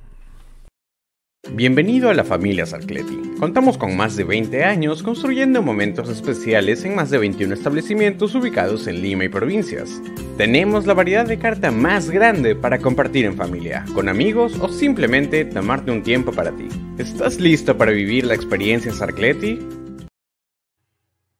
Bienvenido 1.49 2.09
a 2.09 2.13
la 2.13 2.23
familia 2.23 2.67
Sarcleti. 2.67 3.19
Contamos 3.39 3.75
con 3.75 3.97
más 3.97 4.15
de 4.15 4.23
20 4.23 4.63
años 4.63 5.01
construyendo 5.01 5.63
momentos 5.63 6.07
especiales 6.07 6.85
en 6.85 6.93
más 6.93 7.09
de 7.09 7.17
21 7.17 7.55
establecimientos 7.55 8.35
ubicados 8.35 8.85
en 8.85 9.01
Lima 9.01 9.25
y 9.25 9.29
provincias. 9.29 10.01
Tenemos 10.37 10.85
la 10.85 10.93
variedad 10.93 11.25
de 11.25 11.39
carta 11.39 11.71
más 11.71 12.11
grande 12.11 12.55
para 12.55 12.77
compartir 12.77 13.25
en 13.25 13.35
familia, 13.35 13.83
con 13.95 14.07
amigos 14.07 14.57
o 14.59 14.69
simplemente 14.69 15.43
tomarte 15.43 15.89
un 15.89 16.03
tiempo 16.03 16.31
para 16.31 16.55
ti. 16.55 16.67
¿Estás 16.99 17.39
listo 17.39 17.75
para 17.75 17.91
vivir 17.91 18.23
la 18.25 18.35
experiencia 18.35 18.93
Sarcleti? 18.93 19.59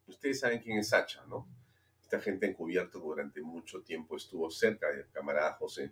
Ustedes 0.08 0.40
saben 0.40 0.60
quién 0.60 0.80
es 0.80 0.90
Sacha, 0.90 1.24
¿no? 1.30 1.48
Esta 2.02 2.20
gente 2.20 2.48
encubierto 2.48 3.00
durante 3.00 3.42
mucho 3.44 3.82
tiempo 3.84 4.18
estuvo 4.18 4.50
cerca 4.50 4.92
del 4.92 5.06
camarada 5.12 5.54
José 5.54 5.92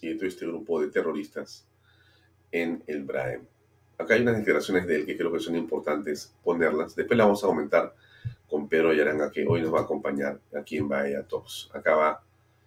y 0.00 0.08
de 0.08 0.16
todo 0.16 0.26
este 0.26 0.44
grupo 0.44 0.80
de 0.80 0.90
terroristas 0.90 1.68
en 2.52 2.82
el 2.86 3.02
Braem. 3.02 3.42
Acá 3.98 4.14
hay 4.14 4.22
unas 4.22 4.36
declaraciones 4.36 4.86
de 4.86 4.96
él 4.96 5.06
que 5.06 5.16
creo 5.16 5.32
que 5.32 5.40
son 5.40 5.56
importantes 5.56 6.32
ponerlas. 6.44 6.94
Después 6.94 7.16
las 7.16 7.26
vamos 7.26 7.42
a 7.42 7.46
comentar 7.48 7.94
con 8.48 8.68
Pedro 8.68 8.92
Yaranga, 8.92 9.30
que 9.30 9.46
hoy 9.46 9.62
nos 9.62 9.72
va 9.72 9.80
a 9.80 9.82
acompañar 9.82 10.38
aquí 10.56 10.76
en 10.76 10.88
Bahía 10.88 11.22
Talks. 11.26 11.70
Acá 11.72 11.94
va 11.94 12.22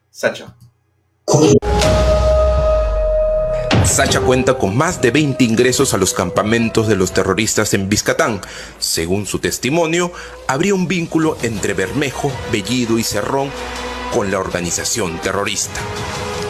Sacha. 0.10 0.56
Sacha 3.86 4.20
cuenta 4.22 4.58
con 4.58 4.76
más 4.76 5.02
de 5.02 5.12
20 5.12 5.44
ingresos 5.44 5.94
a 5.94 5.98
los 5.98 6.14
campamentos 6.14 6.88
de 6.88 6.96
los 6.96 7.14
terroristas 7.14 7.74
en 7.74 7.88
Vizcatán. 7.88 8.42
Según 8.80 9.26
su 9.26 9.40
testimonio, 9.40 10.12
habría 10.48 10.74
un 10.74 10.88
vínculo 10.88 11.38
entre 11.44 11.74
Bermejo, 11.74 12.32
Bellido 12.52 12.98
y 12.98 13.04
Cerrón 13.04 13.52
con 14.14 14.32
la 14.32 14.40
organización 14.40 15.20
terrorista. 15.22 15.80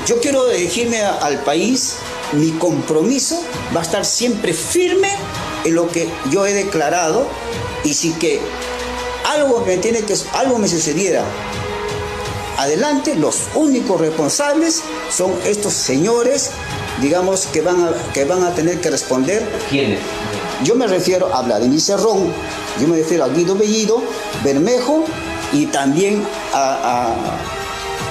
Yo 0.08 0.20
quiero 0.22 0.48
dirigirme 0.48 1.02
al 1.02 1.44
país, 1.44 1.98
mi 2.34 2.52
compromiso 2.52 3.42
va 3.76 3.80
a 3.80 3.84
estar 3.84 4.06
siempre 4.06 4.54
firme 4.54 5.10
en 5.64 5.76
lo 5.76 5.90
que 5.90 6.10
yo 6.32 6.46
he 6.46 6.54
declarado 6.54 7.28
y 7.84 7.94
si 7.94 8.12
que 8.14 8.40
algo 9.34 9.64
me 9.66 9.78
tiene 9.78 10.02
que 10.02 10.16
algo 10.34 10.58
me 10.58 10.68
sucediera 10.68 11.24
adelante, 12.58 13.16
los 13.16 13.44
únicos 13.56 14.00
responsables 14.00 14.82
son 15.10 15.34
estos 15.46 15.74
señores, 15.74 16.52
digamos, 17.02 17.48
que 17.48 17.62
van 17.62 17.84
a, 17.84 18.14
que 18.14 18.26
van 18.26 18.44
a 18.44 18.54
tener 18.54 18.80
que 18.82 18.90
responder. 18.90 19.48
¿Quiénes? 19.70 20.00
Yo 20.64 20.76
me 20.76 20.88
refiero 20.88 21.34
a 21.34 21.42
Vladimir 21.42 21.82
Cerrón, 21.82 22.32
yo 22.80 22.88
me 22.88 22.98
refiero 22.98 23.26
a 23.26 23.30
Guido 23.30 23.56
Bellido, 23.56 24.02
Bermejo 24.44 25.04
y 25.52 25.66
también 25.68 26.26
a, 26.54 27.14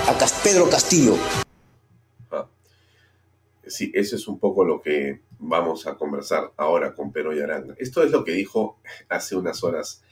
a, 0.09 0.15
Pedro 0.43 0.69
Castillo. 0.69 1.17
Sí, 3.67 3.91
eso 3.95 4.17
es 4.17 4.29
un 4.29 4.39
poco 4.39 4.65
lo 4.65 4.81
que 4.81 5.21
vamos 5.39 5.87
a 5.87 5.95
conversar 5.95 6.53
ahora 6.57 6.95
con 6.95 7.12
Pedro 7.12 7.33
Yaranga. 7.33 7.75
Esto 7.79 8.03
es 8.03 8.11
lo 8.11 8.25
que 8.25 8.33
dijo 8.33 8.79
hace 9.09 9.37
unas 9.37 9.62
horas 9.65 10.03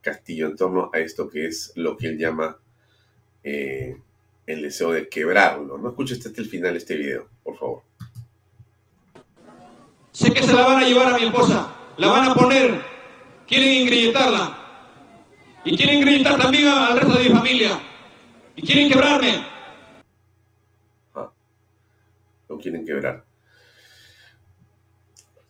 Castillo 0.00 0.48
en 0.48 0.56
torno 0.56 0.90
a 0.92 0.98
esto 0.98 1.28
que 1.28 1.46
es 1.46 1.72
lo 1.76 1.96
que 1.96 2.08
él 2.08 2.18
llama 2.18 2.58
eh, 3.44 3.96
el 4.46 4.62
deseo 4.62 4.92
de 4.92 5.08
quebrarlo. 5.08 5.78
No 5.78 5.90
escuches 5.90 6.24
hasta 6.24 6.40
el 6.40 6.48
final 6.48 6.76
este 6.76 6.96
video, 6.96 7.28
por 7.42 7.56
favor. 7.56 7.82
Sé 10.10 10.32
que 10.32 10.42
se 10.42 10.52
la 10.52 10.66
van 10.66 10.82
a 10.82 10.86
llevar 10.86 11.14
a 11.14 11.18
mi 11.18 11.24
esposa, 11.24 11.74
la 11.96 12.06
van 12.08 12.28
a 12.28 12.34
poner, 12.34 12.82
quieren 13.46 13.82
ingredientarla. 13.82 14.58
Y 15.64 15.76
quieren 15.76 15.98
ingredientar 15.98 16.38
también 16.40 16.66
al 16.66 16.98
resto 16.98 17.18
de 17.18 17.28
mi 17.28 17.34
familia. 17.36 17.80
Y 18.56 18.62
quieren 18.62 18.90
quebrarme. 18.90 19.46
Ah, 21.14 21.30
lo 22.52 22.58
quieren 22.58 22.84
quebrar. 22.84 23.24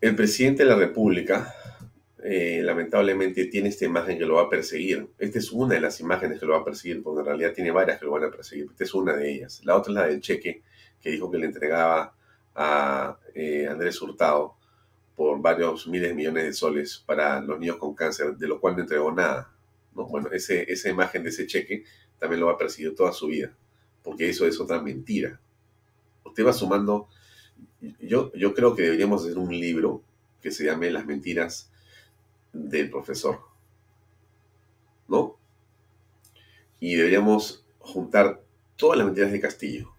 El 0.00 0.16
presidente 0.16 0.64
de 0.64 0.68
la 0.68 0.76
República 0.76 1.54
eh, 2.24 2.60
lamentablemente 2.62 3.46
tiene 3.46 3.68
esta 3.68 3.84
imagen 3.84 4.18
que 4.18 4.24
lo 4.24 4.34
va 4.34 4.42
a 4.42 4.48
perseguir. 4.48 5.08
Esta 5.18 5.38
es 5.38 5.50
una 5.50 5.74
de 5.74 5.80
las 5.80 6.00
imágenes 6.00 6.38
que 6.38 6.46
lo 6.46 6.52
va 6.52 6.60
a 6.60 6.64
perseguir, 6.64 7.02
porque 7.02 7.20
en 7.20 7.26
realidad 7.26 7.52
tiene 7.52 7.70
varias 7.70 7.98
que 7.98 8.04
lo 8.04 8.12
van 8.12 8.24
a 8.24 8.30
perseguir. 8.30 8.66
Esta 8.70 8.84
es 8.84 8.94
una 8.94 9.16
de 9.16 9.32
ellas. 9.32 9.60
La 9.64 9.76
otra 9.76 9.92
es 9.92 9.94
la 9.94 10.06
del 10.06 10.20
cheque 10.20 10.62
que 11.00 11.10
dijo 11.10 11.30
que 11.30 11.38
le 11.38 11.46
entregaba 11.46 12.14
a 12.54 13.18
eh, 13.34 13.66
Andrés 13.68 14.00
Hurtado 14.00 14.56
por 15.16 15.40
varios 15.40 15.86
miles 15.88 16.08
de 16.08 16.14
millones 16.14 16.44
de 16.44 16.52
soles 16.52 17.02
para 17.04 17.40
los 17.40 17.58
niños 17.58 17.76
con 17.76 17.94
cáncer, 17.94 18.36
de 18.36 18.46
lo 18.46 18.60
cual 18.60 18.76
no 18.76 18.82
entregó 18.82 19.12
nada. 19.12 19.52
¿no? 19.94 20.06
Bueno, 20.06 20.30
ese, 20.32 20.70
esa 20.72 20.88
imagen 20.88 21.24
de 21.24 21.30
ese 21.30 21.46
cheque 21.46 21.84
también 22.18 22.40
lo 22.40 22.46
va 22.46 22.52
a 22.52 22.58
perseguir 22.58 22.94
toda 22.94 23.12
su 23.12 23.26
vida, 23.26 23.52
porque 24.02 24.28
eso 24.28 24.46
es 24.46 24.60
otra 24.60 24.80
mentira. 24.80 25.40
Usted 26.24 26.46
va 26.46 26.52
sumando, 26.52 27.08
yo, 28.00 28.32
yo 28.32 28.54
creo 28.54 28.74
que 28.74 28.82
deberíamos 28.82 29.22
hacer 29.22 29.38
un 29.38 29.50
libro 29.50 30.02
que 30.40 30.50
se 30.50 30.64
llame 30.64 30.90
Las 30.90 31.06
mentiras 31.06 31.70
del 32.52 32.90
profesor. 32.90 33.40
¿No? 35.08 35.36
Y 36.80 36.94
deberíamos 36.94 37.64
juntar 37.78 38.42
todas 38.76 38.98
las 38.98 39.06
mentiras 39.06 39.32
de 39.32 39.40
Castillo. 39.40 39.92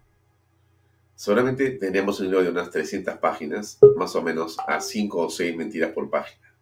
Seguramente 1.16 1.72
tendríamos 1.72 2.20
un 2.20 2.26
libro 2.26 2.44
de 2.44 2.50
unas 2.50 2.70
300 2.70 3.18
páginas, 3.18 3.78
más 3.96 4.16
o 4.16 4.22
menos 4.22 4.58
a 4.68 4.82
5 4.82 5.20
o 5.20 5.30
6 5.30 5.56
mentiras 5.56 5.92
por 5.92 6.10
página. 6.10 6.54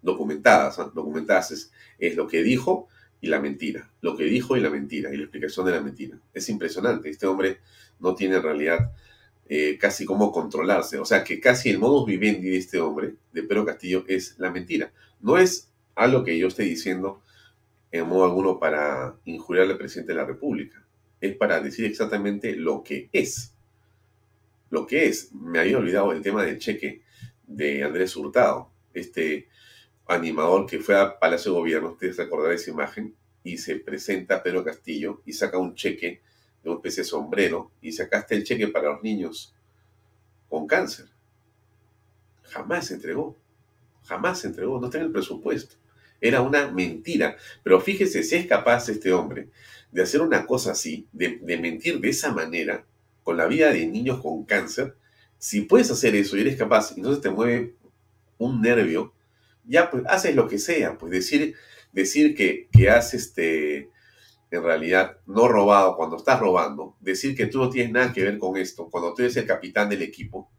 Documentadas, 0.00 0.78
¿ah? 0.78 0.90
documentadas 0.92 1.52
es, 1.52 1.72
es 1.98 2.16
lo 2.16 2.26
que 2.26 2.42
dijo 2.42 2.88
y 3.22 3.28
la 3.28 3.40
mentira. 3.40 3.88
Lo 4.02 4.16
que 4.16 4.24
dijo 4.24 4.56
y 4.56 4.60
la 4.60 4.68
mentira, 4.68 5.14
y 5.14 5.16
la 5.16 5.22
explicación 5.22 5.64
de 5.64 5.72
la 5.72 5.80
mentira. 5.80 6.18
Es 6.34 6.48
impresionante. 6.48 7.08
Este 7.08 7.26
hombre 7.26 7.60
no 8.00 8.14
tiene 8.16 8.36
en 8.36 8.42
realidad 8.42 8.92
eh, 9.48 9.78
casi 9.78 10.04
cómo 10.04 10.32
controlarse. 10.32 10.98
O 10.98 11.04
sea 11.04 11.22
que 11.22 11.40
casi 11.40 11.70
el 11.70 11.78
modus 11.78 12.04
vivendi 12.04 12.50
de 12.50 12.58
este 12.58 12.80
hombre, 12.80 13.14
de 13.32 13.44
Pedro 13.44 13.64
Castillo, 13.64 14.04
es 14.08 14.34
la 14.38 14.50
mentira. 14.50 14.92
No 15.20 15.38
es 15.38 15.70
algo 15.94 16.24
que 16.24 16.36
yo 16.36 16.48
esté 16.48 16.64
diciendo 16.64 17.22
en 17.92 18.08
modo 18.08 18.24
alguno 18.24 18.58
para 18.58 19.14
injuriar 19.24 19.68
al 19.68 19.78
presidente 19.78 20.12
de 20.12 20.18
la 20.18 20.26
República. 20.26 20.84
Es 21.20 21.36
para 21.36 21.60
decir 21.60 21.84
exactamente 21.84 22.56
lo 22.56 22.82
que 22.82 23.08
es. 23.12 23.54
Lo 24.68 24.84
que 24.84 25.06
es. 25.06 25.32
Me 25.32 25.60
había 25.60 25.78
olvidado 25.78 26.10
el 26.10 26.22
tema 26.22 26.42
del 26.42 26.58
cheque 26.58 27.02
de 27.46 27.84
Andrés 27.84 28.16
Hurtado, 28.16 28.70
este 28.94 29.46
animador 30.06 30.66
que 30.66 30.80
fue 30.80 30.98
a 30.98 31.18
Palacio 31.18 31.52
de 31.52 31.58
Gobierno, 31.58 31.92
ustedes 31.92 32.16
recordarán 32.16 32.56
esa 32.56 32.70
imagen, 32.70 33.14
y 33.44 33.58
se 33.58 33.76
presenta 33.76 34.36
a 34.36 34.42
Pedro 34.42 34.64
Castillo 34.64 35.22
y 35.26 35.32
saca 35.32 35.58
un 35.58 35.74
cheque 35.74 36.20
de 36.62 36.70
un 36.70 36.76
especie 36.76 37.02
de 37.02 37.08
sombrero 37.08 37.72
y 37.80 37.92
sacaste 37.92 38.34
el 38.34 38.44
cheque 38.44 38.68
para 38.68 38.92
los 38.92 39.02
niños 39.02 39.54
con 40.48 40.66
cáncer. 40.66 41.06
Jamás 42.44 42.86
se 42.86 42.94
entregó. 42.94 43.36
Jamás 44.04 44.40
se 44.40 44.48
entregó. 44.48 44.80
No 44.80 44.90
tenía 44.90 45.06
el 45.06 45.12
presupuesto. 45.12 45.76
Era 46.20 46.40
una 46.40 46.70
mentira. 46.70 47.36
Pero 47.62 47.80
fíjese 47.80 48.22
si 48.22 48.36
es 48.36 48.46
capaz 48.46 48.88
este 48.88 49.12
hombre 49.12 49.48
de 49.90 50.02
hacer 50.02 50.20
una 50.20 50.46
cosa 50.46 50.72
así, 50.72 51.06
de, 51.12 51.38
mentir 51.58 52.00
de 52.00 52.10
esa 52.10 52.32
manera, 52.32 52.84
con 53.22 53.36
la 53.36 53.46
vida 53.46 53.72
de 53.72 53.86
niños 53.86 54.20
con 54.20 54.44
cáncer. 54.44 54.96
Si 55.38 55.62
puedes 55.62 55.90
hacer 55.90 56.14
eso 56.14 56.36
y 56.36 56.42
eres 56.42 56.56
capaz, 56.56 56.92
entonces 56.96 57.22
te 57.22 57.30
mueve 57.30 57.74
un 58.38 58.60
nervio, 58.60 59.12
ya 59.64 59.90
pues 59.90 60.04
haces 60.06 60.34
lo 60.34 60.48
que 60.48 60.58
sea, 60.58 60.98
pues 60.98 61.12
decir, 61.12 61.54
decir 61.92 62.34
que, 62.34 62.68
que 62.72 62.90
has 62.90 63.14
este, 63.14 63.90
en 64.50 64.62
realidad 64.62 65.18
no 65.26 65.48
robado 65.48 65.96
cuando 65.96 66.16
estás 66.16 66.40
robando, 66.40 66.96
decir 67.00 67.36
que 67.36 67.46
tú 67.46 67.58
no 67.58 67.70
tienes 67.70 67.92
nada 67.92 68.12
que 68.12 68.24
ver 68.24 68.38
con 68.38 68.56
esto, 68.56 68.88
cuando 68.90 69.14
tú 69.14 69.22
eres 69.22 69.36
el 69.36 69.46
capitán 69.46 69.88
del 69.88 70.02
equipo, 70.02 70.50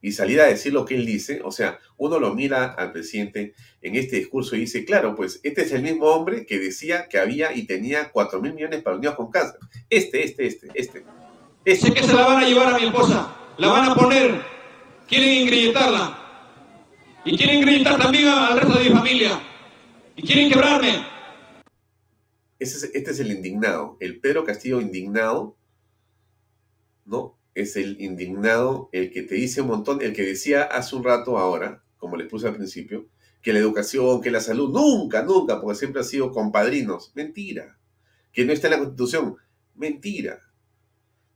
y 0.00 0.12
salir 0.12 0.40
a 0.40 0.46
decir 0.46 0.72
lo 0.72 0.84
que 0.84 0.94
él 0.94 1.04
dice, 1.04 1.40
o 1.42 1.50
sea, 1.50 1.80
uno 1.96 2.20
lo 2.20 2.32
mira 2.32 2.74
al 2.74 2.92
presidente 2.92 3.54
en 3.82 3.96
este 3.96 4.16
discurso 4.16 4.54
y 4.54 4.60
dice, 4.60 4.84
claro, 4.84 5.16
pues 5.16 5.40
este 5.42 5.62
es 5.62 5.72
el 5.72 5.82
mismo 5.82 6.06
hombre 6.06 6.46
que 6.46 6.60
decía 6.60 7.08
que 7.08 7.18
había 7.18 7.52
y 7.52 7.66
tenía 7.66 8.10
4 8.12 8.40
mil 8.40 8.54
millones 8.54 8.82
para 8.82 8.94
los 8.94 9.02
niños 9.02 9.16
con 9.16 9.30
cáncer. 9.30 9.58
Este, 9.90 10.24
este, 10.24 10.46
este, 10.46 10.68
este. 10.74 11.04
Sé 11.76 11.92
que 11.92 12.04
se 12.04 12.14
la 12.14 12.24
van 12.24 12.44
a 12.44 12.46
llevar 12.46 12.74
a 12.74 12.78
mi 12.78 12.84
esposa, 12.84 13.34
la 13.58 13.68
van 13.68 13.90
a 13.90 13.94
poner, 13.96 14.40
quieren 15.08 15.42
ingredientarla, 15.42 16.25
y 17.26 17.36
quieren 17.36 17.58
ingredientar 17.58 17.98
también 17.98 18.28
al 18.28 18.60
resto 18.60 18.78
de 18.78 18.84
mi 18.84 18.96
familia, 18.96 19.40
y 20.14 20.22
quieren 20.22 20.48
quebrarme. 20.48 21.04
Este 22.58 23.10
es, 23.10 23.20
el 23.20 23.32
indignado, 23.32 23.98
el 24.00 24.20
Pedro 24.20 24.44
Castillo 24.44 24.80
indignado, 24.80 25.58
¿no? 27.04 27.38
Es 27.54 27.76
el 27.76 28.00
indignado, 28.00 28.88
el 28.92 29.10
que 29.10 29.22
te 29.22 29.34
dice 29.34 29.60
un 29.60 29.68
montón, 29.68 30.00
el 30.00 30.14
que 30.14 30.22
decía 30.22 30.62
hace 30.62 30.94
un 30.94 31.04
rato 31.04 31.36
ahora, 31.36 31.82
como 31.98 32.16
les 32.16 32.28
puse 32.28 32.46
al 32.46 32.54
principio, 32.54 33.08
que 33.42 33.52
la 33.52 33.58
educación, 33.58 34.20
que 34.22 34.30
la 34.30 34.40
salud, 34.40 34.72
nunca, 34.72 35.22
nunca, 35.22 35.60
porque 35.60 35.78
siempre 35.78 36.00
ha 36.00 36.04
sido 36.04 36.32
compadrinos. 36.32 37.12
Mentira. 37.14 37.78
Que 38.32 38.44
no 38.44 38.52
está 38.52 38.66
en 38.66 38.72
la 38.72 38.78
Constitución. 38.78 39.36
Mentira. 39.74 40.40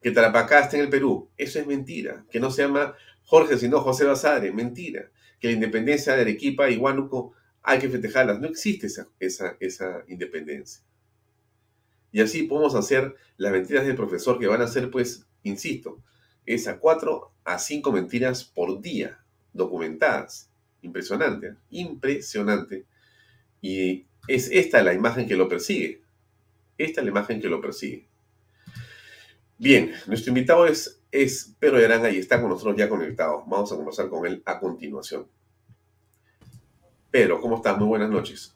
Que 0.03 0.11
Tarapacá 0.11 0.61
está 0.61 0.77
en 0.77 0.83
el 0.83 0.89
Perú. 0.91 1.31
Eso 1.37 1.61
es 1.61 1.67
mentira. 1.67 2.25
Que 2.31 2.41
no 2.41 2.51
se 2.51 2.63
llama 2.63 2.95
Jorge, 3.31 3.57
sino 3.59 3.81
José 3.81 4.05
Basadre. 4.07 4.51
Mentira. 4.51 5.09
Que 5.39 5.47
la 5.47 5.55
independencia 5.55 6.17
de 6.17 6.23
Arequipa 6.23 6.69
y 6.69 6.77
Huánuco 6.77 7.33
hay 7.63 7.79
que 7.79 7.89
festejarlas. 7.89 8.41
No 8.41 8.49
existe 8.49 8.89
esa, 8.89 9.07
esa, 9.21 9.57
esa 9.61 10.03
independencia. 10.09 10.83
Y 12.11 12.21
así 12.21 12.43
podemos 12.43 12.75
hacer 12.75 13.15
las 13.37 13.53
mentiras 13.53 13.87
del 13.87 13.95
profesor 13.95 14.41
que 14.41 14.49
van 14.49 14.63
a 14.63 14.67
ser, 14.67 14.91
pues, 14.91 15.27
insisto, 15.45 16.03
es 16.45 16.67
a 16.67 16.81
cuatro 16.81 17.31
a 17.45 17.61
cinco 17.61 17.93
mentiras 17.93 18.43
por 18.43 18.81
día, 18.81 19.23
documentadas. 19.53 20.51
Impresionante, 20.83 21.55
impresionante. 21.71 22.85
Y 23.63 24.07
es 24.27 24.51
esta 24.51 24.83
la 24.83 24.93
imagen 24.93 25.29
que 25.29 25.37
lo 25.37 25.49
persigue. 25.49 26.03
Esta 26.79 27.01
es 27.01 27.05
la 27.05 27.11
imagen 27.13 27.41
que 27.41 27.49
lo 27.49 27.61
persigue. 27.61 28.09
Bien, 29.57 29.93
nuestro 30.09 30.31
invitado 30.31 30.67
es, 30.67 31.00
es 31.13 31.55
Pedro 31.59 31.79
Aranga 31.79 32.11
y 32.11 32.19
está 32.19 32.41
con 32.41 32.51
nosotros 32.51 32.77
ya 32.77 32.89
conectado. 32.89 33.45
Vamos 33.47 33.73
a 33.73 33.77
conversar 33.77 34.09
con 34.09 34.27
él 34.27 34.43
a 34.45 34.59
continuación. 34.59 35.27
Pedro, 37.11 37.41
¿cómo 37.41 37.57
estás? 37.57 37.77
Muy 37.79 37.89
buenas 37.89 38.11
noches. 38.11 38.55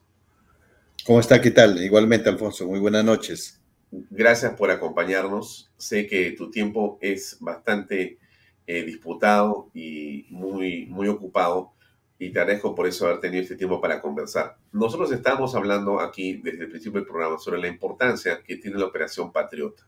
¿Cómo 1.04 1.20
está? 1.20 1.40
¿Qué 1.40 1.50
tal? 1.50 1.82
Igualmente, 1.82 2.28
Alfonso. 2.28 2.66
Muy 2.66 2.78
buenas 2.78 3.04
noches. 3.04 3.60
Gracias 3.90 4.54
por 4.54 4.70
acompañarnos. 4.70 5.70
Sé 5.76 6.06
que 6.06 6.32
tu 6.32 6.50
tiempo 6.50 6.98
es 7.00 7.36
bastante 7.40 8.18
eh, 8.66 8.82
disputado 8.84 9.70
y 9.74 10.26
muy, 10.30 10.86
muy 10.86 11.08
ocupado 11.08 11.72
y 12.18 12.30
te 12.30 12.40
agradezco 12.40 12.74
por 12.74 12.86
eso 12.86 13.06
haber 13.06 13.20
tenido 13.20 13.42
este 13.42 13.56
tiempo 13.56 13.80
para 13.80 14.00
conversar. 14.00 14.56
Nosotros 14.72 15.12
estamos 15.12 15.54
hablando 15.54 16.00
aquí 16.00 16.34
desde 16.34 16.64
el 16.64 16.70
principio 16.70 17.00
del 17.00 17.08
programa 17.08 17.38
sobre 17.38 17.60
la 17.60 17.68
importancia 17.68 18.42
que 18.42 18.56
tiene 18.56 18.78
la 18.78 18.86
operación 18.86 19.32
Patriota. 19.32 19.86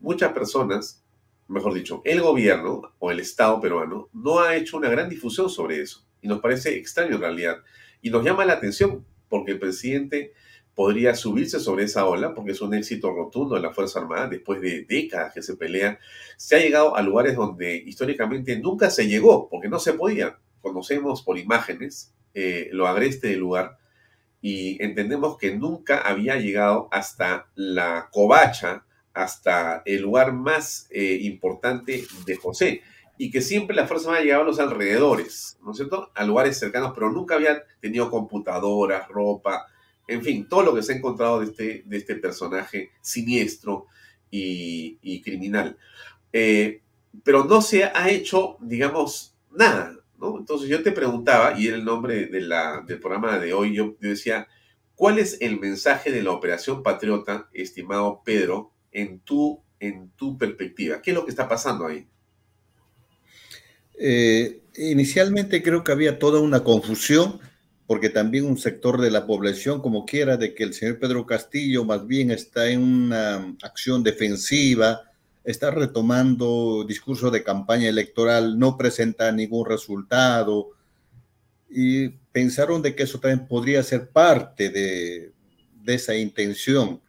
Muchas 0.00 0.32
personas 0.32 1.04
mejor 1.48 1.74
dicho, 1.74 2.02
el 2.04 2.20
gobierno 2.20 2.94
o 2.98 3.10
el 3.10 3.20
Estado 3.20 3.60
peruano 3.60 4.08
no 4.12 4.40
ha 4.40 4.56
hecho 4.56 4.76
una 4.76 4.88
gran 4.88 5.08
difusión 5.08 5.48
sobre 5.48 5.80
eso. 5.80 6.06
Y 6.20 6.28
nos 6.28 6.40
parece 6.40 6.76
extraño 6.76 7.16
en 7.16 7.20
realidad. 7.20 7.58
Y 8.02 8.10
nos 8.10 8.24
llama 8.24 8.44
la 8.44 8.54
atención 8.54 9.04
porque 9.28 9.52
el 9.52 9.58
presidente 9.58 10.32
podría 10.74 11.14
subirse 11.14 11.58
sobre 11.58 11.84
esa 11.84 12.06
ola 12.06 12.34
porque 12.34 12.52
es 12.52 12.60
un 12.60 12.72
éxito 12.72 13.12
rotundo 13.12 13.56
de 13.56 13.62
la 13.62 13.72
Fuerza 13.72 13.98
Armada 13.98 14.28
después 14.28 14.60
de 14.60 14.84
décadas 14.84 15.34
que 15.34 15.42
se 15.42 15.56
pelean. 15.56 15.98
Se 16.36 16.56
ha 16.56 16.60
llegado 16.60 16.94
a 16.94 17.02
lugares 17.02 17.34
donde 17.34 17.76
históricamente 17.76 18.56
nunca 18.58 18.88
se 18.90 19.08
llegó 19.08 19.48
porque 19.48 19.68
no 19.68 19.80
se 19.80 19.94
podía. 19.94 20.38
Conocemos 20.60 21.22
por 21.22 21.38
imágenes 21.38 22.14
eh, 22.34 22.68
lo 22.70 22.86
agreste 22.86 23.26
del 23.26 23.40
lugar 23.40 23.78
y 24.40 24.80
entendemos 24.80 25.36
que 25.38 25.56
nunca 25.56 25.98
había 25.98 26.36
llegado 26.36 26.88
hasta 26.92 27.48
la 27.56 28.08
covacha, 28.12 28.84
hasta 29.18 29.82
el 29.84 30.02
lugar 30.02 30.32
más 30.32 30.86
eh, 30.90 31.18
importante 31.22 32.06
de 32.24 32.36
José 32.36 32.82
y 33.16 33.32
que 33.32 33.40
siempre 33.40 33.74
la 33.74 33.88
fuerza 33.88 34.14
ha 34.14 34.20
llegado 34.20 34.42
a 34.42 34.46
los 34.46 34.60
alrededores, 34.60 35.58
¿no 35.64 35.72
es 35.72 35.78
cierto? 35.78 36.12
A 36.14 36.24
lugares 36.24 36.56
cercanos, 36.56 36.92
pero 36.94 37.10
nunca 37.10 37.34
había 37.34 37.64
tenido 37.80 38.10
computadoras, 38.10 39.08
ropa, 39.08 39.66
en 40.06 40.22
fin, 40.22 40.48
todo 40.48 40.62
lo 40.62 40.74
que 40.74 40.84
se 40.84 40.92
ha 40.92 40.96
encontrado 40.96 41.40
de 41.40 41.46
este, 41.46 41.82
de 41.84 41.96
este 41.96 42.14
personaje 42.14 42.92
siniestro 43.00 43.86
y, 44.30 45.20
criminal. 45.22 45.76
Eh, 46.32 46.82
pero 47.24 47.44
no 47.44 47.60
se 47.60 47.84
ha 47.84 48.08
hecho, 48.10 48.56
digamos, 48.60 49.34
nada. 49.50 49.96
Entonces 50.22 50.68
yo 50.68 50.84
te 50.84 50.92
preguntaba, 50.92 51.58
y 51.58 51.66
era 51.66 51.76
el 51.76 51.84
nombre 51.84 52.26
del 52.26 52.52
programa 53.00 53.40
de 53.40 53.52
hoy, 53.52 53.74
yo 53.74 53.96
decía, 53.98 54.46
¿cuál 54.94 55.18
es 55.18 55.40
el 55.40 55.58
mensaje 55.58 56.12
de 56.12 56.22
la 56.22 56.30
Operación 56.30 56.84
Patriota, 56.84 57.48
estimado 57.52 58.22
Pedro, 58.24 58.72
en 58.98 59.20
tu, 59.20 59.60
en 59.78 60.10
tu 60.16 60.36
perspectiva? 60.36 61.00
¿Qué 61.00 61.10
es 61.12 61.14
lo 61.14 61.24
que 61.24 61.30
está 61.30 61.48
pasando 61.48 61.86
ahí? 61.86 62.06
Eh, 63.96 64.60
inicialmente 64.76 65.62
creo 65.62 65.84
que 65.84 65.92
había 65.92 66.18
toda 66.18 66.40
una 66.40 66.64
confusión, 66.64 67.38
porque 67.86 68.10
también 68.10 68.44
un 68.44 68.58
sector 68.58 69.00
de 69.00 69.10
la 69.10 69.26
población, 69.26 69.80
como 69.80 70.04
quiera, 70.04 70.36
de 70.36 70.54
que 70.54 70.64
el 70.64 70.74
señor 70.74 70.98
Pedro 70.98 71.26
Castillo 71.26 71.84
más 71.84 72.06
bien 72.06 72.30
está 72.30 72.68
en 72.68 72.82
una 72.82 73.56
acción 73.62 74.02
defensiva, 74.02 75.02
está 75.44 75.70
retomando 75.70 76.84
discurso 76.86 77.30
de 77.30 77.42
campaña 77.42 77.88
electoral, 77.88 78.58
no 78.58 78.76
presenta 78.76 79.32
ningún 79.32 79.64
resultado, 79.66 80.70
y 81.70 82.08
pensaron 82.32 82.82
de 82.82 82.94
que 82.94 83.04
eso 83.04 83.20
también 83.20 83.46
podría 83.46 83.82
ser 83.82 84.08
parte 84.10 84.70
de, 84.70 85.32
de 85.82 85.94
esa 85.94 86.14
intención 86.14 87.00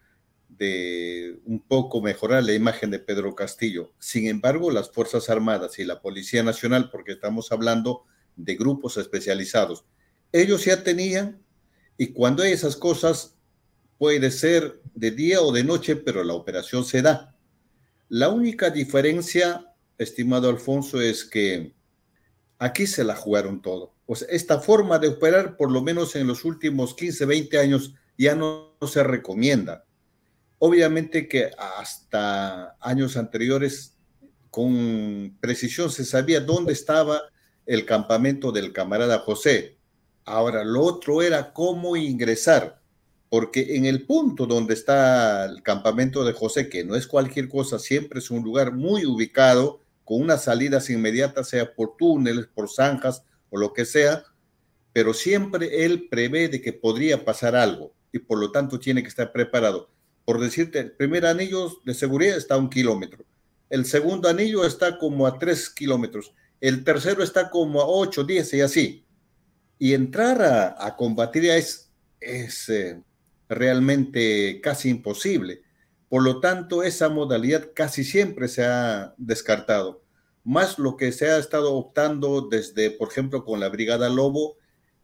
un 0.60 1.64
poco 1.66 2.02
mejorar 2.02 2.44
la 2.44 2.52
imagen 2.52 2.90
de 2.90 2.98
Pedro 2.98 3.34
Castillo. 3.34 3.92
Sin 3.98 4.26
embargo, 4.26 4.70
las 4.70 4.90
Fuerzas 4.90 5.30
Armadas 5.30 5.78
y 5.78 5.84
la 5.84 6.02
Policía 6.02 6.42
Nacional, 6.42 6.90
porque 6.90 7.12
estamos 7.12 7.50
hablando 7.50 8.04
de 8.36 8.56
grupos 8.56 8.98
especializados, 8.98 9.84
ellos 10.32 10.64
ya 10.64 10.82
tenían, 10.82 11.42
y 11.96 12.08
cuando 12.08 12.42
hay 12.42 12.52
esas 12.52 12.76
cosas, 12.76 13.36
puede 13.96 14.30
ser 14.30 14.80
de 14.94 15.10
día 15.10 15.40
o 15.40 15.50
de 15.50 15.64
noche, 15.64 15.96
pero 15.96 16.24
la 16.24 16.34
operación 16.34 16.84
se 16.84 17.00
da. 17.00 17.36
La 18.08 18.28
única 18.28 18.70
diferencia, 18.70 19.74
estimado 19.96 20.50
Alfonso, 20.50 21.00
es 21.00 21.24
que 21.24 21.74
aquí 22.58 22.86
se 22.86 23.04
la 23.04 23.16
jugaron 23.16 23.62
todo. 23.62 23.94
O 24.04 24.14
sea, 24.14 24.28
esta 24.30 24.60
forma 24.60 24.98
de 24.98 25.08
operar, 25.08 25.56
por 25.56 25.70
lo 25.70 25.82
menos 25.82 26.16
en 26.16 26.26
los 26.26 26.44
últimos 26.44 26.94
15, 26.94 27.24
20 27.24 27.58
años, 27.58 27.94
ya 28.18 28.34
no 28.34 28.76
se 28.86 29.02
recomienda 29.02 29.86
Obviamente 30.62 31.26
que 31.26 31.50
hasta 31.56 32.76
años 32.80 33.16
anteriores 33.16 33.96
con 34.50 35.38
precisión 35.40 35.90
se 35.90 36.04
sabía 36.04 36.40
dónde 36.40 36.74
estaba 36.74 37.22
el 37.64 37.86
campamento 37.86 38.52
del 38.52 38.74
camarada 38.74 39.20
José. 39.20 39.78
Ahora, 40.26 40.62
lo 40.62 40.82
otro 40.82 41.22
era 41.22 41.54
cómo 41.54 41.96
ingresar, 41.96 42.78
porque 43.30 43.74
en 43.74 43.86
el 43.86 44.04
punto 44.04 44.44
donde 44.44 44.74
está 44.74 45.46
el 45.46 45.62
campamento 45.62 46.24
de 46.24 46.34
José, 46.34 46.68
que 46.68 46.84
no 46.84 46.94
es 46.94 47.06
cualquier 47.06 47.48
cosa, 47.48 47.78
siempre 47.78 48.18
es 48.18 48.30
un 48.30 48.42
lugar 48.42 48.74
muy 48.74 49.06
ubicado, 49.06 49.80
con 50.04 50.20
unas 50.20 50.44
salidas 50.44 50.90
inmediatas, 50.90 51.48
sea 51.48 51.74
por 51.74 51.96
túneles, 51.96 52.46
por 52.48 52.68
zanjas 52.68 53.24
o 53.48 53.56
lo 53.56 53.72
que 53.72 53.86
sea, 53.86 54.24
pero 54.92 55.14
siempre 55.14 55.86
él 55.86 56.06
prevé 56.10 56.50
de 56.50 56.60
que 56.60 56.74
podría 56.74 57.24
pasar 57.24 57.56
algo 57.56 57.94
y 58.12 58.18
por 58.18 58.38
lo 58.38 58.52
tanto 58.52 58.78
tiene 58.78 59.02
que 59.02 59.08
estar 59.08 59.32
preparado 59.32 59.88
por 60.24 60.40
decirte, 60.40 60.78
el 60.78 60.92
primer 60.92 61.26
anillo 61.26 61.80
de 61.84 61.94
seguridad 61.94 62.36
está 62.36 62.54
a 62.54 62.58
un 62.58 62.70
kilómetro, 62.70 63.24
el 63.68 63.84
segundo 63.84 64.28
anillo 64.28 64.64
está 64.64 64.98
como 64.98 65.26
a 65.26 65.38
tres 65.38 65.70
kilómetros, 65.70 66.34
el 66.60 66.84
tercero 66.84 67.22
está 67.22 67.50
como 67.50 67.80
a 67.80 67.86
ocho, 67.86 68.24
diez 68.24 68.52
y 68.52 68.60
así. 68.60 69.04
Y 69.78 69.94
entrar 69.94 70.42
a, 70.78 70.96
combatir 70.96 71.46
es, 71.46 71.90
es 72.20 72.68
eh, 72.68 73.00
realmente 73.48 74.60
casi 74.60 74.90
imposible. 74.90 75.62
Por 76.08 76.22
lo 76.22 76.40
tanto, 76.40 76.82
esa 76.82 77.08
modalidad 77.08 77.70
casi 77.74 78.04
siempre 78.04 78.48
se 78.48 78.64
ha 78.64 79.14
descartado. 79.16 80.02
Más 80.44 80.78
lo 80.78 80.96
que 80.96 81.12
se 81.12 81.30
ha 81.30 81.38
estado 81.38 81.74
optando 81.74 82.48
desde, 82.50 82.90
por 82.90 83.08
ejemplo, 83.08 83.44
con 83.44 83.60
la 83.60 83.68
Brigada 83.68 84.08
Lobo, 84.10 84.56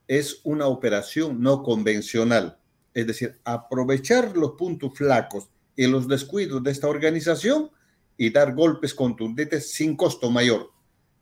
es 0.09 0.41
una 0.45 0.67
operación 0.67 1.41
no 1.41 1.63
convencional 1.63 2.59
es 2.97 3.07
decir, 3.07 3.39
aprovechar 3.45 4.35
los 4.39 4.53
puntos 4.53 4.95
flacos 4.95 5.51
y 5.77 5.87
los 5.87 6.09
descuidos 6.09 6.63
de 6.63 6.71
esta 6.71 6.89
organización 6.89 7.71
y 8.17 8.31
dar 8.31 8.55
golpes 8.55 8.95
contundentes 8.95 9.71
sin 9.71 9.97
costo 9.97 10.31
mayor. 10.31 10.71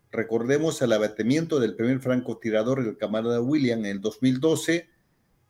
Recordemos 0.09 0.81
el 0.81 0.93
abatimiento 0.93 1.59
del 1.59 1.75
primer 1.75 1.99
francotirador, 1.99 2.79
el 2.79 2.95
camarada 2.95 3.41
William, 3.41 3.79
en 3.79 3.87
el 3.87 3.99
2012, 3.99 4.87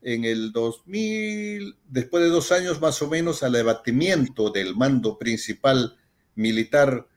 en 0.01 0.26
el 0.26 0.51
2000, 0.51 1.76
después 1.89 2.23
de 2.23 2.30
dos 2.32 2.51
años 2.51 2.82
más 2.82 2.99
o 3.03 3.07
menos, 3.07 3.43
al 3.43 3.55
abatimiento 3.57 4.49
del 4.49 4.76
mando 4.76 5.19
principal 5.19 5.95
militar 6.34 7.07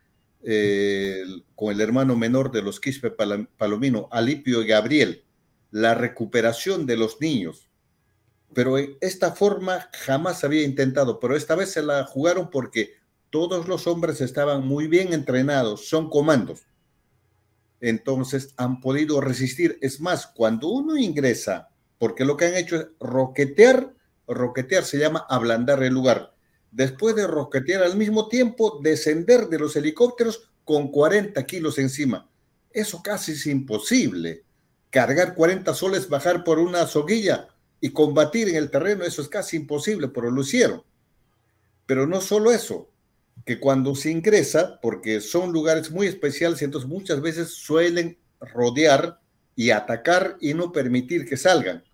eh, 0.42 1.22
con 1.56 1.72
el 1.72 1.80
hermano 1.80 2.14
menor 2.14 2.52
de 2.52 2.60
los 2.60 2.78
Quispe 2.78 3.10
Palomino, 3.10 4.10
Alipio 4.12 4.60
y 4.62 4.66
Gabriel, 4.66 5.24
la 5.70 5.94
recuperación 5.94 6.84
de 6.84 6.98
los 6.98 7.22
niños, 7.22 7.67
pero 8.54 8.76
esta 9.00 9.32
forma 9.32 9.88
jamás 10.04 10.42
había 10.44 10.62
intentado, 10.62 11.20
pero 11.20 11.36
esta 11.36 11.54
vez 11.54 11.72
se 11.72 11.82
la 11.82 12.04
jugaron 12.04 12.50
porque 12.50 12.94
todos 13.30 13.68
los 13.68 13.86
hombres 13.86 14.20
estaban 14.20 14.66
muy 14.66 14.86
bien 14.86 15.12
entrenados, 15.12 15.88
son 15.88 16.08
comandos. 16.08 16.62
Entonces 17.80 18.54
han 18.56 18.80
podido 18.80 19.20
resistir. 19.20 19.78
Es 19.82 20.00
más, 20.00 20.26
cuando 20.26 20.68
uno 20.68 20.96
ingresa, 20.96 21.68
porque 21.98 22.24
lo 22.24 22.36
que 22.36 22.46
han 22.46 22.56
hecho 22.56 22.76
es 22.76 22.86
roquetear, 23.00 23.94
roquetear 24.26 24.84
se 24.84 24.98
llama 24.98 25.26
ablandar 25.28 25.82
el 25.82 25.94
lugar. 25.94 26.34
Después 26.70 27.14
de 27.16 27.26
roquetear 27.26 27.82
al 27.82 27.96
mismo 27.96 28.28
tiempo, 28.28 28.80
descender 28.82 29.48
de 29.48 29.58
los 29.58 29.76
helicópteros 29.76 30.50
con 30.64 30.90
40 30.90 31.44
kilos 31.46 31.78
encima. 31.78 32.28
Eso 32.70 33.02
casi 33.02 33.32
es 33.32 33.46
imposible. 33.46 34.44
Cargar 34.90 35.34
40 35.34 35.72
soles, 35.74 36.08
bajar 36.08 36.44
por 36.44 36.58
una 36.58 36.86
soguilla, 36.86 37.48
y 37.80 37.90
combatir 37.90 38.48
en 38.48 38.56
el 38.56 38.70
terreno, 38.70 39.04
eso 39.04 39.22
es 39.22 39.28
casi 39.28 39.56
imposible, 39.56 40.08
pero 40.08 40.30
lo 40.30 40.42
hicieron. 40.42 40.82
Pero 41.86 42.06
no 42.06 42.20
solo 42.20 42.50
eso, 42.50 42.90
que 43.44 43.60
cuando 43.60 43.94
se 43.94 44.10
ingresa, 44.10 44.78
porque 44.82 45.20
son 45.20 45.52
lugares 45.52 45.90
muy 45.90 46.06
especiales, 46.06 46.60
entonces 46.62 46.88
muchas 46.88 47.20
veces 47.20 47.50
suelen 47.50 48.18
rodear 48.40 49.20
y 49.54 49.70
atacar 49.70 50.36
y 50.40 50.54
no 50.54 50.72
permitir 50.72 51.26
que 51.26 51.36
salgan. 51.36 51.84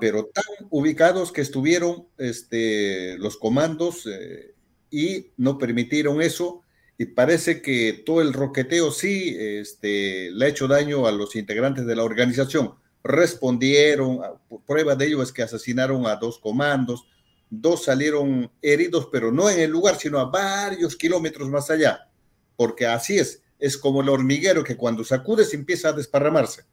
Pero 0.00 0.26
tan 0.26 0.44
ubicados 0.70 1.32
que 1.32 1.40
estuvieron 1.40 2.06
este, 2.16 3.18
los 3.18 3.36
comandos 3.36 4.06
eh, 4.06 4.54
y 4.88 5.32
no 5.36 5.58
permitieron 5.58 6.22
eso. 6.22 6.62
Y 6.96 7.06
parece 7.06 7.60
que 7.60 8.04
todo 8.06 8.20
el 8.20 8.32
roqueteo 8.32 8.92
sí 8.92 9.34
este, 9.36 10.30
le 10.30 10.44
ha 10.44 10.48
hecho 10.48 10.68
daño 10.68 11.08
a 11.08 11.12
los 11.12 11.34
integrantes 11.34 11.86
de 11.86 11.96
la 11.96 12.04
organización 12.04 12.74
respondieron. 13.04 14.20
Prueba 14.66 14.96
de 14.96 15.06
ello 15.06 15.22
es 15.22 15.30
que 15.30 15.42
asesinaron 15.42 16.06
a 16.06 16.16
dos 16.16 16.38
comandos, 16.38 17.06
dos 17.50 17.84
salieron 17.84 18.50
heridos, 18.62 19.08
pero 19.12 19.30
no 19.30 19.48
en 19.50 19.60
el 19.60 19.70
lugar, 19.70 19.96
sino 19.96 20.18
a 20.18 20.24
varios 20.24 20.96
kilómetros 20.96 21.48
más 21.48 21.70
allá, 21.70 22.08
porque 22.56 22.86
así 22.86 23.18
es, 23.18 23.42
es 23.58 23.76
como 23.76 24.00
el 24.00 24.08
hormiguero 24.08 24.64
que 24.64 24.76
cuando 24.76 25.04
sacudes 25.04 25.52
empieza 25.54 25.90
a 25.90 25.92
desparramarse. 25.92 26.64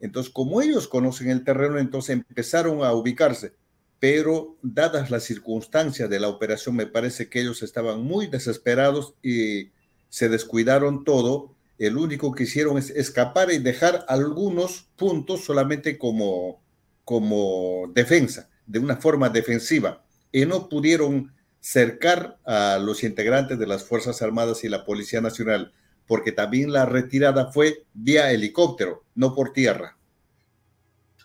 Entonces, 0.00 0.32
como 0.32 0.62
ellos 0.62 0.88
conocen 0.88 1.30
el 1.30 1.44
terreno, 1.44 1.78
entonces 1.78 2.10
empezaron 2.10 2.82
a 2.82 2.92
ubicarse, 2.92 3.52
pero 3.98 4.56
dadas 4.62 5.10
las 5.10 5.24
circunstancias 5.24 6.08
de 6.10 6.18
la 6.18 6.28
operación, 6.28 6.74
me 6.74 6.86
parece 6.86 7.28
que 7.28 7.40
ellos 7.40 7.62
estaban 7.62 8.02
muy 8.02 8.26
desesperados 8.26 9.14
y 9.22 9.70
se 10.08 10.28
descuidaron 10.28 11.04
todo 11.04 11.51
el 11.78 11.96
único 11.96 12.32
que 12.32 12.44
hicieron 12.44 12.78
es 12.78 12.90
escapar 12.90 13.50
y 13.50 13.58
dejar 13.58 14.04
algunos 14.08 14.88
puntos 14.96 15.44
solamente 15.44 15.98
como, 15.98 16.62
como 17.04 17.90
defensa, 17.94 18.50
de 18.66 18.78
una 18.78 18.96
forma 18.96 19.28
defensiva, 19.28 20.04
y 20.30 20.46
no 20.46 20.68
pudieron 20.68 21.32
cercar 21.60 22.38
a 22.44 22.78
los 22.78 23.04
integrantes 23.04 23.58
de 23.58 23.66
las 23.66 23.84
Fuerzas 23.84 24.20
Armadas 24.22 24.64
y 24.64 24.68
la 24.68 24.84
Policía 24.84 25.20
Nacional, 25.20 25.72
porque 26.06 26.32
también 26.32 26.72
la 26.72 26.86
retirada 26.86 27.52
fue 27.52 27.84
vía 27.94 28.32
helicóptero, 28.32 29.04
no 29.14 29.34
por 29.34 29.52
tierra. 29.52 29.96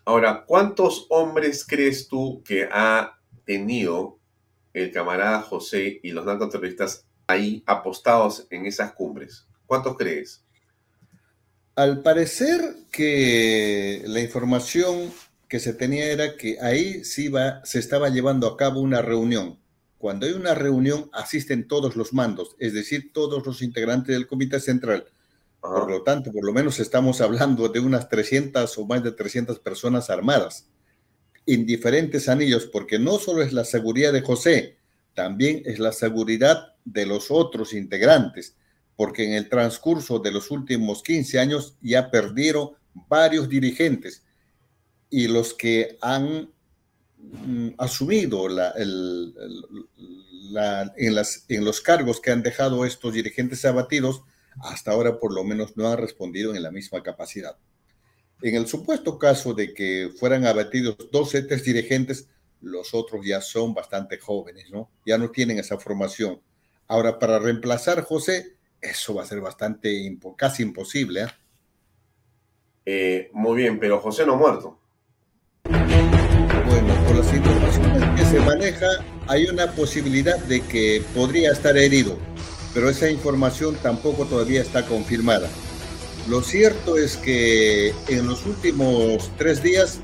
Ahora, 0.06 0.46
¿cuántos 0.46 1.08
hombres 1.10 1.66
crees 1.68 2.08
tú 2.08 2.42
que 2.46 2.70
ha 2.72 3.20
tenido 3.46 4.20
el 4.74 4.92
camarada 4.92 5.42
José 5.42 6.00
y 6.04 6.12
los 6.12 6.26
narcoterroristas 6.26 7.06
ahí 7.26 7.64
apostados 7.66 8.48
en 8.50 8.66
esas 8.66 8.94
cumbres? 8.94 9.47
¿Cuántos 9.68 9.98
crees? 9.98 10.44
Al 11.76 12.02
parecer 12.02 12.60
que 12.92 14.02
la 14.08 14.22
información 14.22 15.14
que 15.48 15.60
se 15.60 15.74
tenía 15.74 16.12
era 16.12 16.36
que 16.36 16.60
ahí 16.60 17.04
se, 17.04 17.32
se 17.64 17.80
estaba 17.80 18.10
llevando 18.10 18.48
a 18.48 18.58
cabo 18.58 18.80
una 18.80 19.02
reunión. 19.02 19.60
Cuando 20.00 20.26
hay 20.26 20.34
una 20.34 20.56
reunión 20.56 21.10
asisten 21.14 21.68
todos 21.68 21.96
los 21.96 22.14
mandos, 22.14 22.56
es 22.60 22.74
decir, 22.74 23.12
todos 23.14 23.46
los 23.46 23.62
integrantes 23.62 24.16
del 24.16 24.28
Comité 24.28 24.60
Central. 24.60 25.06
Por 25.60 25.90
lo 25.90 26.04
tanto, 26.04 26.32
por 26.32 26.46
lo 26.46 26.54
menos 26.54 26.80
estamos 26.80 27.20
hablando 27.22 27.68
de 27.68 27.80
unas 27.80 28.10
300 28.10 28.78
o 28.78 28.86
más 28.86 29.04
de 29.04 29.12
300 29.12 29.60
personas 29.60 30.10
armadas 30.10 30.68
en 31.46 31.66
diferentes 31.66 32.30
anillos, 32.30 32.66
porque 32.66 33.00
no 33.00 33.18
solo 33.20 33.42
es 33.42 33.54
la 33.54 33.66
seguridad 33.66 34.14
de 34.14 34.22
José, 34.22 34.78
también 35.14 35.64
es 35.66 35.80
la 35.80 35.94
seguridad 35.94 36.76
de 36.86 37.06
los 37.06 37.32
otros 37.32 37.74
integrantes, 37.74 38.56
porque 38.98 39.24
en 39.24 39.34
el 39.34 39.48
transcurso 39.48 40.20
de 40.20 40.32
los 40.32 40.52
últimos 40.52 41.02
15 41.04 41.40
años 41.40 41.78
ya 41.82 42.12
perdieron 42.12 42.72
varios 43.08 43.48
dirigentes 43.48 44.24
y 45.10 45.28
los 45.28 45.54
que 45.54 45.98
han 46.02 46.50
mm, 47.18 47.70
asumido 47.78 48.48
en, 48.76 49.34
en 51.48 51.66
los 51.66 51.80
cargos 51.80 52.20
que 52.20 52.32
han 52.32 52.42
dejado 52.42 52.84
estos 52.84 53.14
dirigentes 53.14 53.64
abatidos, 53.64 54.24
hasta 54.60 54.92
ahora 54.92 55.20
por 55.20 55.32
lo 55.34 55.44
menos 55.44 55.78
no 55.78 55.88
han 55.88 56.00
respondido 56.00 56.56
en 56.56 56.64
la 56.64 56.72
misma 56.72 57.04
capacidad. 57.04 57.56
En 58.42 58.56
el 58.56 58.68
supuesto 58.68 59.20
caso 59.20 59.54
de 59.54 59.74
que 59.74 60.12
fueran 60.20 60.46
abatidos 60.46 60.98
dos 61.12 61.30
tres 61.30 61.64
dirigentes, 61.64 62.28
los 62.62 62.96
otros 62.96 63.26
ya 63.26 63.42
son 63.42 63.76
bastante 63.76 64.18
jóvenes, 64.18 64.72
¿no? 64.72 64.90
Ya 65.06 65.20
no 65.20 65.30
tienen 65.30 65.60
esa 65.60 65.78
formación. 65.78 66.42
Ahora, 66.88 67.20
para 67.20 67.40
reemplazar 67.40 68.04
José, 68.04 68.57
eso 68.82 69.14
va 69.16 69.24
a 69.24 69.26
ser 69.26 69.42
bastante, 69.42 70.18
casi 70.36 70.64
imposible. 70.64 71.24
¿eh? 71.24 71.28
¿eh? 72.86 73.30
muy 73.34 73.58
bien, 73.58 73.80
pero 73.80 74.00
José 74.00 74.26
no 74.26 74.34
ha 74.34 74.38
muerto. 74.38 74.80
Bueno, 75.64 76.94
por 77.06 77.16
las 77.16 77.34
informaciones 77.34 78.20
que 78.20 78.26
se 78.26 78.40
maneja, 78.40 78.88
hay 79.28 79.46
una 79.46 79.72
posibilidad 79.72 80.38
de 80.38 80.62
que 80.62 81.04
podría 81.14 81.52
estar 81.52 81.78
herido, 81.78 82.18
pero 82.74 82.90
esa 82.90 83.10
información 83.10 83.76
tampoco 83.82 84.26
todavía 84.26 84.62
está 84.62 84.86
confirmada. 84.86 85.50
Lo 86.30 86.42
cierto 86.42 86.98
es 86.98 87.16
que 87.16 87.94
en 88.10 88.28
los 88.28 88.46
últimos 88.46 89.32
tres 89.38 89.64
días 89.64 90.02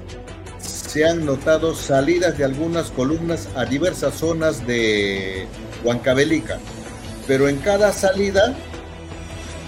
se 0.59 1.05
han 1.05 1.25
notado 1.25 1.75
salidas 1.75 2.37
de 2.37 2.45
algunas 2.45 2.91
columnas 2.91 3.49
a 3.55 3.65
diversas 3.65 4.15
zonas 4.15 4.65
de 4.65 5.47
Huancavelica, 5.83 6.59
pero 7.27 7.47
en 7.47 7.57
cada 7.57 7.91
salida 7.91 8.55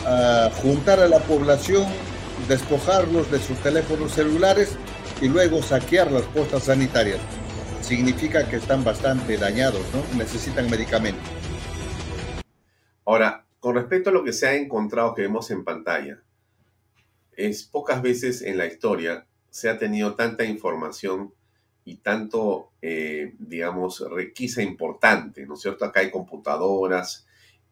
a 0.06 0.50
juntar 0.62 1.00
a 1.00 1.08
la 1.08 1.20
población, 1.20 1.86
despojarlos 2.48 3.32
de 3.32 3.40
sus 3.40 3.58
teléfonos 3.60 4.12
celulares 4.12 4.78
y 5.22 5.28
luego 5.28 5.64
saquear 5.64 6.12
las 6.12 6.24
postas 6.24 6.64
sanitarias. 6.64 7.20
Significa 7.82 8.48
que 8.48 8.58
están 8.58 8.84
bastante 8.84 9.38
dañados, 9.38 9.82
¿no? 9.94 10.18
Necesitan 10.18 10.70
medicamentos. 10.70 11.24
Ahora, 13.06 13.46
con 13.60 13.76
respecto 13.76 14.10
a 14.10 14.14
lo 14.14 14.24
que 14.24 14.34
se 14.34 14.48
ha 14.48 14.56
encontrado 14.56 15.14
que 15.14 15.24
vemos 15.24 15.50
en 15.52 15.64
pantalla, 15.64 16.20
es 17.32 17.64
pocas 17.64 18.02
veces 18.02 18.42
en 18.42 18.58
la 18.58 18.66
historia 18.66 19.26
se 19.50 19.70
ha 19.70 19.78
tenido 19.78 20.16
tanta 20.16 20.44
información 20.44 21.34
y 21.86 21.98
tanto, 21.98 22.72
eh, 22.82 23.36
digamos, 23.38 24.04
requisa 24.10 24.62
importante, 24.62 25.46
¿no 25.46 25.54
es 25.54 25.62
cierto? 25.62 25.86
Acá 25.86 26.00
hay 26.00 26.12
computadoras, 26.12 27.25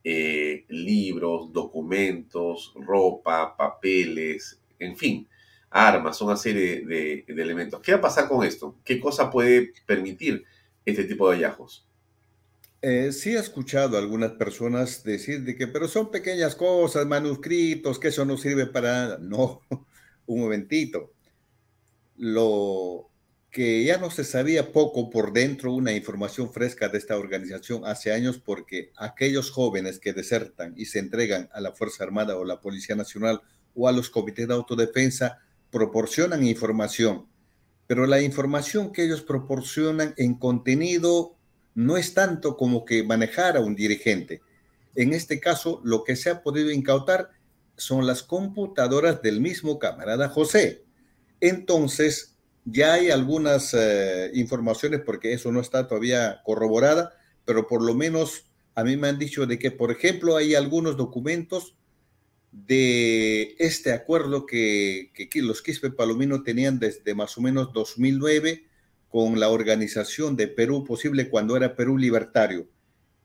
eh, 0.04 0.66
libros, 0.68 1.54
documentos, 1.54 2.74
ropa, 2.76 3.56
papeles, 3.56 4.60
en 4.80 4.98
fin, 4.98 5.28
armas, 5.70 6.22
una 6.22 6.36
serie 6.36 6.86
de, 6.86 7.26
elementos. 7.28 7.82
¿Qué 7.82 7.94
va 7.94 8.00
a 8.00 8.02
pasar 8.02 8.28
con 8.28 8.46
esto? 8.46 8.76
¿Qué 8.84 9.00
cosa 9.00 9.30
puede 9.30 9.74
permitir 9.86 10.44
este 10.86 11.06
tipo 11.06 11.30
de 11.30 11.38
hallazgos? 11.38 11.88
Eh, 12.82 13.14
sí 13.14 13.34
he 13.34 13.40
escuchado 13.40 13.98
algunas 13.98 14.32
personas 14.32 15.04
decir 15.04 15.44
de 15.44 15.56
que, 15.56 15.68
pero 15.68 15.88
son 15.88 16.12
pequeñas 16.12 16.54
cosas, 16.56 17.08
manuscritos, 17.08 17.98
que 17.98 18.10
eso 18.10 18.26
no 18.26 18.38
sirve 18.38 18.66
para 18.66 18.92
nada. 18.92 19.20
No, 19.22 19.62
un 20.26 20.42
momentito. 20.42 21.14
Lo 22.18 23.10
que 23.54 23.84
ya 23.84 24.00
no 24.00 24.10
se 24.10 24.24
sabía 24.24 24.72
poco 24.72 25.12
por 25.12 25.32
dentro, 25.32 25.74
una 25.74 25.94
información 25.94 26.52
fresca 26.52 26.90
de 26.90 26.98
esta 26.98 27.16
organización 27.16 27.86
hace 27.86 28.12
años, 28.12 28.42
porque 28.44 28.92
aquellos 28.98 29.52
jóvenes 29.52 30.00
que 30.00 30.12
desertan 30.12 30.74
y 30.76 30.86
se 30.86 30.98
entregan 30.98 31.50
a 31.54 31.62
la 31.62 31.72
Fuerza 31.72 32.04
Armada 32.04 32.36
o 32.36 32.46
la 32.46 32.62
Policía 32.62 32.96
Nacional 32.96 33.42
o 33.76 33.88
a 33.88 33.92
los 33.92 34.10
comités 34.10 34.48
de 34.48 34.56
autodefensa 34.56 35.38
proporcionan 35.70 36.44
información, 36.44 37.28
pero 37.86 38.08
la 38.08 38.24
información 38.24 38.92
que 38.92 39.04
ellos 39.04 39.22
proporcionan 39.22 40.16
en 40.18 40.34
contenido 40.34 41.36
no 41.76 41.98
es 41.98 42.16
tanto 42.16 42.58
como 42.58 42.86
que 42.86 43.04
manejar 43.04 43.56
a 43.56 43.62
un 43.62 43.76
dirigente. 43.76 44.42
En 44.96 45.14
este 45.14 45.40
caso, 45.40 45.80
lo 45.84 46.04
que 46.04 46.16
se 46.16 46.32
ha 46.32 46.42
podido 46.42 46.72
incautar 46.72 47.30
son 47.78 48.08
las 48.08 48.24
computadoras 48.24 49.22
del 49.22 49.42
mismo 49.42 49.78
camarada 49.78 50.28
José. 50.28 50.86
Entonces, 51.40 52.33
ya 52.66 52.94
hay 52.94 53.10
algunas 53.10 53.74
eh, 53.74 54.32
informaciones, 54.34 55.02
porque 55.06 55.34
eso 55.34 55.52
no 55.52 55.60
está 55.60 55.88
todavía 55.88 56.42
corroborada, 56.44 57.14
pero 57.46 57.68
por 57.68 57.82
lo 57.82 57.94
menos 57.94 58.46
a 58.76 58.84
mí 58.84 58.98
me 58.98 59.08
han 59.08 59.20
dicho 59.20 59.46
de 59.46 59.60
que, 59.60 59.72
por 59.72 59.92
ejemplo, 59.92 60.36
hay 60.36 60.56
algunos 60.56 60.98
documentos 60.98 61.76
de 62.52 63.56
este 63.60 63.94
acuerdo 63.94 64.46
que, 64.46 65.12
que 65.14 65.42
los 65.42 65.62
Quispe 65.62 65.90
Palomino 65.90 66.44
tenían 66.44 66.80
desde 66.80 67.16
más 67.16 67.38
o 67.38 67.42
menos 67.42 67.74
2009 67.74 68.66
con 69.10 69.40
la 69.40 69.50
organización 69.50 70.36
de 70.36 70.48
Perú 70.48 70.84
posible 70.84 71.30
cuando 71.30 71.58
era 71.58 71.76
Perú 71.76 71.98
libertario. 71.98 72.68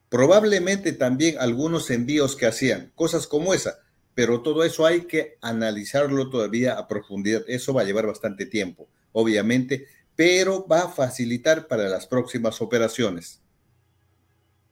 Probablemente 0.09 0.93
también 0.93 1.37
algunos 1.39 1.89
envíos 1.91 2.35
que 2.35 2.47
hacían, 2.47 2.91
cosas 2.95 3.27
como 3.27 3.53
esa, 3.53 3.79
pero 4.15 4.41
todo 4.41 4.63
eso 4.63 4.85
hay 4.85 5.01
que 5.01 5.37
analizarlo 5.41 6.29
todavía 6.29 6.73
a 6.73 6.87
profundidad. 6.87 7.43
Eso 7.47 7.73
va 7.73 7.81
a 7.81 7.85
llevar 7.85 8.07
bastante 8.07 8.45
tiempo, 8.47 8.87
obviamente, 9.11 9.87
pero 10.15 10.67
va 10.67 10.81
a 10.83 10.89
facilitar 10.89 11.67
para 11.67 11.87
las 11.89 12.07
próximas 12.07 12.61
operaciones. 12.61 13.41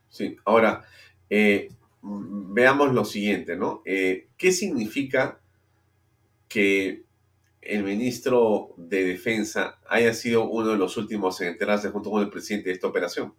Sí, 0.10 0.38
ahora, 0.46 0.86
eh, 1.30 1.70
veamos 2.02 2.94
lo 2.94 3.06
siguiente, 3.06 3.56
¿no? 3.56 3.82
Eh, 3.86 4.28
¿Qué 4.38 4.52
significa 4.52 5.40
que 6.48 7.08
el 7.68 7.84
ministro 7.84 8.74
de 8.78 9.04
Defensa 9.04 9.80
haya 9.90 10.14
sido 10.14 10.50
uno 10.50 10.70
de 10.70 10.78
los 10.78 10.96
últimos 10.96 11.42
en 11.42 11.50
enterarse 11.50 11.90
junto 11.90 12.10
con 12.10 12.24
el 12.24 12.30
presidente 12.30 12.70
de 12.70 12.76
esta 12.76 12.88
operación. 12.88 13.34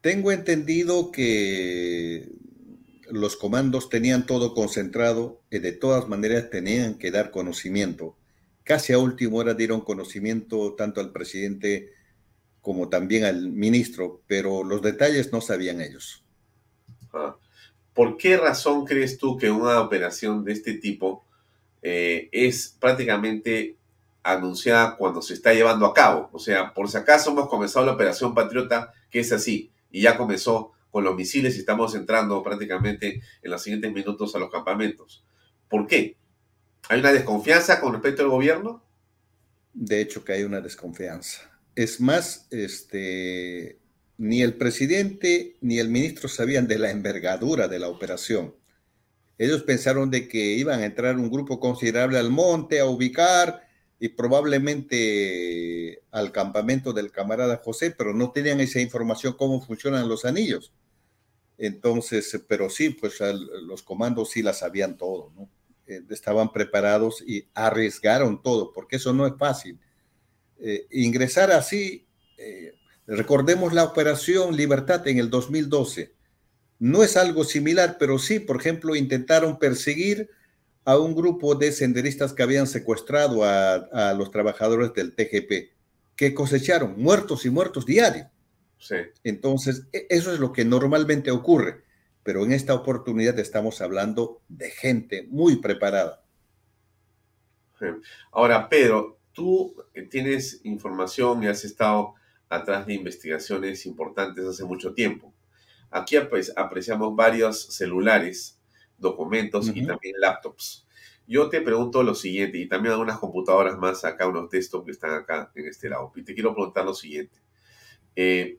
Tengo 0.00 0.32
entendido 0.32 1.12
que 1.12 2.28
los 3.08 3.36
comandos 3.36 3.88
tenían 3.88 4.26
todo 4.26 4.54
concentrado 4.54 5.42
y 5.50 5.58
de 5.60 5.72
todas 5.72 6.08
maneras 6.08 6.50
tenían 6.50 6.94
que 6.98 7.10
dar 7.10 7.30
conocimiento. 7.30 8.16
Casi 8.70 8.92
a 8.92 8.98
última 8.98 9.38
hora 9.38 9.54
dieron 9.54 9.80
conocimiento 9.80 10.74
tanto 10.74 11.00
al 11.00 11.10
presidente 11.10 11.92
como 12.60 12.88
también 12.88 13.24
al 13.24 13.50
ministro, 13.50 14.22
pero 14.28 14.62
los 14.62 14.80
detalles 14.80 15.32
no 15.32 15.40
sabían 15.40 15.80
ellos. 15.80 16.22
Ah. 17.12 17.34
¿Por 17.92 18.16
qué 18.16 18.36
razón 18.36 18.84
crees 18.84 19.18
tú 19.18 19.36
que 19.36 19.50
una 19.50 19.80
operación 19.80 20.44
de 20.44 20.52
este 20.52 20.74
tipo 20.74 21.24
eh, 21.82 22.28
es 22.30 22.76
prácticamente 22.78 23.76
anunciada 24.22 24.96
cuando 24.96 25.20
se 25.20 25.34
está 25.34 25.52
llevando 25.52 25.84
a 25.84 25.92
cabo. 25.92 26.30
O 26.32 26.38
sea, 26.38 26.72
por 26.72 26.88
si 26.88 26.96
acaso 26.96 27.32
hemos 27.32 27.48
comenzado 27.48 27.84
la 27.84 27.94
operación 27.94 28.36
Patriota, 28.36 28.92
que 29.10 29.18
es 29.18 29.32
así, 29.32 29.72
y 29.90 30.02
ya 30.02 30.16
comenzó 30.16 30.70
con 30.92 31.02
los 31.02 31.16
misiles 31.16 31.56
y 31.56 31.58
estamos 31.58 31.96
entrando 31.96 32.40
prácticamente 32.44 33.20
en 33.42 33.50
los 33.50 33.64
siguientes 33.64 33.92
minutos 33.92 34.32
a 34.36 34.38
los 34.38 34.48
campamentos. 34.48 35.24
¿Por 35.68 35.88
qué? 35.88 36.19
¿Hay 36.90 36.98
una 36.98 37.12
desconfianza 37.12 37.80
con 37.80 37.92
respecto 37.92 38.22
al 38.22 38.30
gobierno? 38.30 38.82
De 39.72 40.00
hecho 40.00 40.24
que 40.24 40.32
hay 40.32 40.42
una 40.42 40.60
desconfianza. 40.60 41.48
Es 41.76 42.00
más, 42.00 42.48
este, 42.50 43.78
ni 44.18 44.42
el 44.42 44.54
presidente 44.54 45.56
ni 45.60 45.78
el 45.78 45.88
ministro 45.88 46.28
sabían 46.28 46.66
de 46.66 46.80
la 46.80 46.90
envergadura 46.90 47.68
de 47.68 47.78
la 47.78 47.86
operación. 47.86 48.56
Ellos 49.38 49.62
pensaron 49.62 50.10
de 50.10 50.26
que 50.26 50.54
iban 50.54 50.80
a 50.80 50.84
entrar 50.84 51.14
un 51.14 51.30
grupo 51.30 51.60
considerable 51.60 52.18
al 52.18 52.30
monte 52.30 52.80
a 52.80 52.86
ubicar, 52.86 53.68
y 54.00 54.08
probablemente 54.08 56.02
al 56.10 56.32
campamento 56.32 56.92
del 56.92 57.12
camarada 57.12 57.60
José, 57.62 57.92
pero 57.92 58.14
no 58.14 58.32
tenían 58.32 58.58
esa 58.58 58.80
información 58.80 59.34
cómo 59.34 59.60
funcionan 59.60 60.08
los 60.08 60.24
anillos. 60.24 60.72
Entonces, 61.56 62.42
pero 62.48 62.68
sí, 62.68 62.90
pues 62.90 63.20
los 63.20 63.82
comandos 63.84 64.30
sí 64.30 64.42
la 64.42 64.54
sabían 64.54 64.96
todo, 64.96 65.30
¿no? 65.36 65.48
Eh, 65.90 66.04
estaban 66.10 66.52
preparados 66.52 67.20
y 67.26 67.48
arriesgaron 67.52 68.40
todo, 68.44 68.72
porque 68.72 68.94
eso 68.94 69.12
no 69.12 69.26
es 69.26 69.32
fácil. 69.36 69.76
Eh, 70.60 70.86
ingresar 70.92 71.50
así, 71.50 72.06
eh, 72.38 72.74
recordemos 73.08 73.72
la 73.72 73.82
operación 73.82 74.56
Libertad 74.56 75.08
en 75.08 75.18
el 75.18 75.30
2012. 75.30 76.14
No 76.78 77.02
es 77.02 77.16
algo 77.16 77.42
similar, 77.42 77.96
pero 77.98 78.20
sí, 78.20 78.38
por 78.38 78.60
ejemplo, 78.60 78.94
intentaron 78.94 79.58
perseguir 79.58 80.30
a 80.84 80.96
un 80.96 81.12
grupo 81.12 81.56
de 81.56 81.72
senderistas 81.72 82.32
que 82.34 82.44
habían 82.44 82.68
secuestrado 82.68 83.42
a, 83.42 83.74
a 83.74 84.14
los 84.14 84.30
trabajadores 84.30 84.94
del 84.94 85.12
TGP, 85.16 85.72
que 86.14 86.34
cosecharon 86.34 87.02
muertos 87.02 87.44
y 87.44 87.50
muertos 87.50 87.84
diarios. 87.84 88.28
Sí. 88.78 88.94
Entonces, 89.24 89.88
e, 89.92 90.06
eso 90.08 90.32
es 90.32 90.38
lo 90.38 90.52
que 90.52 90.64
normalmente 90.64 91.32
ocurre, 91.32 91.82
pero 92.22 92.44
en 92.44 92.52
esta 92.52 92.74
oportunidad 92.74 93.38
estamos 93.38 93.80
hablando 93.80 94.40
de 94.48 94.70
gente 94.70 95.26
muy 95.28 95.56
preparada. 95.56 96.22
Ahora, 98.30 98.68
Pedro, 98.68 99.18
tú 99.32 99.74
tienes 100.10 100.60
información 100.64 101.42
y 101.42 101.46
has 101.46 101.64
estado 101.64 102.14
atrás 102.48 102.86
de 102.86 102.94
investigaciones 102.94 103.86
importantes 103.86 104.44
hace 104.44 104.64
mucho 104.64 104.92
tiempo. 104.92 105.32
Aquí 105.90 106.16
apreciamos 106.16 107.16
varios 107.16 107.62
celulares, 107.74 108.60
documentos 108.98 109.68
y 109.68 109.86
también 109.86 110.14
laptops. 110.20 110.86
Yo 111.26 111.48
te 111.48 111.60
pregunto 111.60 112.02
lo 112.02 112.14
siguiente, 112.14 112.58
y 112.58 112.68
también 112.68 112.92
algunas 112.92 113.18
computadoras 113.18 113.78
más, 113.78 114.04
acá 114.04 114.26
unos 114.26 114.50
desktop 114.50 114.84
que 114.84 114.90
están 114.90 115.12
acá 115.12 115.50
en 115.54 115.66
este 115.66 115.88
lado. 115.88 116.12
Y 116.16 116.22
te 116.22 116.34
quiero 116.34 116.52
preguntar 116.54 116.84
lo 116.84 116.92
siguiente. 116.92 117.38
Eh, 118.16 118.58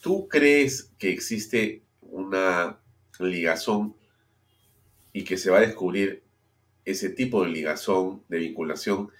¿Tú 0.00 0.28
crees 0.28 0.92
que 0.98 1.10
existe 1.10 1.82
una 2.02 2.78
ligazón 3.20 3.94
y 5.12 5.24
que 5.24 5.36
se 5.36 5.50
va 5.50 5.58
a 5.58 5.62
descubrir 5.62 6.22
ese 6.84 7.08
tipo 7.10 7.44
de 7.44 7.50
ligazón, 7.50 8.22
de 8.28 8.38
vinculación 8.38 9.10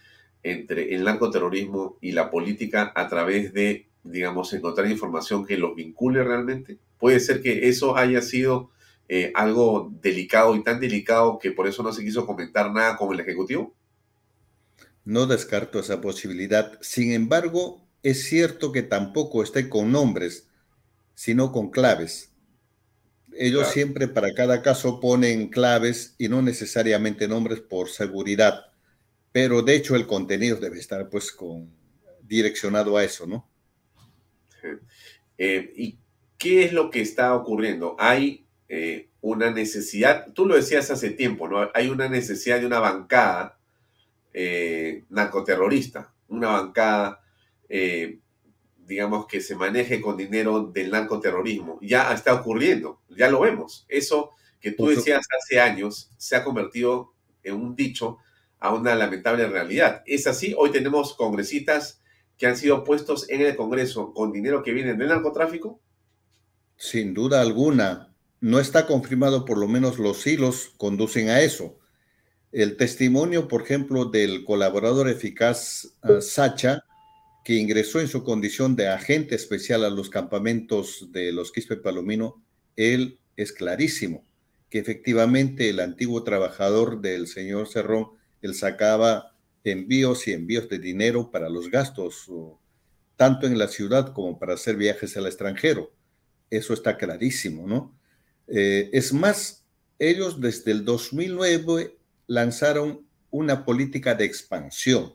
entre 0.42 0.95
el 0.95 1.05
narcoterrorismo 1.05 1.97
y 2.01 2.12
la 2.12 2.30
política 2.30 2.92
a 2.95 3.09
través 3.09 3.53
de, 3.55 3.88
digamos, 4.03 4.53
encontrar 4.53 4.90
información 4.90 5.47
que 5.47 5.57
los 5.57 5.74
vincule 5.74 6.22
realmente? 6.22 6.78
¿Puede 6.99 7.20
ser 7.20 7.40
que 7.40 7.68
eso 7.68 7.97
haya 7.97 8.20
sido 8.20 8.70
eh, 9.09 9.32
algo 9.34 9.90
delicado 10.03 10.55
y 10.55 10.62
tan 10.62 10.80
delicado 10.80 11.38
que 11.38 11.51
por 11.51 11.66
eso 11.66 11.82
no 11.82 11.92
se 11.92 12.05
quiso 12.05 12.26
comentar 12.26 12.72
nada 12.72 12.97
con 12.97 13.12
el 13.12 13.20
Ejecutivo? 13.20 13.74
No 15.05 15.26
descarto 15.26 15.78
esa 15.78 16.01
posibilidad. 16.01 16.78
Sin 16.80 17.12
embargo, 17.12 17.86
es 18.03 18.24
cierto 18.24 18.72
que 18.72 18.82
tampoco 18.82 19.42
esté 19.42 19.68
con 19.68 19.92
nombres 19.92 20.49
sino 21.14 21.53
con 21.53 21.70
claves. 21.70 22.34
Ellos 23.37 23.68
siempre 23.68 24.09
para 24.09 24.32
cada 24.35 24.62
caso 24.62 25.01
ponen 25.01 25.49
claves 25.49 26.14
y 26.18 26.28
no 26.28 26.43
necesariamente 26.43 27.28
nombres 27.28 27.61
por 27.61 27.89
seguridad, 27.89 28.66
pero 29.32 29.62
de 29.62 29.76
hecho 29.76 29.97
el 29.97 30.07
contenido 30.07 30.57
debe 30.57 30.78
estar 30.78 31.09
pues 31.09 31.32
con 31.32 31.70
direccionado 32.22 32.97
a 32.97 33.05
eso, 33.05 33.26
¿no? 33.26 33.49
Eh, 35.37 35.72
¿Y 35.76 35.99
qué 36.39 36.64
es 36.64 36.72
lo 36.72 36.91
que 36.91 37.01
está 37.01 37.35
ocurriendo? 37.35 37.97
Hay 37.99 38.47
eh, 38.68 39.09
una 39.20 39.51
necesidad, 39.51 40.32
tú 40.32 40.47
lo 40.47 40.57
decías 40.57 40.91
hace 40.91 41.11
tiempo, 41.11 41.49
¿no? 41.49 41.70
Hay 41.74 41.89
una 41.89 42.09
necesidad 42.09 42.61
de 42.61 42.66
una 42.66 42.78
bancada 42.78 43.59
eh, 44.32 45.05
narcoterrorista, 45.11 46.12
una 46.28 46.49
bancada 46.49 47.20
digamos, 48.87 49.26
que 49.26 49.41
se 49.41 49.57
maneje 49.57 50.01
con 50.01 50.16
dinero 50.16 50.64
del 50.64 50.91
narcoterrorismo. 50.91 51.78
Ya 51.80 52.12
está 52.12 52.35
ocurriendo, 52.35 53.01
ya 53.09 53.30
lo 53.30 53.41
vemos. 53.41 53.87
Eso 53.89 54.30
que 54.61 54.72
tú 54.72 54.87
decías 54.89 55.26
hace 55.39 55.61
años 55.61 56.11
se 56.16 56.37
ha 56.37 56.45
convertido 56.45 57.12
en 57.43 57.55
un 57.57 57.76
dicho 57.76 58.18
a 58.59 58.72
una 58.72 58.95
lamentable 58.95 59.47
realidad. 59.47 60.03
¿Es 60.07 60.26
así? 60.26 60.55
Hoy 60.57 60.70
tenemos 60.72 61.14
congresistas 61.14 62.01
que 62.39 62.47
han 62.47 62.57
sido 62.57 62.82
puestos 62.82 63.28
en 63.28 63.43
el 63.43 63.57
Congreso 63.57 64.12
con 64.12 64.32
dinero 64.32 64.62
que 64.62 64.72
viene 64.72 64.95
del 64.95 65.09
narcotráfico. 65.09 65.80
Sin 66.76 67.14
duda 67.14 67.41
alguna. 67.41 68.11
No 68.41 68.59
está 68.59 68.87
confirmado, 68.87 69.45
por 69.45 69.59
lo 69.59 69.68
menos 69.68 69.99
los 69.99 70.26
hilos 70.26 70.72
conducen 70.76 71.28
a 71.28 71.41
eso. 71.41 71.78
El 72.53 72.76
testimonio, 72.76 73.49
por 73.49 73.62
ejemplo, 73.62 74.05
del 74.05 74.45
colaborador 74.45 75.09
eficaz 75.09 75.97
uh, 76.03 76.20
Sacha, 76.20 76.85
que 77.45 77.55
ingresó 77.57 78.01
en 78.01 78.09
su 78.09 78.24
condición 78.24 78.74
de 78.74 78.88
agente 78.88 79.34
especial 79.34 79.84
a 79.84 79.90
los 79.90 80.09
campamentos 80.09 81.12
de 81.12 81.30
los 81.30 81.53
Quispe 81.53 81.76
Palomino, 81.76 82.42
él 82.74 83.20
es 83.36 83.53
clarísimo 83.53 84.24
que 84.70 84.78
efectivamente 84.78 85.68
el 85.68 85.78
antiguo 85.78 86.24
trabajador 86.24 87.01
del 87.01 87.28
señor 87.28 87.68
Cerrón, 87.68 88.09
él 88.42 88.55
sacaba 88.55 89.36
envíos 89.62 90.26
y 90.26 90.32
envíos 90.32 90.68
de 90.68 90.78
dinero 90.78 91.30
para 91.30 91.49
los 91.49 91.70
gastos, 91.70 92.28
tanto 93.16 93.47
en 93.47 93.59
la 93.59 93.68
ciudad 93.68 94.12
como 94.12 94.38
para 94.38 94.55
hacer 94.55 94.76
viajes 94.76 95.16
al 95.16 95.26
extranjero. 95.26 95.92
Eso 96.51 96.74
está 96.74 96.97
clarísimo, 96.97 97.66
¿no? 97.68 97.97
Eh, 98.49 98.90
es 98.92 99.12
más, 99.12 99.64
ellos 99.99 100.40
desde 100.40 100.72
el 100.72 100.84
2009 100.84 101.97
lanzaron 102.26 103.07
una 103.30 103.64
política 103.64 104.14
de 104.14 104.24
expansión 104.24 105.14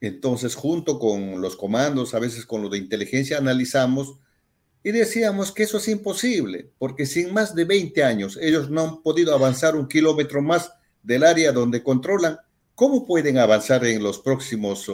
entonces, 0.00 0.54
junto 0.54 0.98
con 0.98 1.40
los 1.40 1.56
comandos, 1.56 2.14
a 2.14 2.18
veces 2.18 2.46
con 2.46 2.62
lo 2.62 2.68
de 2.70 2.78
inteligencia, 2.78 3.36
analizamos 3.36 4.16
y 4.82 4.92
decíamos 4.92 5.52
que 5.52 5.64
eso 5.64 5.76
es 5.76 5.88
imposible, 5.88 6.70
porque 6.78 7.04
sin 7.04 7.34
más 7.34 7.54
de 7.54 7.64
20 7.64 8.02
años 8.02 8.38
ellos 8.40 8.70
no 8.70 8.80
han 8.82 9.02
podido 9.02 9.34
avanzar 9.34 9.76
un 9.76 9.88
kilómetro 9.88 10.40
más 10.40 10.72
del 11.02 11.22
área 11.22 11.52
donde 11.52 11.82
controlan. 11.82 12.38
¿Cómo 12.74 13.06
pueden 13.06 13.36
avanzar 13.36 13.84
en 13.84 14.02
los 14.02 14.18
próximos 14.18 14.90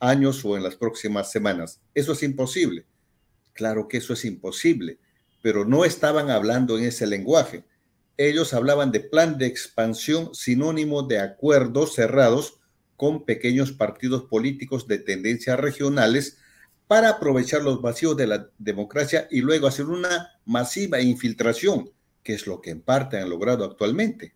años 0.00 0.44
o 0.44 0.56
en 0.56 0.64
las 0.64 0.74
próximas 0.74 1.30
semanas? 1.30 1.80
Eso 1.94 2.12
es 2.12 2.22
imposible. 2.24 2.84
Claro 3.52 3.86
que 3.86 3.98
eso 3.98 4.12
es 4.12 4.24
imposible, 4.24 4.98
pero 5.40 5.64
no 5.64 5.84
estaban 5.84 6.30
hablando 6.30 6.76
en 6.76 6.84
ese 6.84 7.06
lenguaje. 7.06 7.64
Ellos 8.16 8.52
hablaban 8.54 8.90
de 8.90 8.98
plan 8.98 9.38
de 9.38 9.46
expansión 9.46 10.34
sinónimo 10.34 11.04
de 11.04 11.20
acuerdos 11.20 11.94
cerrados 11.94 12.58
con 12.98 13.24
pequeños 13.24 13.70
partidos 13.70 14.24
políticos 14.24 14.88
de 14.88 14.98
tendencias 14.98 15.58
regionales 15.58 16.36
para 16.88 17.10
aprovechar 17.10 17.62
los 17.62 17.80
vacíos 17.80 18.16
de 18.16 18.26
la 18.26 18.50
democracia 18.58 19.28
y 19.30 19.40
luego 19.40 19.68
hacer 19.68 19.86
una 19.86 20.32
masiva 20.44 21.00
infiltración, 21.00 21.90
que 22.24 22.34
es 22.34 22.48
lo 22.48 22.60
que 22.60 22.70
en 22.70 22.82
parte 22.82 23.18
han 23.18 23.30
logrado 23.30 23.64
actualmente. 23.64 24.34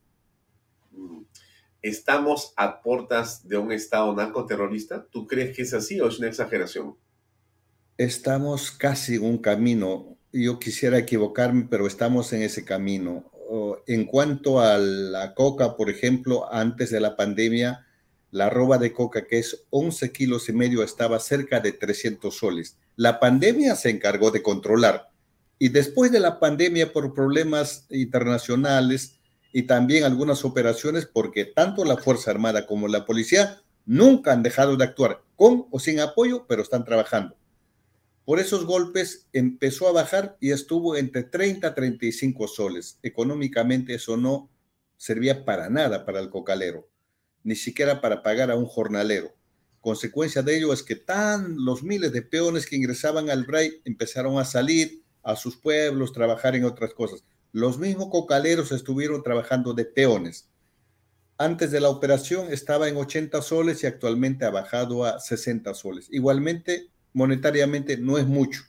¿Estamos 1.82 2.54
a 2.56 2.80
puertas 2.82 3.48
de 3.48 3.56
un 3.56 3.72
Estado 3.72 4.14
narcoterrorista? 4.14 5.08
¿Tú 5.10 5.26
crees 5.26 5.56
que 5.56 5.62
es 5.62 5.74
así 5.74 6.00
o 6.00 6.06
es 6.06 6.20
una 6.20 6.28
exageración? 6.28 6.94
Estamos 7.98 8.70
casi 8.70 9.16
en 9.16 9.24
un 9.24 9.38
camino. 9.38 10.16
Yo 10.32 10.60
quisiera 10.60 10.98
equivocarme, 10.98 11.66
pero 11.68 11.88
estamos 11.88 12.32
en 12.32 12.42
ese 12.42 12.64
camino. 12.64 13.28
En 13.88 14.04
cuanto 14.04 14.60
a 14.60 14.78
la 14.78 15.34
coca, 15.34 15.76
por 15.76 15.90
ejemplo, 15.90 16.52
antes 16.54 16.90
de 16.90 17.00
la 17.00 17.16
pandemia, 17.16 17.88
la 18.32 18.48
roba 18.48 18.78
de 18.78 18.94
coca, 18.94 19.26
que 19.26 19.38
es 19.38 19.66
11 19.70 20.10
kilos 20.10 20.48
y 20.48 20.54
medio, 20.54 20.82
estaba 20.82 21.20
cerca 21.20 21.60
de 21.60 21.72
300 21.72 22.34
soles. 22.34 22.78
La 22.96 23.20
pandemia 23.20 23.76
se 23.76 23.90
encargó 23.90 24.30
de 24.30 24.42
controlar. 24.42 25.10
Y 25.58 25.68
después 25.68 26.10
de 26.10 26.18
la 26.18 26.40
pandemia, 26.40 26.94
por 26.94 27.12
problemas 27.12 27.86
internacionales 27.90 29.18
y 29.52 29.64
también 29.64 30.04
algunas 30.04 30.46
operaciones, 30.46 31.04
porque 31.04 31.44
tanto 31.44 31.84
la 31.84 31.98
Fuerza 31.98 32.30
Armada 32.30 32.66
como 32.66 32.88
la 32.88 33.04
policía 33.04 33.60
nunca 33.84 34.32
han 34.32 34.42
dejado 34.42 34.78
de 34.78 34.84
actuar, 34.84 35.22
con 35.36 35.66
o 35.70 35.78
sin 35.78 36.00
apoyo, 36.00 36.46
pero 36.48 36.62
están 36.62 36.86
trabajando. 36.86 37.36
Por 38.24 38.40
esos 38.40 38.64
golpes 38.64 39.28
empezó 39.34 39.88
a 39.88 39.92
bajar 39.92 40.38
y 40.40 40.52
estuvo 40.52 40.96
entre 40.96 41.24
30 41.24 41.66
a 41.66 41.74
35 41.74 42.48
soles. 42.48 42.98
Económicamente 43.02 43.94
eso 43.94 44.16
no 44.16 44.48
servía 44.96 45.44
para 45.44 45.68
nada 45.68 46.06
para 46.06 46.20
el 46.20 46.30
cocalero 46.30 46.91
ni 47.44 47.56
siquiera 47.56 48.00
para 48.00 48.22
pagar 48.22 48.50
a 48.50 48.56
un 48.56 48.66
jornalero. 48.66 49.34
Consecuencia 49.80 50.42
de 50.42 50.56
ello 50.56 50.72
es 50.72 50.82
que 50.82 50.94
tan 50.94 51.56
los 51.64 51.82
miles 51.82 52.12
de 52.12 52.22
peones 52.22 52.66
que 52.66 52.76
ingresaban 52.76 53.30
al 53.30 53.44
BRAI 53.44 53.82
empezaron 53.84 54.38
a 54.38 54.44
salir 54.44 55.02
a 55.22 55.34
sus 55.34 55.56
pueblos, 55.56 56.12
trabajar 56.12 56.54
en 56.54 56.64
otras 56.64 56.94
cosas. 56.94 57.24
Los 57.52 57.78
mismos 57.78 58.08
cocaleros 58.08 58.70
estuvieron 58.72 59.22
trabajando 59.22 59.74
de 59.74 59.84
peones. 59.84 60.48
Antes 61.36 61.72
de 61.72 61.80
la 61.80 61.88
operación 61.88 62.52
estaba 62.52 62.88
en 62.88 62.96
80 62.96 63.42
soles 63.42 63.82
y 63.82 63.86
actualmente 63.86 64.44
ha 64.44 64.50
bajado 64.50 65.04
a 65.04 65.18
60 65.18 65.74
soles. 65.74 66.06
Igualmente, 66.10 66.90
monetariamente 67.12 67.96
no 67.96 68.18
es 68.18 68.26
mucho. 68.26 68.62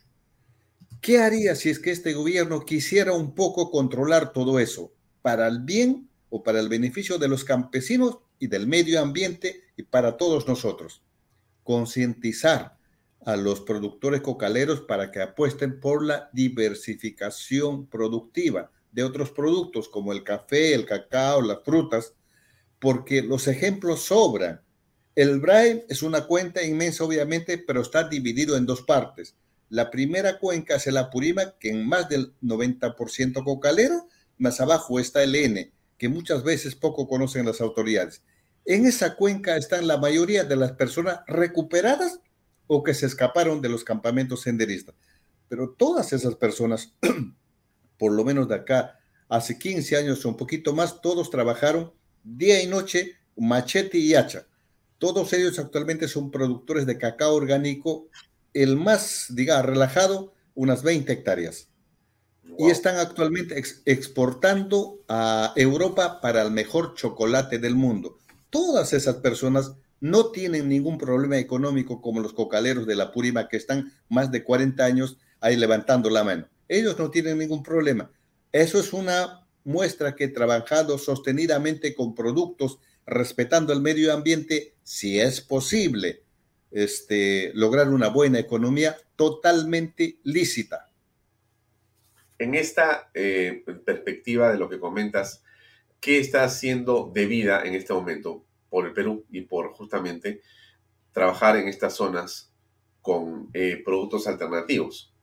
¿Qué 1.00 1.18
haría 1.20 1.54
si 1.54 1.70
es 1.70 1.78
que 1.78 1.92
este 1.92 2.14
gobierno 2.14 2.64
quisiera 2.64 3.12
un 3.12 3.34
poco 3.34 3.70
controlar 3.70 4.32
todo 4.32 4.58
eso 4.58 4.92
para 5.22 5.46
el 5.46 5.60
bien 5.60 6.08
o 6.30 6.42
para 6.42 6.58
el 6.58 6.68
beneficio 6.68 7.18
de 7.18 7.28
los 7.28 7.44
campesinos 7.44 8.18
y 8.44 8.46
del 8.46 8.66
medio 8.66 9.00
ambiente 9.00 9.62
y 9.74 9.84
para 9.84 10.18
todos 10.18 10.46
nosotros. 10.46 11.02
concientizar 11.62 12.76
a 13.24 13.36
los 13.36 13.60
productores 13.60 14.20
cocaleros 14.20 14.82
para 14.82 15.10
que 15.10 15.22
apuesten 15.22 15.80
por 15.80 16.04
la 16.04 16.28
diversificación 16.34 17.86
productiva 17.86 18.70
de 18.92 19.02
otros 19.02 19.30
productos 19.30 19.88
como 19.88 20.12
el 20.12 20.24
café, 20.24 20.74
el 20.74 20.84
cacao, 20.84 21.40
las 21.40 21.60
frutas, 21.64 22.12
porque 22.78 23.22
los 23.22 23.48
ejemplos 23.48 24.02
sobran. 24.02 24.60
El 25.14 25.40
BRAE 25.40 25.86
es 25.88 26.02
una 26.02 26.26
cuenta 26.26 26.62
inmensa, 26.62 27.02
obviamente, 27.02 27.56
pero 27.56 27.80
está 27.80 28.06
dividido 28.06 28.58
en 28.58 28.66
dos 28.66 28.82
partes. 28.82 29.36
La 29.70 29.90
primera 29.90 30.38
cuenca 30.38 30.74
es 30.74 30.86
el 30.86 30.98
Apurímac, 30.98 31.56
que 31.58 31.70
en 31.70 31.88
más 31.88 32.10
del 32.10 32.34
90% 32.42 33.42
cocalero, 33.42 34.06
más 34.36 34.60
abajo 34.60 35.00
está 35.00 35.22
el 35.22 35.34
N, 35.34 35.72
que 35.96 36.10
muchas 36.10 36.44
veces 36.44 36.74
poco 36.74 37.08
conocen 37.08 37.46
las 37.46 37.62
autoridades. 37.62 38.22
En 38.66 38.86
esa 38.86 39.14
cuenca 39.16 39.56
están 39.56 39.86
la 39.86 39.98
mayoría 39.98 40.44
de 40.44 40.56
las 40.56 40.72
personas 40.72 41.20
recuperadas 41.26 42.20
o 42.66 42.82
que 42.82 42.94
se 42.94 43.06
escaparon 43.06 43.60
de 43.60 43.68
los 43.68 43.84
campamentos 43.84 44.42
senderistas. 44.42 44.94
Pero 45.48 45.70
todas 45.70 46.12
esas 46.12 46.34
personas, 46.36 46.94
por 47.98 48.12
lo 48.12 48.24
menos 48.24 48.48
de 48.48 48.54
acá, 48.54 48.98
hace 49.28 49.58
15 49.58 49.96
años 49.96 50.24
o 50.24 50.30
un 50.30 50.36
poquito 50.36 50.72
más, 50.72 51.02
todos 51.02 51.30
trabajaron 51.30 51.92
día 52.22 52.62
y 52.62 52.66
noche, 52.66 53.18
machete 53.36 53.98
y 53.98 54.14
hacha. 54.14 54.46
Todos 54.98 55.32
ellos 55.34 55.58
actualmente 55.58 56.08
son 56.08 56.30
productores 56.30 56.86
de 56.86 56.96
cacao 56.96 57.34
orgánico, 57.34 58.08
el 58.54 58.76
más, 58.76 59.26
diga, 59.28 59.60
relajado, 59.60 60.32
unas 60.54 60.82
20 60.82 61.12
hectáreas. 61.12 61.68
Y 62.58 62.70
están 62.70 62.96
actualmente 62.96 63.60
exportando 63.84 65.00
a 65.08 65.52
Europa 65.56 66.20
para 66.20 66.42
el 66.42 66.52
mejor 66.52 66.94
chocolate 66.94 67.58
del 67.58 67.74
mundo. 67.74 68.18
Todas 68.54 68.92
esas 68.92 69.16
personas 69.16 69.72
no 69.98 70.30
tienen 70.30 70.68
ningún 70.68 70.96
problema 70.96 71.38
económico 71.38 72.00
como 72.00 72.20
los 72.20 72.32
cocaleros 72.32 72.86
de 72.86 72.94
la 72.94 73.10
Purima 73.10 73.48
que 73.48 73.56
están 73.56 73.92
más 74.08 74.30
de 74.30 74.44
40 74.44 74.84
años 74.84 75.18
ahí 75.40 75.56
levantando 75.56 76.08
la 76.08 76.22
mano. 76.22 76.46
Ellos 76.68 76.96
no 76.96 77.10
tienen 77.10 77.38
ningún 77.38 77.64
problema. 77.64 78.12
Eso 78.52 78.78
es 78.78 78.92
una 78.92 79.44
muestra 79.64 80.14
que 80.14 80.28
trabajado 80.28 80.98
sostenidamente 80.98 81.96
con 81.96 82.14
productos, 82.14 82.78
respetando 83.06 83.72
el 83.72 83.80
medio 83.80 84.12
ambiente, 84.12 84.74
si 84.84 85.18
es 85.18 85.40
posible, 85.40 86.22
este, 86.70 87.50
lograr 87.54 87.88
una 87.88 88.06
buena 88.06 88.38
economía 88.38 88.96
totalmente 89.16 90.20
lícita. 90.22 90.92
En 92.38 92.54
esta 92.54 93.10
eh, 93.14 93.64
perspectiva 93.84 94.52
de 94.52 94.58
lo 94.58 94.68
que 94.68 94.78
comentas, 94.78 95.42
¿qué 96.04 96.18
está 96.18 96.44
haciendo 96.44 97.10
de 97.14 97.24
vida 97.24 97.62
en 97.64 97.72
este 97.72 97.94
momento 97.94 98.44
por 98.68 98.86
el 98.86 98.92
Perú 98.92 99.24
y 99.30 99.40
por 99.40 99.72
justamente 99.72 100.42
trabajar 101.12 101.56
en 101.56 101.66
estas 101.66 101.94
zonas 101.94 102.52
con 103.00 103.48
eh, 103.54 103.80
productos 103.82 104.26
alternativos? 104.26 105.14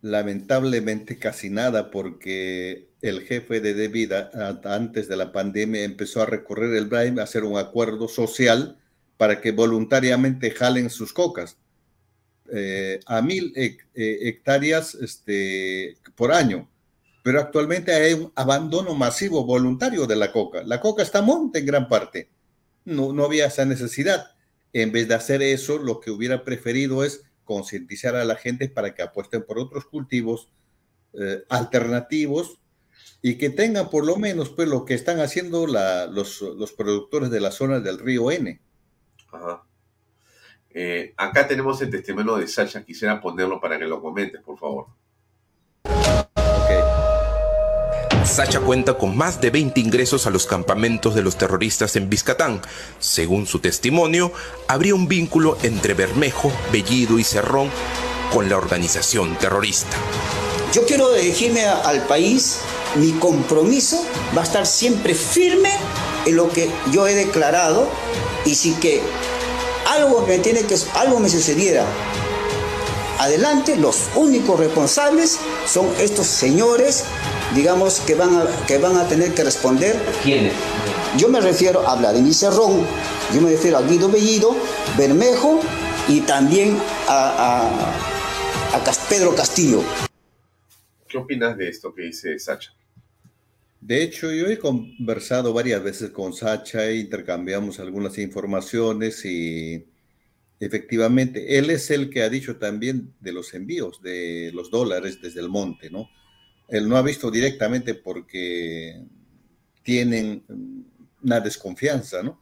Lamentablemente 0.00 1.18
casi 1.18 1.50
nada 1.50 1.90
porque 1.90 2.88
el 3.02 3.20
jefe 3.20 3.60
de 3.60 3.74
Devida 3.74 4.30
antes 4.64 5.06
de 5.06 5.16
la 5.16 5.32
pandemia 5.32 5.84
empezó 5.84 6.22
a 6.22 6.26
recorrer 6.26 6.74
el 6.74 6.86
Braille 6.86 7.20
a 7.20 7.24
hacer 7.24 7.44
un 7.44 7.58
acuerdo 7.58 8.08
social 8.08 8.78
para 9.18 9.42
que 9.42 9.52
voluntariamente 9.52 10.50
jalen 10.50 10.88
sus 10.88 11.12
cocas 11.12 11.58
eh, 12.50 13.00
a 13.04 13.20
mil 13.20 13.52
eh, 13.54 13.76
hectáreas 13.94 14.94
este, 14.94 15.98
por 16.16 16.32
año 16.32 16.71
pero 17.22 17.40
actualmente 17.40 17.92
hay 17.92 18.14
un 18.14 18.32
abandono 18.34 18.94
masivo 18.94 19.44
voluntario 19.44 20.06
de 20.06 20.16
la 20.16 20.32
coca. 20.32 20.62
La 20.64 20.80
coca 20.80 21.02
está 21.02 21.22
monta 21.22 21.58
en 21.58 21.66
gran 21.66 21.88
parte. 21.88 22.30
No, 22.84 23.10
había 23.24 23.46
esa 23.46 23.64
necesidad. 23.64 24.32
En 24.72 24.90
vez 24.90 25.06
de 25.06 25.14
hacer 25.14 25.42
eso, 25.42 25.78
lo 25.78 26.00
que 26.00 26.10
hubiera 26.10 26.44
preferido 26.44 27.04
es 27.04 27.24
concientizar 27.44 28.16
a 28.16 28.24
la 28.24 28.36
gente 28.36 28.68
para 28.68 28.94
que 28.94 29.02
apuesten 29.02 29.44
por 29.44 29.58
otros 29.58 29.84
cultivos 29.84 30.48
eh, 31.12 31.44
alternativos 31.48 32.58
y 33.20 33.38
que 33.38 33.50
tengan 33.50 33.88
por 33.88 34.04
lo 34.04 34.16
menos 34.16 34.50
pues, 34.50 34.68
lo 34.68 34.84
que 34.84 34.94
están 34.94 35.20
haciendo 35.20 35.66
los, 35.66 36.74
productores 36.76 37.30
de 37.30 37.40
la 37.40 37.52
zona 37.52 37.78
del 37.78 37.98
río 37.98 38.32
N. 38.32 38.60
Eh, 40.70 41.14
acá 41.16 41.46
tenemos 41.46 41.80
el 41.82 41.90
testimonio 41.90 42.36
de 42.36 42.48
Sacha. 42.48 42.84
Quisiera 42.84 43.20
ponerlo 43.20 43.60
para 43.60 43.78
que 43.78 43.84
lo 43.84 44.02
comentes, 44.02 44.40
por 44.42 44.58
favor. 44.58 44.86
Sacha 48.24 48.60
cuenta 48.60 48.94
con 48.94 49.16
más 49.16 49.40
de 49.40 49.50
20 49.50 49.80
ingresos 49.80 50.26
a 50.26 50.30
los 50.30 50.46
campamentos 50.46 51.14
de 51.14 51.22
los 51.22 51.36
terroristas 51.36 51.96
en 51.96 52.08
Biscatán. 52.08 52.62
Según 53.00 53.46
su 53.46 53.58
testimonio, 53.58 54.32
habría 54.68 54.94
un 54.94 55.08
vínculo 55.08 55.58
entre 55.62 55.94
Bermejo, 55.94 56.52
Bellido 56.70 57.18
y 57.18 57.24
Cerrón 57.24 57.68
con 58.32 58.48
la 58.48 58.56
organización 58.56 59.36
terrorista. 59.38 59.96
Yo 60.72 60.86
quiero 60.86 61.12
dirigirme 61.12 61.64
al 61.66 62.06
país, 62.06 62.60
mi 62.94 63.10
compromiso 63.12 64.02
va 64.36 64.42
a 64.42 64.44
estar 64.44 64.66
siempre 64.66 65.14
firme 65.14 65.70
en 66.24 66.36
lo 66.36 66.48
que 66.48 66.70
yo 66.92 67.06
he 67.06 67.14
declarado 67.14 67.90
y 68.46 68.54
si 68.54 68.72
que 68.74 69.02
algo 69.90 70.24
me 70.26 70.38
tiene 70.38 70.62
que 70.62 70.76
algo 70.94 71.18
me 71.18 71.28
sucediera 71.28 71.84
adelante, 73.22 73.76
los 73.76 74.08
únicos 74.16 74.58
responsables 74.58 75.38
son 75.66 75.88
estos 75.98 76.26
señores 76.26 77.04
digamos, 77.54 78.00
que 78.00 78.14
van 78.14 78.34
a, 78.36 78.66
que 78.66 78.78
van 78.78 78.96
a 78.96 79.06
tener 79.08 79.34
que 79.34 79.44
responder. 79.44 79.96
¿Quiénes? 80.22 80.52
Yo 81.18 81.28
me 81.28 81.40
refiero 81.40 81.86
a 81.86 81.96
Vladimir 81.96 82.34
Cerrón, 82.34 82.86
yo 83.34 83.40
me 83.40 83.50
refiero 83.50 83.78
a 83.78 83.82
Guido 83.82 84.10
Bellido, 84.10 84.56
Bermejo 84.96 85.60
y 86.08 86.20
también 86.20 86.78
a, 87.08 87.92
a, 88.72 88.76
a 88.76 89.08
Pedro 89.08 89.34
Castillo. 89.34 89.82
¿Qué 91.08 91.18
opinas 91.18 91.56
de 91.56 91.68
esto 91.68 91.94
que 91.94 92.02
dice 92.02 92.38
Sacha? 92.38 92.74
De 93.80 94.02
hecho, 94.02 94.30
yo 94.30 94.46
he 94.46 94.58
conversado 94.58 95.52
varias 95.52 95.82
veces 95.82 96.10
con 96.10 96.32
Sacha, 96.32 96.90
intercambiamos 96.90 97.80
algunas 97.80 98.16
informaciones 98.16 99.24
y 99.24 99.84
efectivamente, 100.64 101.58
él 101.58 101.70
es 101.70 101.90
el 101.90 102.08
que 102.08 102.22
ha 102.22 102.28
dicho 102.28 102.56
también 102.56 103.12
de 103.18 103.32
los 103.32 103.52
envíos 103.52 104.00
de 104.00 104.52
los 104.54 104.70
dólares 104.70 105.18
desde 105.20 105.40
el 105.40 105.48
monte, 105.48 105.90
¿no? 105.90 106.08
Él 106.68 106.88
no 106.88 106.96
ha 106.96 107.02
visto 107.02 107.32
directamente 107.32 107.94
porque 107.94 109.04
tienen 109.82 110.44
una 111.20 111.40
desconfianza, 111.40 112.22
¿no? 112.22 112.40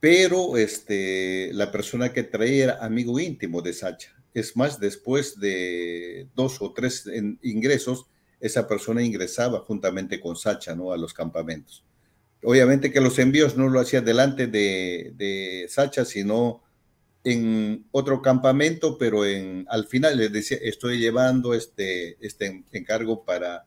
Pero 0.00 0.56
este, 0.56 1.50
la 1.52 1.70
persona 1.70 2.10
que 2.10 2.22
traía 2.22 2.64
era 2.64 2.84
amigo 2.84 3.20
íntimo 3.20 3.60
de 3.60 3.74
Sacha. 3.74 4.16
Es 4.32 4.56
más, 4.56 4.80
después 4.80 5.38
de 5.38 6.28
dos 6.34 6.62
o 6.62 6.72
tres 6.72 7.04
ingresos, 7.42 8.06
esa 8.40 8.66
persona 8.66 9.02
ingresaba 9.02 9.60
juntamente 9.60 10.20
con 10.20 10.36
Sacha, 10.36 10.74
¿no? 10.74 10.90
A 10.90 10.96
los 10.96 11.12
campamentos. 11.12 11.84
Obviamente 12.42 12.90
que 12.90 13.00
los 13.02 13.18
envíos 13.18 13.58
no 13.58 13.68
lo 13.68 13.80
hacía 13.80 14.00
delante 14.00 14.46
de, 14.46 15.12
de 15.16 15.66
Sacha, 15.68 16.06
sino 16.06 16.65
en 17.26 17.88
otro 17.90 18.22
campamento, 18.22 18.98
pero 18.98 19.24
en, 19.24 19.66
al 19.68 19.88
final 19.88 20.16
les 20.16 20.32
decía, 20.32 20.58
estoy 20.62 21.00
llevando 21.00 21.54
este, 21.54 22.24
este 22.24 22.64
encargo 22.70 23.24
para 23.24 23.66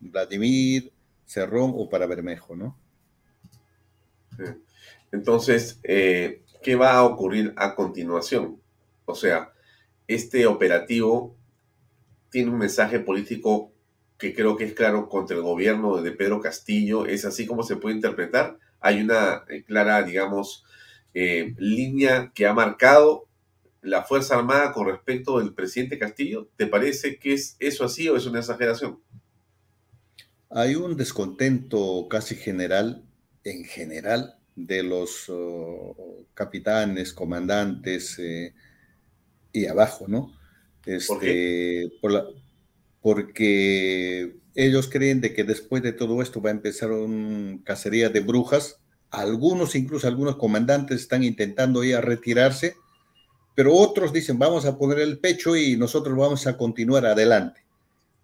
Vladimir, 0.00 0.90
Cerrón 1.26 1.74
o 1.76 1.90
para 1.90 2.06
Bermejo, 2.06 2.56
¿no? 2.56 2.78
Entonces, 5.12 5.80
eh, 5.82 6.44
¿qué 6.62 6.76
va 6.76 6.92
a 6.92 7.04
ocurrir 7.04 7.52
a 7.58 7.74
continuación? 7.74 8.58
O 9.04 9.14
sea, 9.14 9.52
este 10.08 10.46
operativo 10.46 11.36
tiene 12.30 12.52
un 12.52 12.58
mensaje 12.58 13.00
político 13.00 13.70
que 14.16 14.34
creo 14.34 14.56
que 14.56 14.64
es 14.64 14.72
claro 14.72 15.10
contra 15.10 15.36
el 15.36 15.42
gobierno 15.42 16.00
de 16.00 16.12
Pedro 16.12 16.40
Castillo. 16.40 17.04
¿Es 17.04 17.26
así 17.26 17.44
como 17.44 17.64
se 17.64 17.76
puede 17.76 17.96
interpretar? 17.96 18.58
Hay 18.80 19.02
una 19.02 19.44
eh, 19.50 19.62
clara, 19.62 20.02
digamos, 20.02 20.64
eh, 21.14 21.54
línea 21.58 22.32
que 22.34 22.46
ha 22.46 22.52
marcado 22.52 23.28
la 23.82 24.02
Fuerza 24.02 24.36
Armada 24.36 24.72
con 24.72 24.86
respecto 24.86 25.38
del 25.38 25.54
presidente 25.54 25.98
Castillo? 25.98 26.48
¿Te 26.56 26.66
parece 26.66 27.18
que 27.18 27.34
es 27.34 27.56
eso 27.60 27.84
así 27.84 28.08
o 28.08 28.16
es 28.16 28.26
una 28.26 28.40
exageración? 28.40 29.00
Hay 30.50 30.74
un 30.74 30.96
descontento 30.96 32.06
casi 32.08 32.34
general, 32.34 33.04
en 33.44 33.64
general, 33.64 34.36
de 34.56 34.82
los 34.82 35.26
oh, 35.28 36.26
capitanes, 36.34 37.12
comandantes 37.12 38.18
eh, 38.18 38.54
y 39.52 39.66
abajo, 39.66 40.06
¿no? 40.08 40.32
Este, 40.86 41.90
¿Por 42.00 42.34
porque 43.00 44.36
ellos 44.54 44.88
creen 44.88 45.20
de 45.20 45.34
que 45.34 45.44
después 45.44 45.82
de 45.82 45.92
todo 45.92 46.22
esto 46.22 46.40
va 46.40 46.48
a 46.48 46.54
empezar 46.54 46.90
una 46.90 47.62
cacería 47.62 48.08
de 48.08 48.20
brujas 48.20 48.80
algunos, 49.20 49.74
incluso 49.74 50.06
algunos 50.06 50.36
comandantes 50.36 51.00
están 51.00 51.22
intentando 51.22 51.84
ir 51.84 51.96
a 51.96 52.00
retirarse, 52.00 52.76
pero 53.54 53.74
otros 53.74 54.12
dicen, 54.12 54.38
vamos 54.38 54.66
a 54.66 54.76
poner 54.76 54.98
el 54.98 55.18
pecho 55.18 55.56
y 55.56 55.76
nosotros 55.76 56.16
vamos 56.16 56.46
a 56.46 56.56
continuar 56.56 57.06
adelante, 57.06 57.64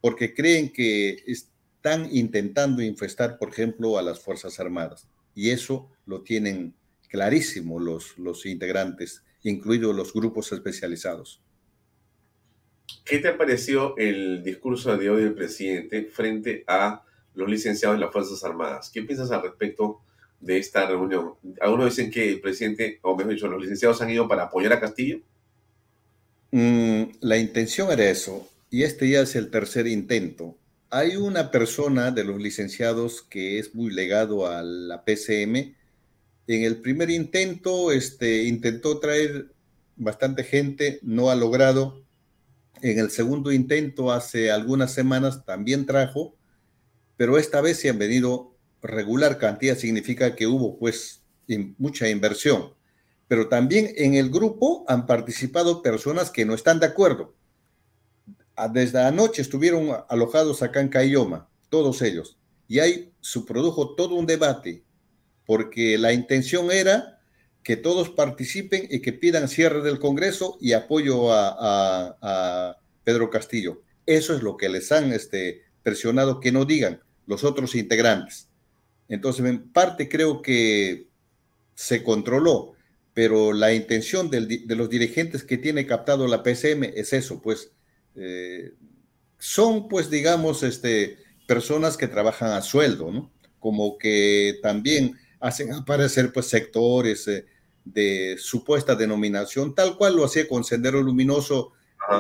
porque 0.01 0.35
creen 0.35 0.73
que 0.73 1.23
están 1.27 2.09
intentando 2.11 2.83
infestar, 2.83 3.39
por 3.39 3.51
ejemplo, 3.51 3.99
a 3.99 4.03
las 4.03 4.21
Fuerzas 4.21 4.59
Armadas. 4.59 5.09
Y 5.35 5.51
eso 5.51 5.89
lo 6.07 6.23
tienen 6.23 6.75
clarísimo 7.09 7.79
los, 7.79 8.19
los 8.19 8.45
integrantes 8.47 9.23
incluidos 9.43 9.95
los 9.95 10.13
grupos 10.13 10.53
especializados. 10.53 11.43
¿Qué 13.05 13.19
te 13.19 13.29
ha 13.29 13.39
parecido 13.39 13.95
el 13.97 14.43
discurso 14.43 14.97
de 14.97 15.11
hoy 15.11 15.23
del 15.23 15.35
presidente 15.35 16.05
frente 16.05 16.65
a 16.67 17.03
los 17.35 17.49
licenciados 17.49 17.97
de 17.97 18.05
las 18.05 18.13
Fuerzas 18.13 18.45
Armadas? 18.45 18.91
¿Qué 18.93 19.03
piensas 19.03 19.31
al 19.31 19.43
respecto 19.43 20.03
de 20.41 20.59
esta 20.59 20.87
reunión? 20.87 21.35
Algunos 21.61 21.97
dicen 21.97 22.11
que 22.11 22.29
el 22.29 22.41
presidente, 22.41 22.99
o 23.03 23.17
mejor 23.17 23.35
dicho, 23.35 23.49
los 23.49 23.61
licenciados 23.61 24.01
han 24.03 24.11
ido 24.11 24.27
para 24.27 24.45
apoyar 24.45 24.73
a 24.73 24.81
Castillo. 24.81 25.21
Mm, 26.51 27.03
la 27.21 27.39
intención 27.39 27.91
era 27.93 28.09
eso, 28.11 28.49
y 28.71 28.83
este 28.83 29.09
ya 29.09 29.21
es 29.21 29.37
el 29.37 29.51
tercer 29.51 29.87
intento. 29.87 30.57
Hay 30.91 31.17
una 31.17 31.51
persona 31.51 32.11
de 32.11 32.25
los 32.25 32.41
licenciados 32.41 33.23
que 33.23 33.59
es 33.59 33.75
muy 33.75 33.93
legado 33.93 34.47
a 34.47 34.63
la 34.63 35.05
PCM. 35.05 35.77
En 36.49 36.65
el 36.65 36.81
primer 36.81 37.11
intento, 37.11 37.93
este, 37.93 38.45
intentó 38.45 38.99
traer 38.99 39.53
bastante 39.95 40.43
gente, 40.43 40.99
no 41.03 41.31
ha 41.31 41.37
logrado. 41.37 42.03
En 42.83 42.99
el 42.99 43.11
segundo 43.11 43.53
intento, 43.53 44.11
hace 44.11 44.51
algunas 44.51 44.93
semanas, 44.93 45.45
también 45.45 45.87
trajo, 45.87 46.35
pero 47.17 47.39
esta 47.39 47.61
vez 47.61 47.79
se 47.79 47.91
han 47.91 47.99
venido 47.99 48.50
regular 48.83 49.39
cantidad, 49.39 49.77
significa 49.77 50.35
que 50.35 50.47
hubo 50.47 50.79
pues 50.79 51.23
mucha 51.79 52.09
inversión. 52.09 52.75
Pero 53.29 53.49
también 53.49 53.93
en 53.97 54.15
el 54.15 54.31
grupo 54.31 54.85
han 54.89 55.07
participado 55.07 55.83
personas 55.83 56.31
que 56.31 56.45
no 56.45 56.55
están 56.55 56.81
de 56.81 56.87
acuerdo. 56.87 57.35
Desde 58.73 59.01
anoche 59.01 59.41
estuvieron 59.43 59.91
alojados 60.09 60.63
acá 60.63 60.81
en 60.81 60.89
Cayoma, 60.89 61.49
todos 61.71 62.03
ellos, 62.03 62.39
y 62.69 62.79
ahí 62.81 63.13
se 63.21 63.41
produjo 63.41 63.95
todo 63.95 64.17
un 64.17 64.27
debate, 64.27 64.85
porque 65.47 65.97
la 65.97 66.13
intención 66.13 66.71
era 66.71 67.21
que 67.63 67.77
todos 67.77 68.11
participen 68.11 68.87
y 68.91 69.01
que 69.01 69.13
pidan 69.13 69.49
cierre 69.49 69.83
del 69.83 69.99
Congreso 69.99 70.59
y 70.61 70.73
apoyo 70.73 71.33
a, 71.33 72.77
Pedro 73.03 73.31
Castillo. 73.31 73.83
Eso 74.07 74.35
es 74.35 74.43
lo 74.43 74.57
que 74.57 74.69
les 74.69 74.93
han 74.93 75.13
este, 75.13 75.63
presionado 75.83 76.39
que 76.39 76.53
no 76.53 76.65
digan 76.65 77.03
los 77.27 77.45
otros 77.45 77.75
integrantes. 77.75 78.50
Entonces, 79.11 79.45
en 79.45 79.71
parte 79.71 80.09
creo 80.09 80.41
que 80.41 81.09
se 81.75 82.03
controló, 82.03 82.75
pero 83.13 83.53
la 83.53 83.75
intención 83.75 84.31
de 84.31 84.63
los 84.77 84.89
dirigentes 84.89 85.43
que 85.43 85.59
tiene 85.59 85.85
captado 85.85 86.27
la 86.29 86.43
PCM 86.43 86.85
es 86.95 87.13
eso, 87.13 87.43
pues 87.43 87.73
eh, 88.15 88.73
son, 89.39 89.89
pues, 89.89 90.11
digamos, 90.11 90.63
este, 90.63 91.19
personas 91.47 91.97
que 91.97 92.07
trabajan 92.07 92.53
a 92.53 92.63
sueldo, 92.63 93.11
¿no? 93.11 93.33
Como 93.59 93.99
que 93.99 94.59
también 94.63 95.19
hacen 95.41 95.73
aparecer, 95.73 96.33
pues, 96.33 96.47
sectores 96.47 97.27
eh, 97.27 97.47
de 97.85 98.37
supuesta 98.39 98.95
denominación, 98.95 99.75
tal 99.75 99.97
cual 99.97 100.15
lo 100.17 100.25
hacía 100.25 100.47
con 100.47 100.63
Sendero 100.63 101.03
Luminoso, 101.03 101.73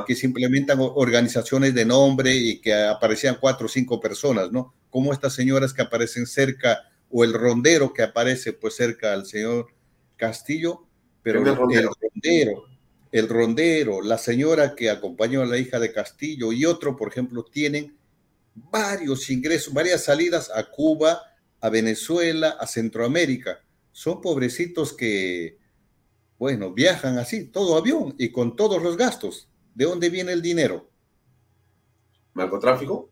que 0.06 0.14
se 0.14 0.26
implementan 0.26 0.78
organizaciones 0.80 1.74
de 1.74 1.84
nombre 1.84 2.34
y 2.34 2.60
que 2.60 2.72
aparecían 2.74 3.38
cuatro 3.40 3.66
o 3.66 3.68
cinco 3.68 3.98
personas, 3.98 4.52
¿no? 4.52 4.74
Como 4.90 5.12
estas 5.12 5.34
señoras 5.34 5.72
que 5.72 5.82
aparecen 5.82 6.26
cerca, 6.26 6.90
o 7.10 7.24
el 7.24 7.32
rondero 7.32 7.92
que 7.92 8.02
aparece 8.02 8.52
pues 8.52 8.76
cerca 8.76 9.12
al 9.12 9.26
señor 9.26 9.68
Castillo, 10.16 10.86
pero 11.22 11.40
el 11.40 11.56
rondero, 11.56 12.66
el 13.12 13.28
rondero, 13.28 14.00
la 14.02 14.16
señora 14.16 14.74
que 14.74 14.90
acompañó 14.90 15.42
a 15.42 15.46
la 15.46 15.58
hija 15.58 15.78
de 15.80 15.92
Castillo 15.92 16.52
y 16.52 16.64
otro, 16.64 16.96
por 16.96 17.08
ejemplo, 17.08 17.44
tienen 17.44 17.96
varios 18.54 19.28
ingresos, 19.30 19.72
varias 19.74 20.04
salidas 20.04 20.50
a 20.54 20.70
Cuba, 20.70 21.20
a 21.60 21.68
Venezuela, 21.68 22.50
a 22.60 22.66
Centroamérica. 22.66 23.60
Son 23.92 24.20
pobrecitos 24.20 24.92
que, 24.92 25.58
bueno, 26.38 26.72
viajan 26.72 27.18
así, 27.18 27.46
todo 27.46 27.76
avión 27.76 28.14
y 28.18 28.30
con 28.30 28.56
todos 28.56 28.82
los 28.82 28.96
gastos. 28.96 29.48
¿De 29.74 29.84
dónde 29.84 30.10
viene 30.10 30.32
el 30.32 30.42
dinero? 30.42 30.88
¿Narcotráfico? 32.34 33.09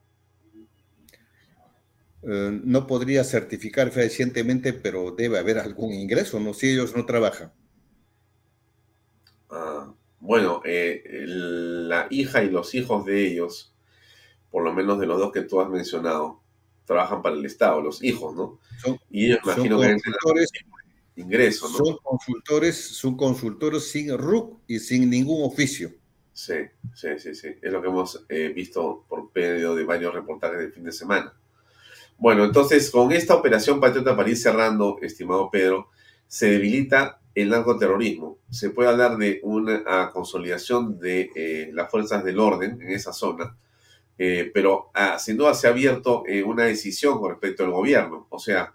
Eh, 2.30 2.60
no 2.62 2.86
podría 2.86 3.24
certificar 3.24 3.90
fehacientemente, 3.90 4.74
pero 4.74 5.12
debe 5.12 5.38
haber 5.38 5.59
algún 5.59 5.94
ingreso, 5.94 6.38
¿no? 6.38 6.52
Si 6.52 6.68
ellos 6.68 6.94
no 6.94 7.06
trabajan. 7.06 7.55
Ah, 9.48 9.94
bueno, 10.20 10.60
eh, 10.66 11.02
la 11.24 12.06
hija 12.10 12.44
y 12.44 12.50
los 12.50 12.74
hijos 12.74 13.06
de 13.06 13.26
ellos, 13.26 13.72
por 14.50 14.62
lo 14.62 14.74
menos 14.74 15.00
de 15.00 15.06
los 15.06 15.18
dos 15.18 15.32
que 15.32 15.40
tú 15.40 15.59
has 15.59 15.70
mencionado, 15.70 16.42
trabajan 16.84 17.22
para 17.22 17.34
el 17.34 17.46
Estado, 17.46 17.80
los 17.80 18.05
hijos, 18.05 18.34
¿no? 18.34 18.59
y 19.10 19.26
ellos 19.26 19.40
imagino 19.44 19.80
que 19.80 19.92
consultores, 19.92 20.50
ingresos, 21.16 21.72
¿no? 21.72 21.78
Son 21.78 21.96
consultores, 22.02 22.76
son 22.76 23.16
consultores 23.16 23.90
sin 23.90 24.16
RUC 24.18 24.60
y 24.66 24.80
sin 24.80 25.09
ningún 25.09 25.44
oficio. 25.44 25.92
Sí, 26.34 26.56
sí, 26.94 27.09
sí, 27.18 27.34
sí. 27.34 27.48
Es 27.62 27.72
lo 27.72 27.80
que 27.80 27.88
hemos 27.88 28.24
eh, 28.28 28.52
visto 28.55 29.06
por 29.09 29.30
medio 29.34 29.74
de 29.74 29.84
varios 29.84 30.12
reportajes 30.12 30.59
del 30.59 30.72
fin 30.72 30.84
de 30.84 30.92
semana. 30.92 31.32
Bueno, 32.19 32.45
entonces 32.45 32.90
con 32.90 33.12
esta 33.12 33.36
operación 33.36 33.78
Patriota 33.78 34.16
París 34.16 34.43
cerrando, 34.43 34.99
estimado 35.03 35.51
Pedro, 35.53 35.90
se 36.27 36.51
debilita 36.51 37.20
el 37.32 37.49
narcoterrorismo. 37.51 38.39
Se 38.51 38.70
puede 38.70 38.89
hablar 38.89 39.16
de 39.19 39.39
una 39.45 40.11
consolidación 40.12 40.99
de 40.99 41.31
eh, 41.36 41.70
las 41.73 41.89
fuerzas 41.89 42.24
del 42.24 42.40
orden 42.40 42.82
en 42.82 42.90
esa 42.90 43.12
zona, 43.12 43.57
eh, 44.19 44.51
pero 44.53 44.90
ah, 44.95 45.16
sin 45.20 45.36
duda 45.36 45.55
se 45.55 45.69
ha 45.69 45.70
abierto 45.70 46.24
eh, 46.27 46.43
una 46.43 46.65
decisión 46.65 47.20
con 47.20 47.31
respecto 47.31 47.65
al 47.65 47.70
gobierno. 47.70 48.27
O 48.31 48.39
sea, 48.40 48.74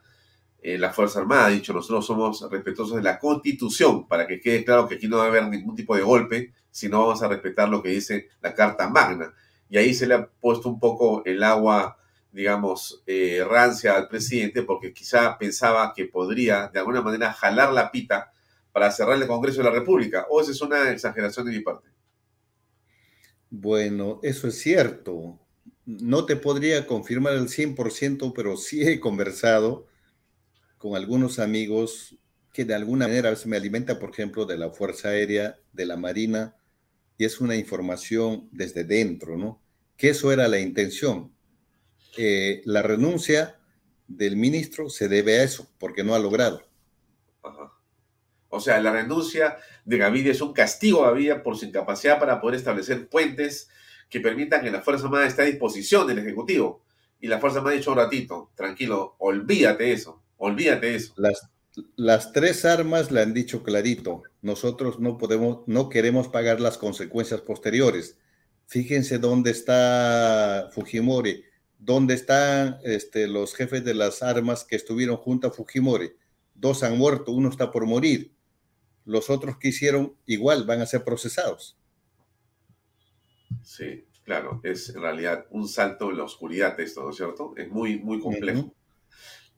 la 0.64 0.94
Fuerza 0.94 1.20
Armada 1.20 1.48
ha 1.48 1.50
dicho, 1.50 1.74
nosotros 1.74 2.06
somos 2.06 2.50
respetuosos 2.50 2.96
de 2.96 3.04
la 3.04 3.20
Constitución, 3.20 4.08
para 4.08 4.26
que 4.26 4.40
quede 4.40 4.64
claro 4.64 4.88
que 4.88 4.96
aquí 4.96 5.10
no 5.10 5.18
va 5.18 5.26
a 5.26 5.28
haber 5.28 5.50
ningún 5.50 5.76
tipo 5.76 5.94
de 5.94 6.02
golpe, 6.02 6.54
sino 6.72 7.02
vamos 7.02 7.22
a 7.22 7.28
respetar 7.28 7.68
lo 7.68 7.84
que 7.84 7.90
dice 7.90 8.30
la 8.40 8.54
Carta 8.54 8.88
Magna. 8.90 9.34
Y 9.70 9.78
ahí 9.78 9.94
se 9.94 10.08
le 10.08 10.14
ha 10.14 10.26
puesto 10.26 10.70
un 10.70 10.80
poco 10.80 11.22
el 11.26 11.44
agua 11.44 11.98
digamos, 12.34 13.04
eh, 13.06 13.46
rancia 13.48 13.96
al 13.96 14.08
presidente 14.08 14.64
porque 14.64 14.92
quizá 14.92 15.38
pensaba 15.38 15.94
que 15.96 16.06
podría 16.06 16.68
de 16.74 16.80
alguna 16.80 17.02
manera 17.02 17.32
jalar 17.32 17.72
la 17.72 17.92
pita 17.92 18.34
para 18.72 18.92
cerrar 18.92 19.22
el 19.22 19.28
Congreso 19.28 19.60
de 19.60 19.66
la 19.66 19.72
República. 19.72 20.26
¿O 20.30 20.42
esa 20.42 20.52
es 20.52 20.62
una 20.62 20.92
exageración 20.92 21.46
de 21.46 21.52
mi 21.52 21.60
parte? 21.60 21.90
Bueno, 23.52 24.20
eso 24.24 24.48
es 24.48 24.60
cierto. 24.60 25.40
No 25.86 26.26
te 26.26 26.36
podría 26.36 26.88
confirmar 26.88 27.34
el 27.34 27.50
100%, 27.50 28.34
pero 28.36 28.58
sí 28.58 28.82
he 28.82 29.00
conversado 29.00 29.86
con 30.80 30.96
algunos 30.96 31.38
amigos 31.38 32.18
que 32.52 32.66
de 32.66 32.74
alguna 32.74 33.08
manera 33.08 33.36
se 33.36 33.48
me 33.48 33.58
alimenta, 33.58 34.00
por 34.00 34.10
ejemplo, 34.10 34.46
de 34.46 34.58
la 34.58 34.72
Fuerza 34.72 35.10
Aérea, 35.10 35.60
de 35.72 35.86
la 35.86 35.98
Marina, 35.98 36.56
y 37.18 37.26
es 37.26 37.40
una 37.42 37.56
información 37.56 38.50
desde 38.52 38.84
dentro, 38.84 39.38
¿no? 39.38 39.62
Que 39.98 40.10
eso 40.10 40.32
era 40.32 40.48
la 40.48 40.60
intención, 40.60 41.32
eh, 42.18 42.62
la 42.66 42.82
renuncia 42.82 43.60
del 44.08 44.36
ministro 44.36 44.90
se 44.90 45.08
debe 45.08 45.40
a 45.40 45.44
eso, 45.44 45.68
porque 45.80 46.04
no 46.04 46.16
ha 46.16 46.20
logrado. 46.20 46.62
O 48.50 48.60
sea, 48.60 48.80
la 48.80 48.92
renuncia 48.92 49.58
de 49.84 49.98
Gaviria 49.98 50.32
es 50.32 50.42
un 50.42 50.54
castigo 50.54 51.04
a 51.04 51.10
Gaviria 51.10 51.42
por 51.42 51.58
su 51.58 51.66
incapacidad 51.66 52.20
para 52.20 52.40
poder 52.40 52.58
establecer 52.58 53.10
puentes 53.10 53.68
que 54.10 54.20
permitan 54.20 54.62
que 54.62 54.70
la 54.70 54.82
Fuerza 54.82 55.06
Armada 55.06 55.26
esté 55.26 55.42
a 55.42 55.46
disposición 55.46 56.06
del 56.06 56.20
Ejecutivo. 56.20 56.84
Y 57.20 57.28
la 57.28 57.40
Fuerza 57.40 57.58
Armada 57.58 57.76
ha 57.76 57.80
dicho 57.80 57.92
un 57.92 57.98
ratito, 57.98 58.52
tranquilo, 58.54 59.16
olvídate 59.18 59.92
eso, 59.92 60.22
olvídate 60.38 60.94
eso. 60.94 61.14
Las, 61.18 61.50
las 61.96 62.32
tres 62.32 62.64
armas 62.64 63.12
le 63.12 63.22
han 63.22 63.34
dicho 63.34 63.64
clarito, 63.64 64.22
nosotros 64.44 65.00
no 65.00 65.18
podemos, 65.18 65.62
no 65.66 65.90
queremos 65.90 66.28
pagar 66.28 66.62
las 66.62 66.78
consecuencias 66.78 67.42
posteriores. 67.42 68.20
Fíjense 68.68 69.18
dónde 69.18 69.50
está 69.50 70.70
Fujimori 70.74 71.44
¿Dónde 71.86 72.14
están 72.14 72.78
este, 72.86 73.28
los 73.28 73.56
jefes 73.56 73.84
de 73.84 73.94
las 73.94 74.24
armas 74.24 74.64
que 74.64 74.78
estuvieron 74.78 75.18
junto 75.18 75.48
a 75.48 75.52
Fujimori? 75.52 76.14
Dos 76.56 76.82
han 76.82 76.98
muerto, 76.98 77.34
uno 77.34 77.50
está 77.50 77.72
por 77.72 77.86
morir. 77.86 78.32
Los 79.04 79.30
otros 79.30 79.58
que 79.58 79.68
hicieron 79.68 80.16
igual 80.26 80.64
van 80.64 80.80
a 80.80 80.86
ser 80.86 81.04
procesados. 81.04 81.78
Sí, 83.64 84.06
claro, 84.24 84.62
es 84.64 84.96
en 84.96 85.02
realidad 85.02 85.46
un 85.50 85.68
salto 85.68 86.10
en 86.10 86.20
la 86.20 86.24
oscuridad 86.24 86.80
esto, 86.80 87.04
¿no 87.04 87.10
es 87.10 87.18
cierto? 87.18 87.54
Es 87.58 87.70
muy, 87.70 88.00
muy 88.00 88.22
complejo. 88.22 88.74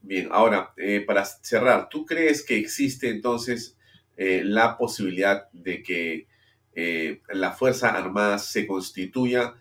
Bien, 0.02 0.28
ahora, 0.32 0.74
eh, 0.78 1.02
para 1.02 1.26
cerrar, 1.26 1.90
¿tú 1.90 2.08
crees 2.08 2.44
que 2.44 2.58
existe 2.58 3.08
entonces 3.10 3.78
eh, 4.18 4.42
la 4.44 4.80
posibilidad 4.80 5.48
de 5.52 5.84
que 5.84 6.28
eh, 6.74 7.22
la 7.30 7.52
Fuerza 7.52 7.90
Armada 7.90 8.40
se 8.40 8.66
constituya 8.66 9.54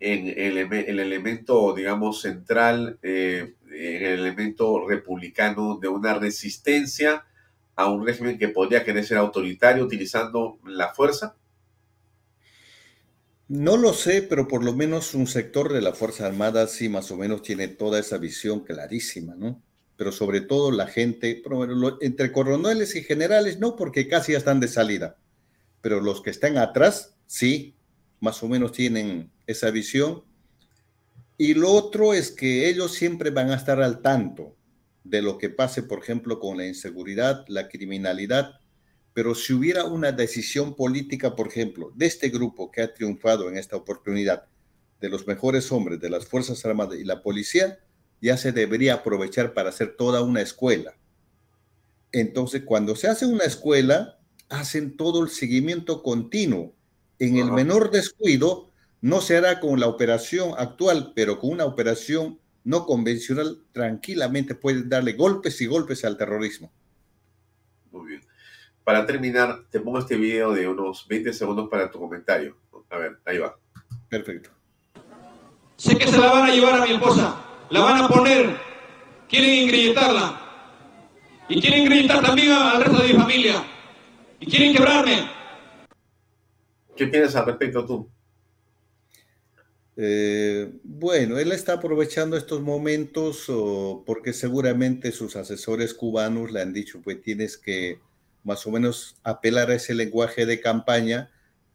en 0.00 0.26
el, 0.28 0.56
elemento, 0.98 1.74
digamos, 1.74 2.22
central, 2.22 2.98
eh, 3.02 3.54
en 3.66 4.04
el 4.04 4.20
elemento 4.20 4.88
republicano 4.88 5.78
de 5.80 5.88
una 5.88 6.14
resistencia 6.14 7.24
a 7.76 7.90
un 7.90 8.06
régimen 8.06 8.38
que 8.38 8.48
podría 8.48 8.84
querer 8.84 9.04
ser 9.04 9.18
autoritario 9.18 9.84
utilizando 9.84 10.58
la 10.64 10.92
fuerza? 10.92 11.36
No 13.48 13.76
lo 13.76 13.92
sé, 13.92 14.22
pero 14.22 14.48
por 14.48 14.64
lo 14.64 14.74
menos 14.74 15.14
un 15.14 15.26
sector 15.26 15.72
de 15.72 15.82
la 15.82 15.92
Fuerza 15.92 16.26
Armada 16.26 16.68
sí 16.68 16.88
más 16.88 17.10
o 17.10 17.16
menos 17.16 17.42
tiene 17.42 17.66
toda 17.68 17.98
esa 17.98 18.16
visión 18.16 18.60
clarísima, 18.60 19.34
¿no? 19.34 19.60
Pero 19.96 20.12
sobre 20.12 20.40
todo 20.40 20.70
la 20.70 20.86
gente, 20.86 21.42
entre 22.00 22.32
coroneles 22.32 22.94
y 22.94 23.02
generales, 23.02 23.58
no, 23.58 23.76
porque 23.76 24.08
casi 24.08 24.32
ya 24.32 24.38
están 24.38 24.60
de 24.60 24.68
salida, 24.68 25.16
pero 25.80 26.00
los 26.00 26.22
que 26.22 26.30
están 26.30 26.58
atrás, 26.58 27.16
sí, 27.26 27.74
más 28.20 28.42
o 28.42 28.48
menos 28.48 28.72
tienen 28.72 29.30
esa 29.50 29.70
visión. 29.70 30.24
Y 31.36 31.54
lo 31.54 31.70
otro 31.70 32.12
es 32.14 32.30
que 32.30 32.68
ellos 32.68 32.92
siempre 32.92 33.30
van 33.30 33.50
a 33.50 33.56
estar 33.56 33.80
al 33.82 34.02
tanto 34.02 34.56
de 35.04 35.22
lo 35.22 35.38
que 35.38 35.48
pase, 35.48 35.82
por 35.82 36.00
ejemplo, 36.00 36.38
con 36.38 36.56
la 36.56 36.66
inseguridad, 36.66 37.44
la 37.48 37.68
criminalidad, 37.68 38.60
pero 39.12 39.34
si 39.34 39.52
hubiera 39.52 39.84
una 39.84 40.12
decisión 40.12 40.76
política, 40.76 41.34
por 41.34 41.48
ejemplo, 41.48 41.92
de 41.94 42.06
este 42.06 42.28
grupo 42.28 42.70
que 42.70 42.82
ha 42.82 42.94
triunfado 42.94 43.48
en 43.48 43.56
esta 43.56 43.76
oportunidad, 43.76 44.44
de 45.00 45.08
los 45.08 45.26
mejores 45.26 45.72
hombres 45.72 45.98
de 46.00 46.10
las 46.10 46.26
Fuerzas 46.26 46.64
Armadas 46.64 46.98
y 46.98 47.04
la 47.04 47.22
policía, 47.22 47.80
ya 48.20 48.36
se 48.36 48.52
debería 48.52 48.94
aprovechar 48.94 49.54
para 49.54 49.70
hacer 49.70 49.96
toda 49.96 50.22
una 50.22 50.42
escuela. 50.42 50.94
Entonces, 52.12 52.62
cuando 52.64 52.94
se 52.96 53.08
hace 53.08 53.24
una 53.24 53.44
escuela, 53.44 54.18
hacen 54.48 54.96
todo 54.96 55.22
el 55.22 55.30
seguimiento 55.30 56.02
continuo. 56.02 56.74
En 57.18 57.36
el 57.36 57.50
menor 57.52 57.90
descuido, 57.90 58.69
no 59.00 59.20
se 59.20 59.36
hará 59.36 59.60
con 59.60 59.80
la 59.80 59.86
operación 59.86 60.52
actual, 60.58 61.12
pero 61.14 61.38
con 61.38 61.50
una 61.50 61.64
operación 61.64 62.38
no 62.64 62.84
convencional, 62.84 63.62
tranquilamente 63.72 64.54
pueden 64.54 64.88
darle 64.88 65.14
golpes 65.14 65.60
y 65.60 65.66
golpes 65.66 66.04
al 66.04 66.16
terrorismo. 66.16 66.70
Muy 67.90 68.08
bien. 68.08 68.20
Para 68.84 69.06
terminar, 69.06 69.64
te 69.70 69.80
pongo 69.80 69.98
este 69.98 70.16
video 70.16 70.52
de 70.52 70.68
unos 70.68 71.06
20 71.08 71.32
segundos 71.32 71.68
para 71.70 71.90
tu 71.90 71.98
comentario. 71.98 72.56
A 72.90 72.98
ver, 72.98 73.18
ahí 73.24 73.38
va. 73.38 73.56
Perfecto. 74.08 74.50
Sé 75.76 75.96
que 75.96 76.06
se 76.06 76.18
la 76.18 76.32
van 76.32 76.50
a 76.50 76.54
llevar 76.54 76.82
a 76.82 76.84
mi 76.84 76.92
esposa, 76.92 77.42
la 77.70 77.80
van 77.80 78.02
a 78.02 78.08
poner, 78.08 78.54
quieren 79.28 79.64
ingrilletarla. 79.64 80.46
Y 81.48 81.60
quieren 81.60 81.82
ingrilletar 81.82 82.22
también 82.22 82.52
al 82.52 82.84
resto 82.84 83.02
de 83.02 83.08
mi 83.08 83.14
familia. 83.14 83.64
Y 84.38 84.46
quieren 84.46 84.74
quebrarme. 84.74 85.28
¿Qué 86.96 87.06
piensas 87.06 87.36
al 87.36 87.46
respecto 87.46 87.84
tú? 87.84 88.10
Eh, 89.96 90.72
bueno, 90.82 91.38
él 91.38 91.52
está 91.52 91.74
aprovechando 91.74 92.36
estos 92.36 92.62
momentos 92.62 93.46
porque 94.06 94.32
seguramente 94.32 95.12
sus 95.12 95.36
asesores 95.36 95.94
cubanos 95.94 96.52
le 96.52 96.62
han 96.62 96.72
dicho, 96.72 97.00
pues 97.02 97.20
tienes 97.20 97.56
que 97.58 98.00
más 98.44 98.66
o 98.66 98.70
menos 98.70 99.16
apelar 99.22 99.70
a 99.70 99.74
ese 99.74 99.94
lenguaje 99.94 100.46
de 100.46 100.60
campaña. 100.60 101.30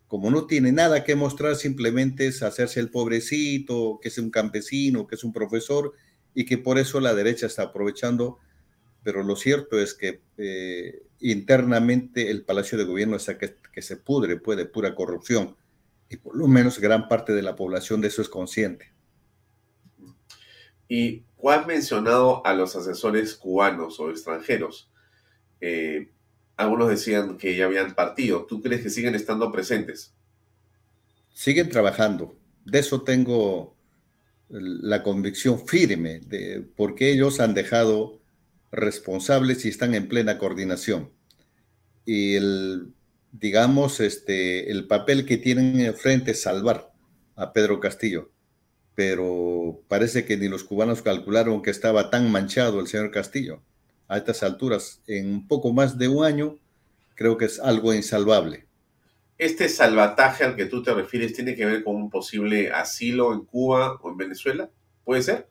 Como 0.07 0.31
no 0.31 0.47
tiene 0.47 0.71
nada 0.71 1.03
que 1.03 1.15
mostrar, 1.15 1.55
simplemente 1.55 2.27
es 2.27 2.43
hacerse 2.43 2.79
el 2.79 2.89
pobrecito, 2.89 3.99
que 4.01 4.09
es 4.09 4.17
un 4.17 4.31
campesino, 4.31 5.07
que 5.07 5.15
es 5.15 5.23
un 5.23 5.33
profesor, 5.33 5.93
y 6.33 6.45
que 6.45 6.57
por 6.57 6.77
eso 6.77 6.99
la 6.99 7.13
derecha 7.13 7.47
está 7.47 7.63
aprovechando. 7.63 8.39
Pero 9.03 9.23
lo 9.23 9.35
cierto 9.35 9.79
es 9.79 9.93
que 9.93 10.21
eh, 10.37 11.03
internamente 11.19 12.31
el 12.31 12.43
Palacio 12.43 12.77
de 12.77 12.85
Gobierno 12.85 13.17
está 13.17 13.37
que, 13.37 13.55
que 13.73 13.81
se 13.81 13.97
pudre, 13.97 14.37
puede, 14.37 14.65
pura 14.65 14.95
corrupción 14.95 15.55
y 16.15 16.17
por 16.17 16.37
lo 16.37 16.47
menos 16.47 16.79
gran 16.79 17.09
parte 17.09 17.33
de 17.33 17.41
la 17.41 17.57
población 17.57 17.99
de 17.99 18.07
eso 18.07 18.21
es 18.21 18.29
consciente. 18.29 18.93
Y 20.87 21.25
has 21.49 21.67
mencionado 21.67 22.45
a 22.45 22.53
los 22.53 22.75
asesores 22.75 23.35
cubanos 23.35 23.99
o 23.99 24.09
extranjeros. 24.09 24.89
Eh, 25.59 26.09
algunos 26.55 26.89
decían 26.89 27.37
que 27.37 27.55
ya 27.57 27.65
habían 27.65 27.95
partido. 27.95 28.45
¿Tú 28.45 28.61
crees 28.61 28.81
que 28.81 28.89
siguen 28.89 29.13
estando 29.13 29.51
presentes? 29.51 30.13
Siguen 31.33 31.69
trabajando. 31.69 32.37
De 32.63 32.79
eso 32.79 33.01
tengo 33.01 33.75
la 34.47 35.03
convicción 35.03 35.67
firme, 35.67 36.21
de 36.21 36.65
porque 36.77 37.11
ellos 37.11 37.41
han 37.41 37.53
dejado 37.53 38.21
responsables 38.71 39.65
y 39.65 39.69
están 39.69 39.95
en 39.95 40.07
plena 40.07 40.37
coordinación. 40.37 41.11
Y 42.05 42.35
el 42.35 42.93
digamos, 43.39 43.99
este, 43.99 44.71
el 44.71 44.87
papel 44.87 45.25
que 45.25 45.37
tienen 45.37 45.79
enfrente 45.81 46.31
es 46.31 46.41
salvar 46.41 46.91
a 47.35 47.53
Pedro 47.53 47.79
Castillo. 47.79 48.31
Pero 48.95 49.81
parece 49.87 50.25
que 50.25 50.37
ni 50.37 50.47
los 50.47 50.63
cubanos 50.63 51.01
calcularon 51.01 51.61
que 51.61 51.71
estaba 51.71 52.09
tan 52.09 52.31
manchado 52.31 52.79
el 52.79 52.87
señor 52.87 53.11
Castillo. 53.11 53.61
A 54.07 54.17
estas 54.17 54.43
alturas, 54.43 55.01
en 55.07 55.47
poco 55.47 55.73
más 55.73 55.97
de 55.97 56.07
un 56.07 56.23
año, 56.23 56.57
creo 57.15 57.37
que 57.37 57.45
es 57.45 57.59
algo 57.59 57.93
insalvable. 57.93 58.65
¿Este 59.37 59.67
salvataje 59.67 60.45
al 60.45 60.55
que 60.55 60.65
tú 60.65 60.81
te 60.81 60.93
refieres 60.93 61.33
tiene 61.33 61.55
que 61.55 61.65
ver 61.65 61.83
con 61.83 61.95
un 61.97 62.09
posible 62.09 62.71
asilo 62.71 63.33
en 63.33 63.43
Cuba 63.43 63.99
o 64.01 64.09
en 64.11 64.17
Venezuela? 64.17 64.69
¿Puede 65.03 65.23
ser? 65.23 65.49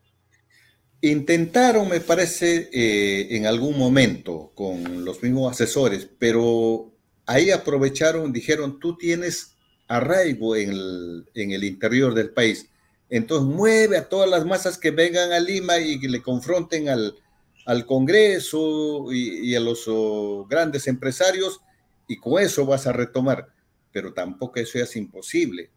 Intentaron, 1.03 1.91
me 1.91 2.01
parece, 2.01 2.71
eh, 2.73 3.37
en 3.37 3.47
algún 3.47 3.77
momento 3.77 4.53
con 4.55 5.05
los 5.05 5.23
mismos 5.23 5.53
asesores, 5.53 6.09
pero 6.19 6.94
ahí 7.27 7.51
aprovecharon, 7.51 8.33
dijeron, 8.33 8.79
tú 8.79 8.97
tienes 8.97 9.55
arraigo 9.89 10.57
en 10.57 10.71
el, 11.35 11.65
interior 11.65 12.15
del 12.15 12.31
país. 12.31 12.71
Entonces 13.11 13.47
mueve 13.47 13.97
a 13.97 14.09
todas 14.09 14.29
las 14.29 14.45
masas 14.45 14.79
que 14.79 14.91
vengan 14.91 15.33
a 15.33 15.41
Lima 15.41 15.79
y 15.79 16.01
que 16.01 16.09
le 16.09 16.23
confronten 16.23 16.89
al, 16.89 17.17
Congreso 17.87 19.13
y, 19.13 19.55
a 19.55 19.61
los 19.61 19.89
grandes 20.49 20.87
empresarios 20.87 21.61
y 22.07 22.17
con 22.19 22.43
eso 22.43 22.67
vas 22.67 22.87
a 22.87 22.93
retomar. 22.93 23.49
Pero 23.93 24.13
tampoco 24.13 24.59
eso 24.59 24.79
es 24.79 24.97
imposible. 24.97 25.71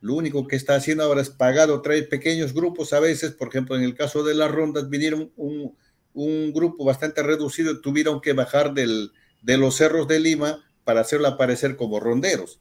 Lo 0.00 0.14
único 0.14 0.46
que 0.46 0.56
está 0.56 0.76
haciendo 0.76 1.04
ahora 1.04 1.22
es 1.22 1.30
pagar 1.30 1.70
o 1.70 1.80
traer 1.80 2.08
pequeños 2.08 2.52
grupos 2.52 2.92
a 2.92 3.00
veces. 3.00 3.32
Por 3.32 3.48
ejemplo, 3.48 3.76
en 3.76 3.82
el 3.82 3.94
caso 3.94 4.22
de 4.22 4.34
las 4.34 4.50
rondas 4.50 4.88
vinieron 4.88 5.32
un, 5.36 5.74
grupo 6.52 6.84
bastante 6.84 7.24
reducido 7.24 7.80
tuvieron 7.80 8.20
que 8.20 8.34
bajar 8.34 8.72
del, 8.72 9.10
de 9.42 9.58
los 9.58 9.74
cerros 9.74 10.06
de 10.06 10.20
Lima 10.20 10.64
para 10.84 11.00
hacerlo 11.00 11.28
aparecer 11.28 11.76
como 11.76 12.00
ronderos, 12.00 12.60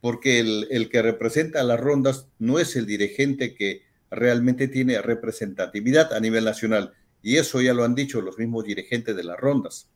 porque 0.00 0.40
el, 0.40 0.88
que 0.90 1.02
representa 1.02 1.60
a 1.60 1.64
las 1.64 1.78
rondas 1.78 2.28
no 2.38 2.58
es 2.58 2.76
el 2.76 2.86
dirigente 2.86 3.54
que 3.54 3.82
realmente 4.10 4.68
tiene 4.68 5.00
representatividad 5.02 6.12
a 6.12 6.20
nivel 6.20 6.44
nacional. 6.44 6.94
Y 7.22 7.36
eso 7.36 7.60
ya 7.60 7.74
lo 7.74 7.84
han 7.84 7.94
dicho 7.94 8.20
los 8.20 8.38
mismos 8.38 8.64
dirigentes 8.64 9.14
de 9.14 9.24
las 9.24 9.38
rondas. 9.38 9.90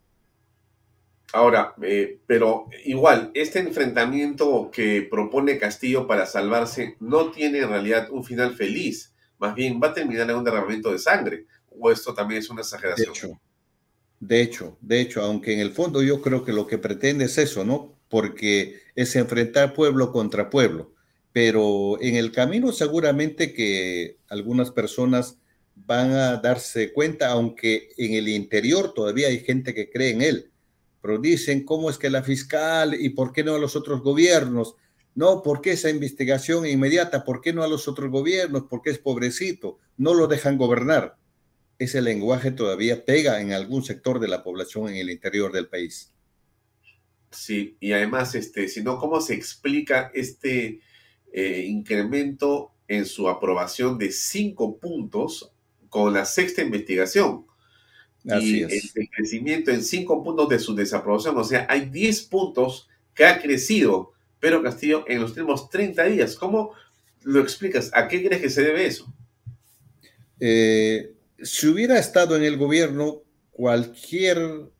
Ahora, 1.32 1.74
eh, 1.80 2.18
pero 2.26 2.66
igual, 2.84 3.30
este 3.32 3.60
enfrentamiento 3.60 4.70
que 4.70 5.06
propone 5.10 5.58
Castillo 5.58 6.06
para 6.06 6.26
salvarse 6.26 6.96
no 7.00 7.30
tiene 7.30 7.60
en 7.60 7.70
realidad 7.70 8.08
un 8.10 8.22
final 8.22 8.54
feliz. 8.54 9.14
Más 9.38 9.54
bien 9.54 9.80
va 9.82 9.88
a 9.88 9.94
terminar 9.94 10.28
en 10.28 10.36
un 10.36 10.44
derramamiento 10.44 10.92
de 10.92 10.98
sangre. 10.98 11.46
¿O 11.70 11.90
esto 11.90 12.12
también 12.12 12.40
es 12.40 12.50
una 12.50 12.60
exageración? 12.60 13.12
De 13.14 13.18
hecho, 13.18 13.40
de 14.22 14.40
hecho, 15.00 15.20
aunque 15.20 15.52
en 15.52 15.58
el 15.58 15.72
fondo 15.72 16.00
yo 16.00 16.22
creo 16.22 16.44
que 16.44 16.52
lo 16.52 16.68
que 16.68 16.78
pretende 16.78 17.24
es 17.24 17.38
eso, 17.38 17.64
¿no? 17.64 17.98
Porque 18.08 18.76
es 18.94 19.16
enfrentar 19.16 19.74
pueblo 19.74 20.12
contra 20.12 20.48
pueblo. 20.48 20.92
Pero 21.32 22.00
en 22.00 22.14
el 22.14 22.30
camino 22.30 22.70
seguramente 22.70 23.52
que 23.52 24.18
algunas 24.28 24.70
personas 24.70 25.38
van 25.74 26.12
a 26.12 26.36
darse 26.36 26.92
cuenta, 26.92 27.32
aunque 27.32 27.88
en 27.96 28.14
el 28.14 28.28
interior 28.28 28.94
todavía 28.94 29.26
hay 29.26 29.40
gente 29.40 29.74
que 29.74 29.90
cree 29.90 30.10
en 30.10 30.22
él, 30.22 30.52
pero 31.00 31.18
dicen, 31.18 31.64
¿cómo 31.64 31.90
es 31.90 31.98
que 31.98 32.08
la 32.08 32.22
fiscal 32.22 32.94
y 32.94 33.08
por 33.08 33.32
qué 33.32 33.42
no 33.42 33.56
a 33.56 33.58
los 33.58 33.74
otros 33.74 34.02
gobiernos? 34.02 34.76
No, 35.16 35.42
¿por 35.42 35.60
qué 35.60 35.72
esa 35.72 35.90
investigación 35.90 36.64
inmediata? 36.64 37.24
¿Por 37.24 37.40
qué 37.40 37.52
no 37.52 37.64
a 37.64 37.68
los 37.68 37.88
otros 37.88 38.08
gobiernos? 38.08 38.64
¿Por 38.70 38.82
qué 38.82 38.90
es 38.90 38.98
pobrecito? 38.98 39.80
No 39.96 40.14
lo 40.14 40.28
dejan 40.28 40.58
gobernar 40.58 41.16
ese 41.82 42.00
lenguaje 42.00 42.50
todavía 42.50 43.04
pega 43.04 43.40
en 43.40 43.52
algún 43.52 43.84
sector 43.84 44.20
de 44.20 44.28
la 44.28 44.42
población 44.42 44.88
en 44.88 44.96
el 44.96 45.10
interior 45.10 45.52
del 45.52 45.68
país. 45.68 46.12
Sí, 47.30 47.76
y 47.80 47.92
además, 47.92 48.34
este, 48.34 48.68
si 48.68 48.82
no, 48.82 48.98
¿cómo 48.98 49.20
se 49.20 49.34
explica 49.34 50.10
este 50.14 50.80
eh, 51.32 51.64
incremento 51.66 52.72
en 52.88 53.06
su 53.06 53.28
aprobación 53.28 53.98
de 53.98 54.12
cinco 54.12 54.78
puntos 54.78 55.50
con 55.88 56.12
la 56.12 56.24
sexta 56.24 56.62
investigación? 56.62 57.46
Así 58.28 58.60
y 58.60 58.62
es. 58.62 58.94
el, 58.94 59.08
crecimiento 59.08 59.70
en 59.70 59.82
cinco 59.82 60.22
puntos 60.22 60.48
de 60.48 60.58
su 60.58 60.74
desaprobación, 60.74 61.36
o 61.36 61.44
sea, 61.44 61.66
hay 61.68 61.88
diez 61.88 62.22
puntos 62.22 62.88
que 63.14 63.24
ha 63.24 63.40
crecido 63.40 64.12
Pedro 64.38 64.62
Castillo 64.62 65.04
en 65.08 65.20
los 65.20 65.30
últimos 65.30 65.70
30 65.70 66.04
días. 66.04 66.36
¿Cómo 66.36 66.72
lo 67.22 67.40
explicas? 67.40 67.90
¿A 67.94 68.08
qué 68.08 68.24
crees 68.24 68.42
que 68.42 68.50
se 68.50 68.62
debe 68.62 68.86
eso? 68.86 69.12
Eh, 70.38 71.12
si 71.42 71.68
hubiera 71.68 71.98
estado 71.98 72.36
en 72.36 72.44
el 72.44 72.56
gobierno 72.56 73.22
cualquier 73.50 74.70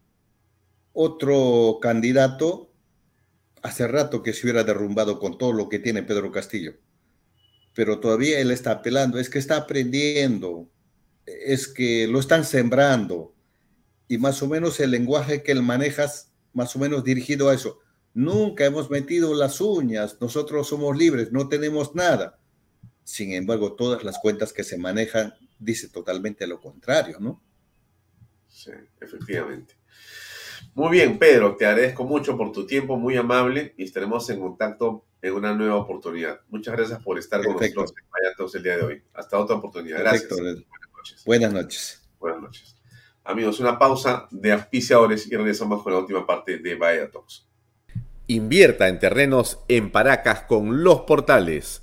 otro 0.93 1.79
candidato, 1.81 2.73
hace 3.63 3.87
rato 3.89 4.23
que 4.23 4.33
se 4.33 4.43
hubiera 4.45 4.65
derrumbado 4.65 5.19
con 5.19 5.39
todo 5.39 5.53
lo 5.53 5.69
que 5.69 5.79
tiene 5.79 6.03
Pedro 6.03 6.31
Castillo. 6.31 6.75
Pero 7.75 8.01
todavía 8.01 8.39
él 8.41 8.51
está 8.51 8.73
apelando, 8.73 9.19
es 9.19 9.31
que 9.31 9.39
está 9.39 9.57
aprendiendo, 9.57 10.69
es 11.27 11.69
que 11.69 12.07
lo 12.07 12.21
están 12.21 12.45
sembrando. 12.45 13.35
Y 14.09 14.19
más 14.19 14.43
o 14.43 14.49
menos 14.49 14.79
el 14.81 14.91
lenguaje 14.91 15.43
que 15.43 15.53
él 15.53 15.63
maneja, 15.63 16.11
más 16.53 16.77
o 16.77 16.79
menos 16.79 17.03
dirigido 17.05 17.49
a 17.49 17.55
eso. 17.55 17.79
Nunca 18.15 18.67
hemos 18.67 18.91
metido 18.91 19.35
las 19.35 19.61
uñas, 19.61 20.19
nosotros 20.21 20.69
somos 20.69 20.97
libres, 20.97 21.33
no 21.33 21.49
tenemos 21.49 21.95
nada. 21.95 22.39
Sin 23.05 23.33
embargo, 23.33 23.73
todas 23.73 24.05
las 24.05 24.19
cuentas 24.19 24.53
que 24.53 24.65
se 24.65 24.77
manejan 24.77 25.35
dice 25.63 25.89
totalmente 25.89 26.47
lo 26.47 26.61
contrario, 26.61 27.19
¿no? 27.21 27.43
Sí, 28.49 28.73
efectivamente. 29.01 29.75
Muy 30.75 30.91
bien, 30.91 31.19
Pedro, 31.19 31.57
te 31.57 31.67
agradezco 31.67 32.05
mucho 32.05 32.37
por 32.37 32.53
tu 32.53 32.67
tiempo, 32.67 32.97
muy 32.97 33.17
amable, 33.17 33.75
y 33.77 33.85
estaremos 33.85 34.29
en 34.31 34.41
contacto 34.41 35.05
en 35.21 35.35
una 35.35 35.55
nueva 35.55 35.77
oportunidad. 35.77 36.41
Muchas 36.49 36.77
gracias 36.77 37.03
por 37.03 37.19
estar 37.19 37.45
con 37.45 37.55
nosotros 37.55 37.95
en 38.55 38.59
el 38.59 38.63
día 38.63 38.77
de 38.77 38.83
hoy. 38.83 39.03
Hasta 39.15 39.39
otra 39.39 39.57
oportunidad. 39.57 40.01
Gracias. 40.01 40.31
Buenas 40.31 40.63
noches. 40.97 41.25
Buenas 41.25 41.53
noches. 41.53 42.03
Buenas 42.19 42.43
noches. 42.43 42.77
Amigos, 43.25 43.61
una 43.61 43.79
pausa 43.79 44.27
de 44.31 44.53
auspiciadores 44.53 45.31
y 45.31 45.37
regresamos 45.37 45.83
con 45.83 45.93
la 45.93 46.01
última 46.01 46.27
parte 46.27 46.59
de 46.59 46.75
Vaya 46.75 47.11
Talks. 47.11 47.47
Invierta 48.27 48.89
en 48.89 48.99
terrenos 48.99 49.61
en 49.69 49.93
Paracas 49.93 50.43
con 50.43 50.83
los 50.83 51.03
portales, 51.03 51.83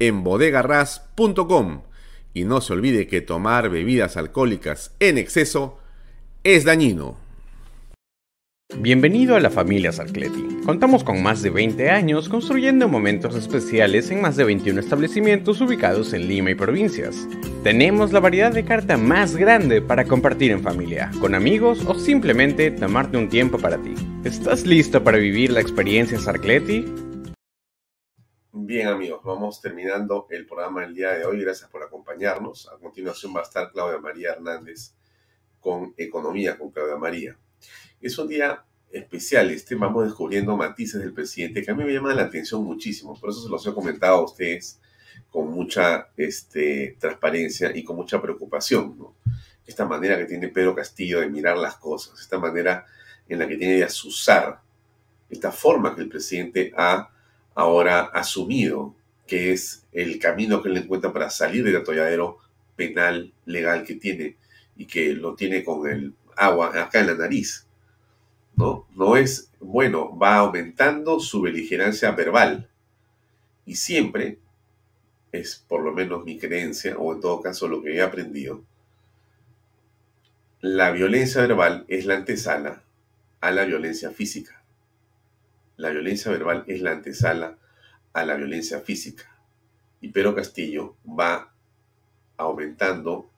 en 0.00 0.24
bodegarras.com. 0.24 1.82
Y 2.34 2.44
no 2.44 2.60
se 2.60 2.72
olvide 2.72 3.06
que 3.06 3.20
tomar 3.20 3.70
bebidas 3.70 4.16
alcohólicas 4.16 4.94
en 4.98 5.18
exceso 5.18 5.78
es 6.42 6.64
dañino. 6.64 7.16
Bienvenido 8.78 9.34
a 9.34 9.40
la 9.40 9.50
familia 9.50 9.90
Sarcleti. 9.90 10.60
Contamos 10.64 11.02
con 11.02 11.22
más 11.24 11.42
de 11.42 11.50
20 11.50 11.90
años 11.90 12.28
construyendo 12.28 12.86
momentos 12.86 13.34
especiales 13.34 14.12
en 14.12 14.20
más 14.20 14.36
de 14.36 14.44
21 14.44 14.78
establecimientos 14.78 15.60
ubicados 15.60 16.12
en 16.12 16.28
Lima 16.28 16.52
y 16.52 16.54
provincias. 16.54 17.26
Tenemos 17.64 18.12
la 18.12 18.20
variedad 18.20 18.52
de 18.52 18.64
carta 18.64 18.96
más 18.96 19.36
grande 19.36 19.82
para 19.82 20.04
compartir 20.04 20.52
en 20.52 20.62
familia, 20.62 21.10
con 21.20 21.34
amigos 21.34 21.84
o 21.84 21.98
simplemente 21.98 22.70
tomarte 22.70 23.16
un 23.16 23.28
tiempo 23.28 23.58
para 23.58 23.76
ti. 23.78 23.94
¿Estás 24.22 24.64
listo 24.64 25.02
para 25.02 25.18
vivir 25.18 25.50
la 25.50 25.60
experiencia 25.60 26.20
Sarcleti? 26.20 27.09
Bien 28.52 28.88
amigos, 28.88 29.20
vamos 29.22 29.60
terminando 29.60 30.26
el 30.28 30.44
programa 30.44 30.80
del 30.80 30.92
día 30.92 31.12
de 31.12 31.24
hoy. 31.24 31.40
Gracias 31.40 31.70
por 31.70 31.84
acompañarnos. 31.84 32.68
A 32.68 32.78
continuación 32.78 33.32
va 33.32 33.40
a 33.40 33.42
estar 33.44 33.70
Claudia 33.70 34.00
María 34.00 34.32
Hernández 34.32 34.92
con 35.60 35.94
Economía 35.96 36.58
con 36.58 36.72
Claudia 36.72 36.96
María. 36.96 37.38
Es 38.00 38.18
un 38.18 38.26
día 38.26 38.64
especial, 38.90 39.52
este 39.52 39.76
vamos 39.76 40.04
descubriendo 40.04 40.56
matices 40.56 41.00
del 41.00 41.12
presidente 41.12 41.62
que 41.62 41.70
a 41.70 41.76
mí 41.76 41.84
me 41.84 41.92
llaman 41.92 42.16
la 42.16 42.24
atención 42.24 42.64
muchísimo, 42.64 43.16
por 43.20 43.30
eso 43.30 43.40
se 43.40 43.48
los 43.48 43.64
he 43.64 43.72
comentado 43.72 44.16
a 44.16 44.24
ustedes 44.24 44.80
con 45.30 45.48
mucha 45.52 46.08
este, 46.16 46.96
transparencia 46.98 47.70
y 47.72 47.84
con 47.84 47.94
mucha 47.94 48.20
preocupación. 48.20 48.96
Esta 49.64 49.86
manera 49.86 50.18
que 50.18 50.24
tiene 50.24 50.48
Pedro 50.48 50.74
Castillo 50.74 51.20
de 51.20 51.28
mirar 51.28 51.56
las 51.56 51.76
cosas, 51.76 52.20
esta 52.20 52.40
manera 52.40 52.84
en 53.28 53.38
la 53.38 53.46
que 53.46 53.56
tiene 53.56 53.74
de 53.74 53.84
asusar, 53.84 54.60
esta 55.28 55.52
forma 55.52 55.94
que 55.94 56.02
el 56.02 56.08
presidente 56.08 56.72
ha 56.76 57.10
ahora 57.54 58.00
asumido, 58.12 58.94
que 59.26 59.52
es 59.52 59.86
el 59.92 60.18
camino 60.18 60.62
que 60.62 60.68
él 60.68 60.76
encuentra 60.76 61.12
para 61.12 61.30
salir 61.30 61.64
del 61.64 61.76
atolladero 61.76 62.38
penal 62.76 63.32
legal 63.46 63.84
que 63.84 63.94
tiene 63.94 64.36
y 64.76 64.86
que 64.86 65.12
lo 65.12 65.34
tiene 65.34 65.62
con 65.64 65.88
el 65.88 66.14
agua 66.36 66.72
acá 66.80 67.00
en 67.00 67.08
la 67.08 67.14
nariz. 67.14 67.66
¿no? 68.56 68.86
No 68.94 69.16
es, 69.16 69.50
bueno, 69.60 70.16
va 70.16 70.36
aumentando 70.36 71.20
su 71.20 71.42
beligerancia 71.42 72.10
verbal. 72.12 72.68
Y 73.66 73.76
siempre, 73.76 74.38
es 75.32 75.64
por 75.68 75.82
lo 75.82 75.92
menos 75.92 76.24
mi 76.24 76.38
creencia, 76.38 76.96
o 76.98 77.14
en 77.14 77.20
todo 77.20 77.40
caso 77.40 77.68
lo 77.68 77.82
que 77.82 77.96
he 77.96 78.02
aprendido, 78.02 78.62
la 80.60 80.90
violencia 80.90 81.40
verbal 81.40 81.84
es 81.88 82.04
la 82.04 82.16
antesala 82.16 82.82
a 83.40 83.50
la 83.50 83.64
violencia 83.64 84.10
física. 84.10 84.59
La 85.80 85.88
violencia 85.88 86.30
verbal 86.30 86.64
es 86.66 86.82
la 86.82 86.92
antesala 86.92 87.56
a 88.12 88.24
la 88.26 88.34
violencia 88.34 88.80
física. 88.80 89.34
Y 90.02 90.08
Pedro 90.08 90.34
Castillo 90.34 90.96
va 91.06 91.54
aumentando 92.36 93.30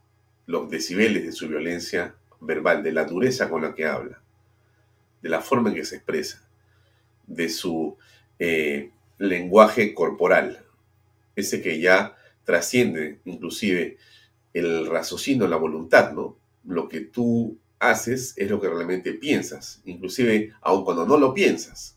los 0.47 0.69
decibeles 0.69 1.25
de 1.25 1.31
su 1.31 1.47
violencia 1.47 2.17
verbal, 2.41 2.83
de 2.83 2.91
la 2.91 3.05
dureza 3.05 3.49
con 3.49 3.63
la 3.63 3.75
que 3.75 3.87
habla 3.87 4.21
de 5.23 5.29
la 5.29 5.41
forma 5.41 5.71
en 5.71 5.77
que 5.77 5.85
se 5.85 5.97
expresa, 5.97 6.43
de 7.29 7.49
su 7.49 7.97
eh, 8.41 8.91
lenguaje 9.19 9.95
corporal, 9.95 10.65
ese 11.37 11.63
que 11.63 11.81
ya 11.81 12.17
trasciende 12.45 13.21
inclusive 13.25 13.99
el 14.53 14.89
raciocinio, 14.89 15.47
la 15.47 15.59
voluntad, 15.59 16.13
¿no? 16.13 16.37
Lo 16.65 16.89
que 16.89 17.03
tú 17.03 17.57
haces 17.79 18.35
es 18.37 18.51
lo 18.51 18.61
que 18.61 18.69
realmente 18.69 19.13
piensas, 19.13 19.81
inclusive 19.85 20.53
aun 20.61 20.85
cuando 20.85 21.07
no 21.07 21.17
lo 21.17 21.33
piensas. 21.33 21.97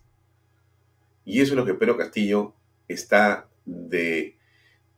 Y 1.26 1.41
eso 1.41 1.53
es 1.53 1.57
lo 1.57 1.65
que 1.65 1.73
Pedro 1.73 1.97
Castillo 1.97 2.53
está 2.88 3.47
de, 3.65 4.38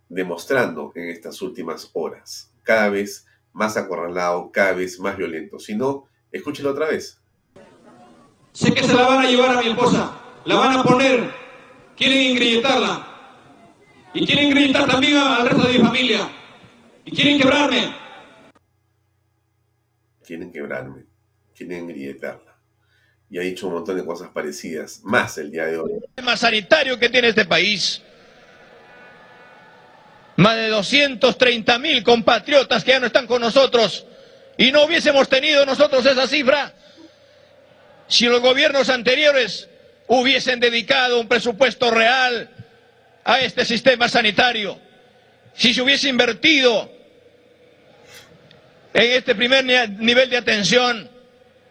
demostrando 0.10 0.91
en 0.95 1.10
estas 1.10 1.41
últimas 1.41 1.90
horas. 1.94 2.52
Cada 2.64 2.90
vez 2.90 3.26
más 3.54 3.78
acorralado, 3.78 4.52
cada 4.52 4.74
vez 4.74 4.99
más 4.99 5.18
violento. 5.18 5.58
Si 5.58 5.74
no, 5.74 6.06
escúchelo 6.32 6.72
otra 6.72 6.88
vez. 6.88 7.20
Sé 8.52 8.74
que 8.74 8.84
se 8.84 8.94
la 8.94 9.08
van 9.08 9.26
a 9.26 9.30
llevar 9.30 9.58
a 9.58 9.62
mi 9.62 9.70
esposa, 9.70 10.20
la 10.45 10.56
van 10.56 10.80
a 10.80 10.84
poner, 10.84 11.32
quieren 11.95 12.32
ingrilletarla. 12.32 13.08
Y 14.14 14.26
quieren 14.26 14.48
ingrilletar 14.48 14.88
también 14.88 15.18
al 15.18 15.48
resto 15.48 15.68
de 15.68 15.74
mi 15.74 15.80
familia. 15.80 16.30
Y 17.06 17.12
quieren 17.12 17.40
quebrarme. 17.40 17.95
Quieren 20.26 20.52
quebrarme, 20.52 21.06
quieren 21.56 21.84
ingrilletarla. 21.84 22.57
Y 23.30 23.38
ha 23.38 23.41
dicho 23.41 23.68
un 23.68 23.74
montón 23.74 23.98
de 23.98 24.06
cosas 24.06 24.30
parecidas, 24.30 25.02
más 25.04 25.38
el 25.38 25.52
día 25.52 25.66
de 25.66 25.78
hoy. 25.78 25.91
El 25.94 26.16
tema 26.16 26.38
sanitario 26.38 26.98
que 26.98 27.10
tiene 27.10 27.30
este 27.30 27.45
país. 27.45 28.02
Más 30.38 30.56
de 30.56 30.70
230 30.70 31.80
mil 31.80 32.04
compatriotas 32.04 32.84
que 32.84 32.91
ya 32.91 32.99
no 32.99 33.08
están 33.08 33.28
con 33.28 33.41
nosotros. 33.41 34.06
Y 34.58 34.72
no 34.72 34.86
hubiésemos 34.86 35.28
tenido 35.28 35.66
nosotros 35.66 36.06
esa 36.06 36.28
cifra, 36.28 36.74
si 38.08 38.26
los 38.26 38.40
gobiernos 38.41 38.90
anteriores 38.90 39.70
hubiesen 40.08 40.60
dedicado 40.60 41.20
un 41.20 41.28
presupuesto 41.28 41.91
real 41.91 42.49
a 43.24 43.40
este 43.41 43.66
sistema 43.66 44.08
sanitario, 44.08 44.80
si 45.54 45.74
se 45.74 45.82
hubiese 45.82 46.08
invertido 46.08 46.90
en 48.94 49.12
este 49.12 49.36
primer 49.36 49.66
nivel 49.99 50.30
de 50.30 50.38
atención, 50.38 51.10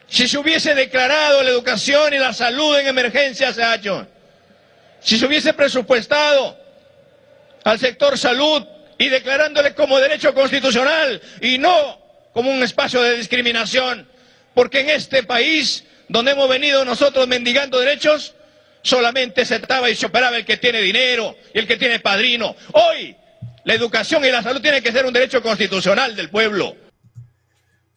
si 0.09 0.29
se 0.29 0.39
hubiese 0.39 0.75
declarado 0.75 1.43
la 1.43 1.51
educación 1.51 2.15
y 2.15 2.19
la 2.19 2.33
salud 2.33 2.79
en 2.79 2.87
emergencia 2.87 3.49
hace 3.49 3.63
años, 3.63 4.07
si 5.01 5.19
se 5.19 5.27
hubiese 5.27 5.53
presupuestado 5.53 6.57
al 7.65 7.79
sector 7.79 8.17
salud 8.17 8.65
y 8.99 9.09
declarándole 9.09 9.75
como 9.75 9.99
derecho 9.99 10.33
constitucional 10.35 11.21
y 11.41 11.59
no 11.59 12.01
como 12.33 12.51
un 12.51 12.63
espacio 12.63 13.03
de 13.03 13.17
discriminación, 13.17 14.09
porque 14.55 14.81
en 14.81 14.91
este 14.91 15.23
país 15.23 15.85
donde 16.09 16.33
hemos 16.33 16.49
venido 16.49 16.85
nosotros 16.85 17.27
mendigando 17.27 17.79
derechos, 17.79 18.35
solamente 18.83 19.45
se 19.45 19.59
trataba 19.59 19.91
y 19.91 19.97
se 19.97 20.07
operaba 20.07 20.37
el 20.37 20.45
que 20.45 20.57
tiene 20.57 20.81
dinero 20.81 21.37
y 21.53 21.59
el 21.59 21.67
que 21.67 21.77
tiene 21.77 21.99
padrino. 21.99 22.55
Hoy, 22.73 23.17
la 23.65 23.75
educación 23.75 24.25
y 24.25 24.31
la 24.31 24.43
salud 24.43 24.61
tienen 24.61 24.83
que 24.83 24.93
ser 24.93 25.05
un 25.05 25.13
derecho 25.13 25.43
constitucional 25.43 26.15
del 26.15 26.31
pueblo. 26.31 26.77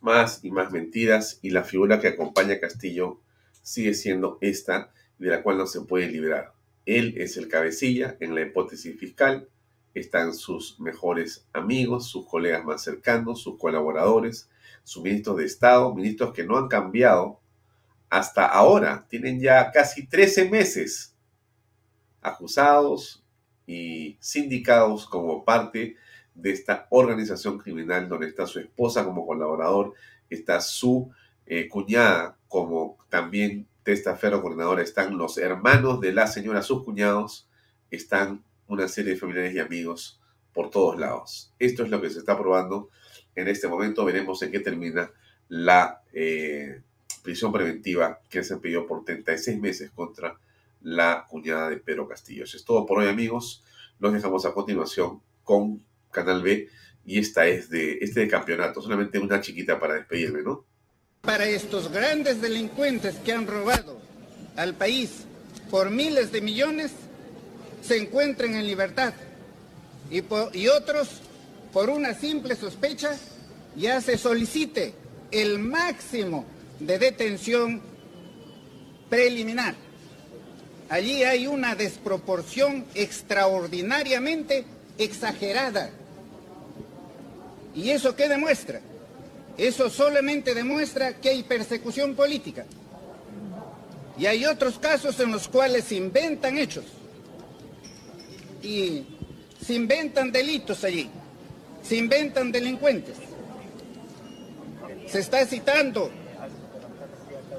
Más 0.01 0.43
y 0.43 0.51
más 0.51 0.71
mentiras 0.71 1.39
y 1.41 1.49
la 1.49 1.63
figura 1.63 1.99
que 1.99 2.07
acompaña 2.07 2.55
a 2.55 2.59
Castillo 2.59 3.19
sigue 3.61 3.93
siendo 3.93 4.37
esta 4.41 4.91
de 5.17 5.29
la 5.29 5.43
cual 5.43 5.57
no 5.57 5.67
se 5.67 5.81
puede 5.81 6.07
librar. 6.07 6.53
Él 6.85 7.15
es 7.17 7.37
el 7.37 7.47
cabecilla 7.47 8.17
en 8.19 8.33
la 8.33 8.41
hipótesis 8.41 8.97
fiscal, 8.97 9.47
están 9.93 10.33
sus 10.33 10.79
mejores 10.79 11.45
amigos, 11.53 12.07
sus 12.09 12.25
colegas 12.27 12.63
más 12.63 12.81
cercanos, 12.83 13.41
sus 13.41 13.57
colaboradores, 13.57 14.49
sus 14.83 15.03
ministros 15.03 15.37
de 15.37 15.45
Estado, 15.45 15.93
ministros 15.93 16.33
que 16.33 16.45
no 16.45 16.57
han 16.57 16.67
cambiado 16.67 17.39
hasta 18.09 18.45
ahora. 18.45 19.05
Tienen 19.09 19.39
ya 19.39 19.71
casi 19.71 20.07
13 20.07 20.49
meses 20.49 21.15
acusados 22.21 23.23
y 23.67 24.17
sindicados 24.19 25.05
como 25.05 25.45
parte 25.45 25.95
de 26.41 26.51
esta 26.51 26.87
organización 26.89 27.57
criminal 27.57 28.07
donde 28.07 28.27
está 28.27 28.45
su 28.47 28.59
esposa 28.59 29.05
como 29.05 29.25
colaborador, 29.25 29.93
está 30.29 30.61
su 30.61 31.11
eh, 31.45 31.67
cuñada 31.67 32.37
como 32.47 32.97
también 33.09 33.67
testaferro 33.83 34.41
coordinadora, 34.41 34.83
están 34.83 35.17
los 35.17 35.37
hermanos 35.37 35.99
de 35.99 36.13
la 36.13 36.27
señora, 36.27 36.61
sus 36.61 36.83
cuñados, 36.83 37.47
están 37.89 38.43
una 38.67 38.87
serie 38.87 39.13
de 39.13 39.19
familiares 39.19 39.55
y 39.55 39.59
amigos 39.59 40.19
por 40.53 40.69
todos 40.69 40.99
lados. 40.99 41.51
Esto 41.59 41.83
es 41.83 41.89
lo 41.89 42.01
que 42.01 42.09
se 42.09 42.19
está 42.19 42.37
probando 42.37 42.89
en 43.35 43.47
este 43.47 43.67
momento. 43.67 44.05
Veremos 44.05 44.41
en 44.43 44.51
qué 44.51 44.59
termina 44.59 45.11
la 45.47 46.01
eh, 46.13 46.81
prisión 47.23 47.51
preventiva 47.51 48.19
que 48.29 48.43
se 48.43 48.57
pidió 48.57 48.85
por 48.85 49.03
36 49.03 49.59
meses 49.59 49.91
contra 49.91 50.37
la 50.81 51.25
cuñada 51.27 51.69
de 51.69 51.77
Pedro 51.77 52.07
Castillo. 52.07 52.43
Es 52.43 52.63
todo 52.63 52.85
por 52.85 52.99
hoy, 52.99 53.07
amigos. 53.07 53.63
Nos 53.99 54.13
dejamos 54.13 54.45
a 54.45 54.53
continuación 54.53 55.21
con 55.43 55.83
Canal 56.11 56.41
B 56.41 56.69
y 57.05 57.19
esta 57.19 57.47
es 57.47 57.69
de 57.69 57.97
este 58.01 58.21
de 58.21 58.27
campeonato, 58.27 58.81
solamente 58.81 59.19
una 59.19 59.41
chiquita 59.41 59.79
para 59.79 59.95
despedirme, 59.95 60.43
¿no? 60.43 60.65
Para 61.21 61.45
estos 61.47 61.91
grandes 61.91 62.41
delincuentes 62.41 63.15
que 63.15 63.33
han 63.33 63.47
robado 63.47 63.99
al 64.55 64.75
país 64.75 65.25
por 65.69 65.89
miles 65.89 66.31
de 66.31 66.41
millones, 66.41 66.91
se 67.81 67.97
encuentren 67.97 68.55
en 68.55 68.65
libertad 68.65 69.13
y, 70.11 70.23
y 70.53 70.67
otros, 70.67 71.21
por 71.71 71.89
una 71.89 72.13
simple 72.13 72.55
sospecha, 72.55 73.17
ya 73.75 74.01
se 74.01 74.17
solicite 74.17 74.93
el 75.31 75.59
máximo 75.59 76.45
de 76.79 76.97
detención 76.97 77.81
preliminar. 79.09 79.75
Allí 80.89 81.23
hay 81.23 81.45
una 81.47 81.75
desproporción 81.75 82.85
extraordinariamente 82.95 84.65
exagerada. 84.97 85.91
¿Y 87.79 87.91
eso 87.91 88.15
qué 88.15 88.27
demuestra? 88.27 88.81
Eso 89.57 89.89
solamente 89.89 90.53
demuestra 90.53 91.13
que 91.13 91.29
hay 91.29 91.43
persecución 91.43 92.13
política. 92.13 92.65
Y 94.17 94.25
hay 94.25 94.45
otros 94.45 94.77
casos 94.79 95.19
en 95.19 95.31
los 95.31 95.47
cuales 95.47 95.85
se 95.85 95.95
inventan 95.95 96.57
hechos. 96.57 96.83
Y 98.61 99.03
se 99.65 99.73
inventan 99.73 100.31
delitos 100.31 100.83
allí. 100.83 101.09
Se 101.81 101.95
inventan 101.95 102.51
delincuentes. 102.51 103.15
Se 105.07 105.19
está 105.19 105.45
citando 105.45 106.11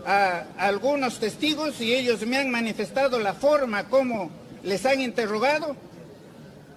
a 0.05 0.45
algunos 0.59 1.19
testigos 1.19 1.81
y 1.81 1.95
ellos 1.95 2.27
me 2.27 2.37
han 2.37 2.51
manifestado 2.51 3.19
la 3.19 3.35
forma 3.35 3.89
como 3.89 4.31
les 4.63 4.85
han 4.85 5.01
interrogado 5.01 5.77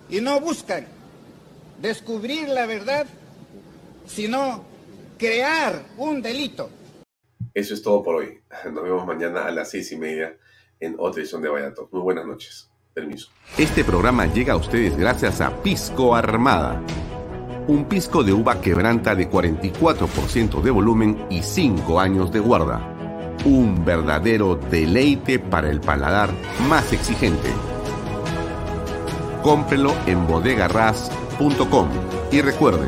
y 0.10 0.22
no 0.22 0.40
buscan 0.40 0.88
descubrir 1.82 2.48
la 2.48 2.66
verdad, 2.66 3.06
sino 4.06 4.64
crear 5.18 5.86
un 5.98 6.22
delito. 6.22 6.70
Eso 7.54 7.74
es 7.74 7.82
todo 7.82 8.04
por 8.04 8.16
hoy. 8.16 8.40
Nos 8.72 8.84
vemos 8.84 9.06
mañana 9.06 9.46
a 9.46 9.52
las 9.52 9.70
seis 9.70 9.92
y 9.92 9.98
media 9.98 10.36
en 10.80 10.96
otra 10.98 11.22
edición 11.22 11.42
de 11.42 11.50
Vallato. 11.50 11.90
Muy 11.92 12.02
buenas 12.02 12.26
noches. 12.26 12.70
Permiso. 12.94 13.30
Este 13.58 13.84
programa 13.84 14.28
llega 14.28 14.54
a 14.54 14.58
ustedes 14.58 14.96
gracias 14.96 15.42
a 15.42 15.64
Pisco 15.64 16.16
Armada. 16.16 16.82
Un 17.68 17.86
pisco 17.86 18.24
de 18.24 18.34
uva 18.34 18.62
quebranta 18.62 19.16
de 19.16 19.30
44% 19.30 20.62
de 20.62 20.72
volumen 20.72 21.26
y 21.30 21.42
5 21.42 22.00
años 22.00 22.32
de 22.32 22.40
guarda 22.40 22.94
un 23.46 23.84
verdadero 23.84 24.56
deleite 24.56 25.40
para 25.40 25.70
el 25.70 25.82
paladar 25.82 26.30
más 26.70 26.94
exigente. 26.94 27.50
Cómprelo 29.42 29.94
en 30.06 30.26
bodegarras.com 30.26 31.90
y 32.32 32.42
recuerde, 32.42 32.88